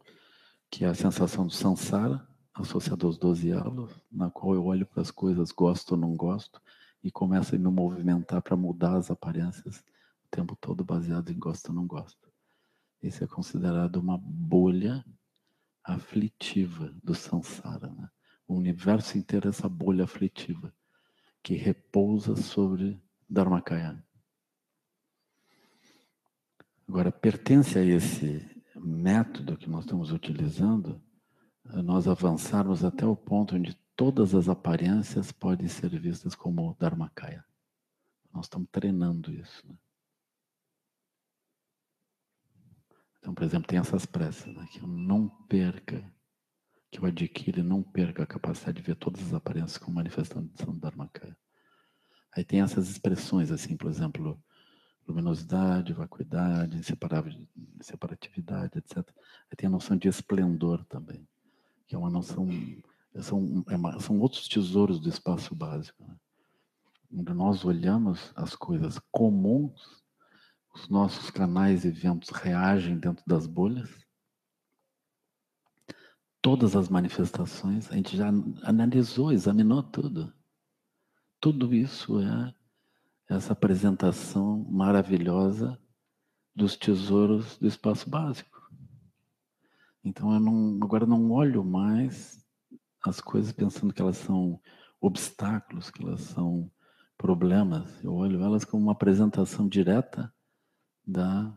que 0.71 0.85
é 0.85 0.89
a 0.89 0.95
sensação 0.95 1.47
do 1.47 1.53
samsara, 1.53 2.27
associada 2.55 3.07
aos 3.07 3.17
12 3.17 3.53
alos, 3.53 3.93
na 4.11 4.31
qual 4.31 4.55
eu 4.55 4.65
olho 4.67 4.87
para 4.87 5.01
as 5.01 5.11
coisas, 5.11 5.51
gosto 5.53 5.93
ou 5.93 5.97
não 5.97 6.15
gosto, 6.15 6.61
e 7.03 7.11
começo 7.11 7.55
a 7.55 7.59
me 7.59 7.71
movimentar 7.71 8.43
para 8.43 8.57
mudar 8.57 8.97
as 8.97 9.11
aparências 9.11 9.79
o 10.25 10.29
tempo 10.31 10.57
todo 10.61 10.85
baseado 10.85 11.31
em 11.31 11.39
gosto 11.39 11.69
ou 11.69 11.75
não 11.75 11.87
gosto. 11.87 12.29
Isso 13.03 13.23
é 13.23 13.27
considerado 13.27 13.97
uma 13.97 14.19
bolha 14.19 15.05
aflitiva 15.83 16.93
do 17.03 17.15
samsara. 17.15 17.89
Né? 17.89 18.11
O 18.49 18.55
universo 18.55 19.17
inteiro 19.17 19.47
é 19.47 19.51
essa 19.51 19.69
bolha 19.69 20.05
aflitiva 20.05 20.75
que 21.43 21.55
repousa 21.55 22.35
sobre 22.35 23.01
Dharmakaya. 23.29 24.03
Agora, 26.89 27.13
pertence 27.13 27.79
a 27.79 27.85
esse 27.85 28.45
método 28.75 29.57
que 29.57 29.69
nós 29.69 29.85
estamos 29.85 30.11
utilizando 30.11 31.01
nós 31.83 32.09
avançarmos 32.09 32.83
até 32.83 33.05
o 33.05 33.15
ponto 33.15 33.55
onde 33.55 33.75
todas 33.95 34.35
as 34.35 34.49
aparências 34.49 35.31
podem 35.31 35.69
ser 35.69 35.91
vistas 36.01 36.35
como 36.35 36.75
Dharmakaya. 36.79 37.45
Nós 38.33 38.47
estamos 38.47 38.69
treinando 38.71 39.33
isso. 39.33 39.67
Né? 39.67 39.75
Então, 43.19 43.35
por 43.35 43.45
exemplo, 43.45 43.69
tem 43.69 43.79
essas 43.79 44.07
preces, 44.07 44.47
né? 44.55 44.67
que 44.71 44.81
eu 44.81 44.87
não 44.87 45.29
perca, 45.29 46.03
que 46.91 47.01
eu 47.01 47.07
adquira 47.07 47.61
e 47.61 47.63
não 47.63 47.83
perca 47.83 48.23
a 48.23 48.27
capacidade 48.27 48.81
de 48.81 48.87
ver 48.87 48.97
todas 48.97 49.23
as 49.23 49.35
aparências 49.35 49.79
como 49.79 49.97
manifestação 49.97 50.43
do 50.45 50.81
Dharmakaya. 50.81 51.37
Aí 52.35 52.45
tem 52.45 52.61
essas 52.61 52.89
expressões, 52.89 53.51
assim, 53.51 53.77
por 53.77 53.91
exemplo, 53.91 54.41
luminosidade, 55.07 55.93
vacuidade, 55.93 56.79
inseparatividade, 57.81 58.79
etc. 58.79 58.99
Aí 58.99 59.57
tem 59.57 59.67
a 59.67 59.71
noção 59.71 59.97
de 59.97 60.09
esplendor 60.09 60.85
também, 60.85 61.27
que 61.87 61.95
é 61.95 61.99
uma 61.99 62.11
noção 62.11 62.49
são, 63.23 63.65
é 63.69 64.01
são 64.01 64.21
outros 64.21 64.49
tesouros 64.49 65.01
do 65.01 65.09
espaço 65.09 65.55
básico. 65.55 66.05
Né? 66.05 66.15
Quando 67.11 67.35
nós 67.35 67.65
olhamos 67.65 68.33
as 68.37 68.55
coisas 68.55 68.99
comuns, 69.11 70.05
os 70.75 70.89
nossos 70.89 71.31
canais 71.31 71.85
e 71.85 71.91
ventos 71.91 72.29
reagem 72.31 72.99
dentro 72.99 73.25
das 73.27 73.47
bolhas. 73.47 73.91
Todas 76.49 76.75
as 76.75 76.89
manifestações, 76.89 77.93
a 77.93 77.95
gente 77.95 78.17
já 78.17 78.31
analisou, 78.63 79.31
examinou 79.31 79.83
tudo. 79.83 80.33
Tudo 81.39 81.75
isso 81.75 82.23
é 82.23 82.55
essa 83.29 83.53
apresentação 83.53 84.65
maravilhosa 84.71 85.79
dos 86.57 86.75
tesouros 86.75 87.59
do 87.59 87.67
espaço 87.69 88.09
básico. 88.09 88.67
Então 90.03 90.33
eu 90.33 90.41
não, 90.41 90.79
agora 90.83 91.05
não 91.05 91.31
olho 91.33 91.63
mais 91.63 92.43
as 93.05 93.21
coisas 93.21 93.53
pensando 93.53 93.93
que 93.93 94.01
elas 94.01 94.17
são 94.17 94.59
obstáculos, 94.99 95.91
que 95.91 96.03
elas 96.03 96.23
são 96.23 96.71
problemas. 97.19 98.03
Eu 98.03 98.15
olho 98.15 98.43
elas 98.43 98.65
como 98.65 98.85
uma 98.85 98.93
apresentação 98.93 99.69
direta 99.69 100.33
da 101.07 101.55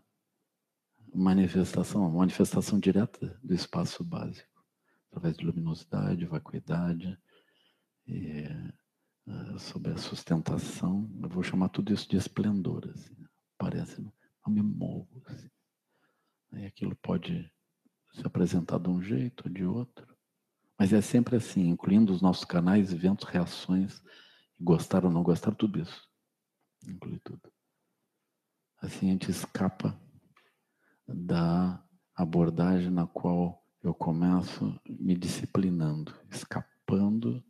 manifestação, 1.16 2.02
uma 2.02 2.20
manifestação 2.20 2.78
direta 2.78 3.40
do 3.42 3.54
espaço 3.54 4.04
básico, 4.04 4.51
através 5.12 5.36
de 5.36 5.46
luminosidade, 5.46 6.26
vacuidade, 6.26 7.20
e, 8.08 8.46
uh, 9.28 9.60
sobre 9.60 9.92
a 9.92 9.98
sustentação. 9.98 11.10
Eu 11.22 11.30
vou 11.30 11.44
chamar 11.44 11.70
tudo 11.70 11.94
isso 11.94 12.10
de 12.10 12.16
esplendor. 12.16 12.90
Assim, 12.90 13.16
parece, 13.58 14.02
não 14.02 14.14
me 14.54 14.62
movo. 14.62 15.22
Assim. 15.28 15.50
Aquilo 16.66 16.96
pode 16.96 17.52
se 18.14 18.26
apresentar 18.26 18.80
de 18.80 18.90
um 18.90 19.02
jeito 19.02 19.44
ou 19.46 19.54
de 19.54 19.66
outro. 19.66 20.08
Mas 20.80 20.94
é 20.94 21.02
sempre 21.02 21.36
assim, 21.36 21.68
incluindo 21.68 22.12
os 22.12 22.22
nossos 22.22 22.46
canais, 22.46 22.92
eventos, 22.92 23.28
reações, 23.28 24.02
gostar 24.60 25.06
ou 25.06 25.12
não 25.12 25.22
gostar, 25.24 25.54
tudo 25.54 25.80
isso. 25.80 26.10
Inclui 26.88 27.20
tudo. 27.24 27.52
Assim 28.82 29.10
a 29.10 29.12
gente 29.12 29.30
escapa 29.30 30.00
da 31.08 31.84
abordagem 32.16 32.90
na 32.90 33.06
qual 33.06 33.61
eu 33.84 33.94
começo 33.94 34.80
me 34.88 35.16
disciplinando, 35.16 36.16
escapando 36.30 37.44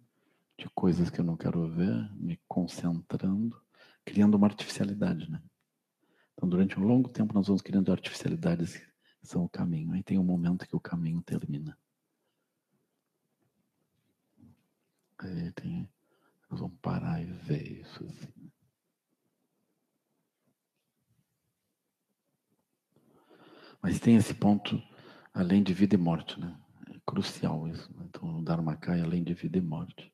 de 0.58 0.70
coisas 0.70 1.10
que 1.10 1.20
eu 1.20 1.26
não 1.26 1.36
quero 1.36 1.70
ver, 1.70 2.10
me 2.16 2.40
concentrando, 2.48 3.62
criando 4.06 4.36
uma 4.36 4.48
artificialidade, 4.48 5.30
né? 5.30 5.42
Então, 6.34 6.48
durante 6.48 6.80
um 6.80 6.84
longo 6.84 7.10
tempo, 7.10 7.34
nós 7.34 7.48
vamos 7.48 7.62
criando 7.62 7.92
artificialidades 7.92 8.78
que 8.78 8.88
são 9.28 9.44
o 9.44 9.50
caminho. 9.50 9.92
Aí 9.94 10.02
tem 10.02 10.18
um 10.18 10.24
momento 10.24 10.68
que 10.68 10.76
o 10.76 10.80
caminho 10.80 11.22
termina. 11.22 11.78
Aí 15.20 15.52
tem, 15.52 15.90
nós 16.50 16.60
vamos 16.60 16.78
parar 16.82 17.22
e 17.22 17.26
ver 17.26 17.82
isso 17.82 18.04
assim. 18.06 18.52
Mas 23.82 24.00
tem 24.00 24.16
esse 24.16 24.34
ponto 24.34 24.82
além 25.34 25.64
de 25.64 25.74
vida 25.74 25.96
e 25.96 25.98
morte, 25.98 26.40
né? 26.40 26.58
É 26.90 27.00
crucial 27.06 27.68
isso. 27.68 27.92
Né? 27.96 28.06
Então, 28.08 28.40
o 28.40 28.44
Dharma 28.44 28.76
cai 28.76 29.02
além 29.02 29.24
de 29.24 29.34
vida 29.34 29.58
e 29.58 29.62
morte. 29.62 30.14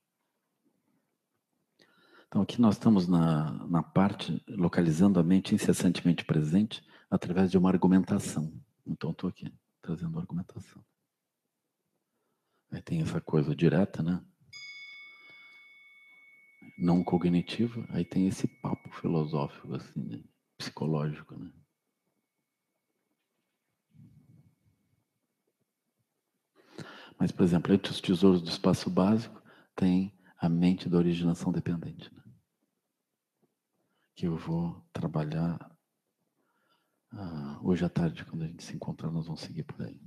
Então, 2.28 2.42
aqui 2.42 2.60
nós 2.60 2.76
estamos 2.76 3.08
na, 3.08 3.52
na 3.68 3.82
parte 3.82 4.44
localizando 4.50 5.20
a 5.20 5.24
mente 5.24 5.56
incessantemente 5.56 6.26
presente 6.26 6.86
através 7.10 7.50
de 7.50 7.58
uma 7.58 7.70
argumentação. 7.70 8.54
Então, 8.86 9.12
estou 9.12 9.30
aqui 9.30 9.54
trazendo 9.82 10.20
argumentação. 10.20 10.84
Aí 12.70 12.82
tem 12.82 13.02
essa 13.02 13.22
coisa 13.22 13.56
direta, 13.56 14.04
né? 14.04 14.22
Não 16.78 17.04
cognitiva. 17.04 17.86
Aí 17.90 18.04
tem 18.04 18.28
esse 18.28 18.48
papo 18.62 18.90
filosófico, 19.00 19.74
assim, 19.74 20.04
né? 20.04 20.24
psicológico, 20.58 21.38
né? 21.38 21.52
Mas, 27.20 27.32
por 27.32 27.44
exemplo, 27.44 27.74
entre 27.74 27.92
os 27.92 28.00
tesouros 28.00 28.42
do 28.42 28.50
espaço 28.50 28.90
básico, 28.90 29.42
tem 29.76 30.16
a 30.38 30.48
mente 30.48 30.88
da 30.88 30.98
originação 30.98 31.52
dependente. 31.52 32.14
Né? 32.14 32.24
Que 34.16 34.28
eu 34.28 34.38
vou 34.38 34.86
trabalhar 34.94 35.76
ah, 37.12 37.60
hoje 37.64 37.84
à 37.86 37.90
tarde, 37.90 38.26
quando 38.26 38.44
a 38.44 38.48
gente 38.48 38.64
se 38.64 38.76
encontrar, 38.76 39.10
nós 39.10 39.26
vamos 39.26 39.42
seguir 39.42 39.64
por 39.64 39.82
aí. 39.82 40.00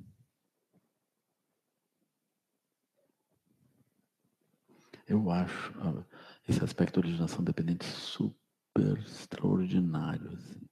Eu 5.06 5.30
acho 5.30 5.72
ah, 5.80 6.04
esse 6.48 6.62
aspecto 6.62 7.00
de 7.00 7.08
originação 7.08 7.42
dependente 7.42 7.84
super 7.84 8.98
extraordinário. 8.98 10.32
Assim. 10.32 10.68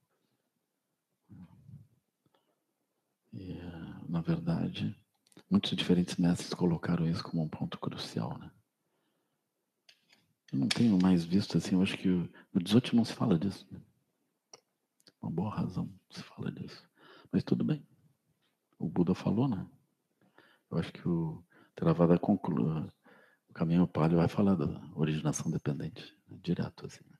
E, 3.33 3.59
na 4.07 4.21
verdade, 4.21 4.95
muitos 5.49 5.75
diferentes 5.75 6.15
mestres 6.17 6.53
colocaram 6.53 7.07
isso 7.07 7.23
como 7.23 7.41
um 7.43 7.49
ponto 7.49 7.77
crucial, 7.79 8.37
né? 8.37 8.51
Eu 10.51 10.59
não 10.59 10.67
tenho 10.67 10.99
mais 11.01 11.23
visto 11.23 11.57
assim, 11.57 11.75
eu 11.75 11.81
acho 11.81 11.97
que 11.97 12.07
no 12.07 12.61
18 12.61 12.95
não 12.95 13.05
se 13.05 13.13
fala 13.13 13.37
disso. 13.37 13.67
Né? 13.71 13.79
Uma 15.21 15.31
boa 15.31 15.53
razão 15.53 15.93
se 16.09 16.23
fala 16.23 16.51
disso. 16.51 16.87
Mas 17.31 17.43
tudo 17.43 17.63
bem. 17.63 17.85
O 18.79 18.87
Buda 18.87 19.13
falou, 19.13 19.47
né? 19.47 19.67
Eu 20.71 20.77
acho 20.77 20.91
que 20.91 21.07
o 21.07 21.43
Theravada 21.75 22.17
conclui, 22.17 22.87
o 23.47 23.53
caminho 23.53 23.87
palio 23.87 24.17
vai 24.17 24.27
falar 24.27 24.55
da 24.55 24.65
originação 24.95 25.51
dependente, 25.51 26.17
né? 26.27 26.37
direto 26.41 26.85
assim. 26.85 27.03
Né? 27.09 27.18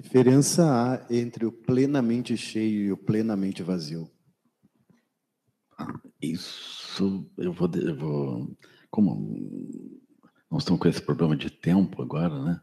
Diferença 0.00 0.64
há 0.64 1.06
entre 1.12 1.44
o 1.44 1.50
plenamente 1.50 2.36
cheio 2.36 2.86
e 2.86 2.92
o 2.92 2.96
plenamente 2.96 3.64
vazio? 3.64 4.08
Isso 6.22 7.28
eu 7.36 7.52
vou, 7.52 7.68
eu 7.74 7.96
vou. 7.96 8.56
Como 8.92 9.98
nós 10.48 10.62
estamos 10.62 10.80
com 10.80 10.88
esse 10.88 11.02
problema 11.02 11.36
de 11.36 11.50
tempo 11.50 12.00
agora, 12.00 12.40
né? 12.40 12.60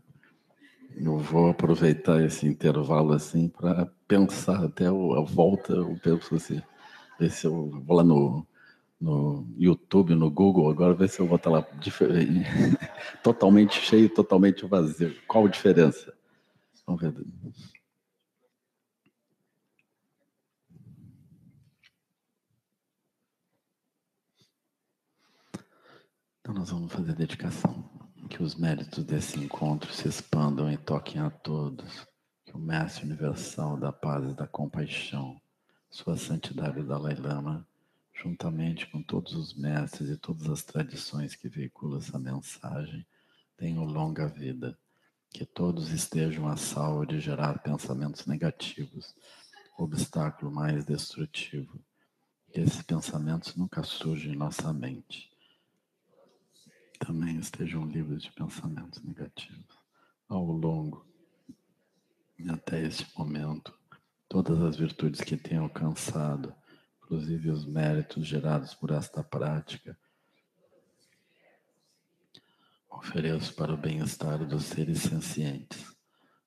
Eu 0.96 1.18
vou 1.18 1.50
aproveitar 1.50 2.24
esse 2.24 2.48
intervalo 2.48 3.12
assim 3.12 3.50
para 3.50 3.86
pensar 4.08 4.64
até 4.64 4.88
a 4.88 5.22
volta. 5.22 5.74
Eu 5.74 6.00
penso 6.02 6.36
assim, 6.36 6.62
ver 7.20 7.32
se 7.32 7.48
eu 7.48 7.70
vou 7.86 7.98
lá 7.98 8.04
no, 8.04 8.48
no 9.00 9.46
YouTube, 9.58 10.16
no 10.16 10.32
Google 10.32 10.70
agora, 10.70 10.94
ver 10.94 11.10
se 11.10 11.20
eu 11.20 11.28
vou 11.28 11.36
estar 11.36 11.50
lá 11.50 11.68
totalmente 13.22 13.82
cheio, 13.82 14.08
totalmente 14.08 14.66
vazio. 14.66 15.14
Qual 15.28 15.46
a 15.46 15.50
diferença? 15.50 16.16
Ver. 16.88 17.14
Então 26.40 26.54
nós 26.54 26.70
vamos 26.70 26.94
fazer 26.94 27.14
dedicação. 27.14 27.90
Que 28.30 28.42
os 28.42 28.56
méritos 28.56 29.04
desse 29.04 29.40
encontro 29.40 29.92
se 29.92 30.08
expandam 30.08 30.72
e 30.72 30.78
toquem 30.78 31.20
a 31.20 31.30
todos. 31.30 32.08
Que 32.46 32.56
o 32.56 32.60
Mestre 32.60 33.06
Universal 33.06 33.78
da 33.78 33.92
Paz 33.92 34.32
e 34.32 34.36
da 34.36 34.48
Compaixão, 34.48 35.42
Sua 35.90 36.16
Santidade 36.16 36.84
Dalai 36.84 37.16
Lama, 37.16 37.68
juntamente 38.14 38.88
com 38.88 39.02
todos 39.02 39.34
os 39.34 39.54
mestres 39.54 40.10
e 40.10 40.18
todas 40.18 40.50
as 40.50 40.64
tradições 40.64 41.36
que 41.36 41.50
veiculam 41.50 41.98
essa 41.98 42.18
mensagem, 42.18 43.06
tenham 43.58 43.84
longa 43.84 44.28
vida. 44.28 44.78
Que 45.38 45.46
todos 45.46 45.90
estejam 45.90 46.48
a 46.48 46.56
salvo 46.56 47.06
de 47.06 47.20
gerar 47.20 47.62
pensamentos 47.62 48.26
negativos, 48.26 49.14
obstáculo 49.78 50.50
mais 50.50 50.86
destrutivo. 50.86 51.78
Que 52.54 52.62
esses 52.62 52.82
pensamentos 52.82 53.54
nunca 53.56 53.84
surjam 53.84 54.32
em 54.32 54.38
nossa 54.38 54.72
mente 54.72 55.36
também 57.00 57.38
estejam 57.38 57.86
livres 57.86 58.24
de 58.24 58.32
pensamentos 58.32 59.04
negativos. 59.04 59.78
Ao 60.28 60.44
longo 60.44 61.06
até 62.50 62.82
este 62.82 63.06
momento, 63.18 63.78
todas 64.28 64.62
as 64.62 64.78
virtudes 64.78 65.22
que 65.22 65.38
tenham 65.38 65.66
alcançado, 65.66 66.56
inclusive 66.98 67.50
os 67.50 67.66
méritos 67.66 68.26
gerados 68.26 68.74
por 68.74 68.92
esta 68.92 69.24
prática, 69.24 69.98
ofereço 72.98 73.54
para 73.54 73.74
o 73.74 73.78
bem-estar 73.78 74.46
dos 74.46 74.66
seres 74.66 75.00
sencientes. 75.00 75.86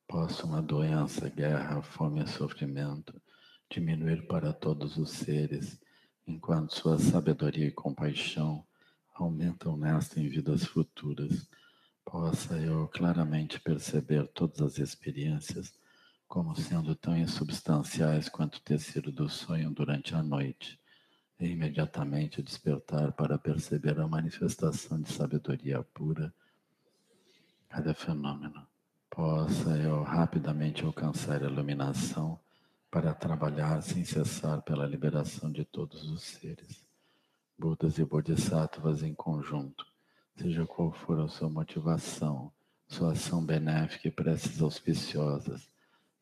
Possam 0.06 0.54
a 0.54 0.60
doença, 0.60 1.28
guerra, 1.28 1.82
fome 1.82 2.22
e 2.22 2.26
sofrimento 2.26 3.20
diminuir 3.70 4.26
para 4.26 4.52
todos 4.52 4.96
os 4.96 5.10
seres, 5.10 5.78
enquanto 6.26 6.74
sua 6.74 6.98
sabedoria 6.98 7.66
e 7.66 7.70
compaixão 7.70 8.66
aumentam 9.14 9.76
nesta 9.76 10.18
em 10.18 10.28
vidas 10.28 10.64
futuras, 10.64 11.46
possa 12.04 12.56
eu 12.56 12.88
claramente 12.88 13.60
perceber 13.60 14.26
todas 14.28 14.60
as 14.60 14.78
experiências 14.78 15.74
como 16.26 16.56
sendo 16.56 16.94
tão 16.94 17.16
insubstanciais 17.16 18.28
quanto 18.28 18.56
o 18.56 18.62
tecido 18.62 19.12
do 19.12 19.28
sonho 19.28 19.70
durante 19.70 20.14
a 20.14 20.22
noite, 20.22 20.80
e 21.40 21.46
imediatamente 21.46 22.42
despertar 22.42 23.12
para 23.12 23.38
perceber 23.38 23.98
a 24.00 24.08
manifestação 24.08 25.00
de 25.00 25.12
sabedoria 25.12 25.82
pura. 25.82 26.32
Cada 27.68 27.94
fenômeno, 27.94 28.66
possa 29.10 29.76
eu 29.78 30.02
rapidamente 30.02 30.84
alcançar 30.84 31.42
a 31.42 31.46
iluminação 31.46 32.38
para 32.90 33.12
trabalhar 33.12 33.82
sem 33.82 34.04
cessar 34.04 34.62
pela 34.62 34.86
liberação 34.86 35.50
de 35.50 35.64
todos 35.64 36.10
os 36.10 36.22
seres, 36.22 36.86
Budas 37.58 37.98
e 37.98 38.04
Bodhisattvas 38.04 39.02
em 39.02 39.14
conjunto, 39.14 39.84
seja 40.36 40.64
qual 40.64 40.92
for 40.92 41.20
a 41.20 41.28
sua 41.28 41.50
motivação, 41.50 42.52
sua 42.86 43.12
ação 43.12 43.44
benéfica 43.44 44.08
e 44.08 44.10
preces 44.10 44.62
auspiciosas, 44.62 45.68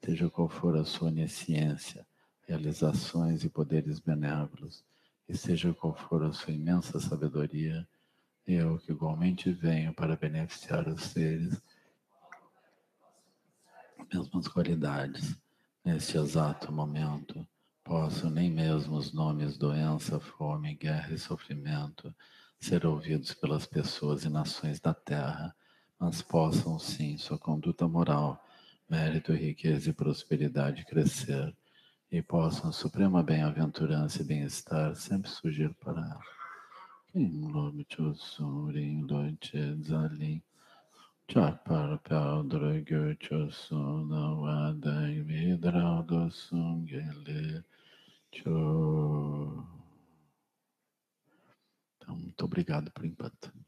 seja 0.02 0.28
qual 0.30 0.48
for 0.48 0.76
a 0.76 0.84
sua 0.84 1.09
onisciência, 1.09 2.06
realizações 2.48 3.44
e 3.44 3.48
poderes 3.48 4.01
benévolos, 4.01 4.82
e 5.28 5.36
seja 5.36 5.74
qual 5.74 5.94
for 5.94 6.23
a 6.23 6.32
sua 6.32 6.53
imensa 6.53 7.01
sabedoria, 7.01 7.86
eu 8.47 8.78
que 8.78 8.93
igualmente 8.93 9.51
venho 9.51 9.93
para 9.93 10.16
beneficiar 10.16 10.86
os 10.89 11.03
seres, 11.03 11.61
mesmas 14.12 14.47
qualidades, 14.47 15.36
neste 15.85 16.16
exato 16.16 16.70
momento, 16.70 17.47
posso 17.82 18.31
nem 18.31 18.51
mesmo 18.51 18.97
os 18.97 19.12
nomes 19.12 19.59
doença, 19.59 20.20
fome, 20.20 20.74
guerra 20.74 21.12
e 21.12 21.19
sofrimento 21.19 22.15
ser 22.59 22.86
ouvidos 22.86 23.35
pelas 23.35 23.66
pessoas 23.66 24.24
e 24.24 24.28
nações 24.28 24.81
da 24.81 24.94
terra, 24.94 25.55
mas 25.98 26.23
possam 26.23 26.78
sim 26.78 27.19
sua 27.19 27.39
conduta 27.39 27.86
moral, 27.86 28.43
mérito, 28.89 29.32
riqueza 29.32 29.90
e 29.90 29.93
prosperidade 29.93 30.85
crescer 30.85 31.55
e 32.10 32.22
possam 32.22 32.72
suprema 32.72 33.22
bem-aventurança 33.22 34.22
e 34.22 34.24
bem-estar 34.24 34.94
sempre 34.94 35.30
surgir 35.30 35.74
para 35.74 36.00
ela. 36.00 36.36
Kim 37.12 37.50
Lob 37.50 37.84
Chosurin 37.88 39.06
Loche 39.06 39.76
Zalim 39.82 40.42
Chapar 41.28 41.98
Peldra 41.98 42.80
Gyurchosuna 42.82 44.34
Wadai 44.34 45.22
Vidraudo 45.22 46.30
Sungele 46.30 47.64
Cho. 48.30 49.66
Então, 51.96 52.16
muito 52.16 52.44
obrigado 52.44 52.90
por 52.92 53.04
enquanto. 53.04 53.65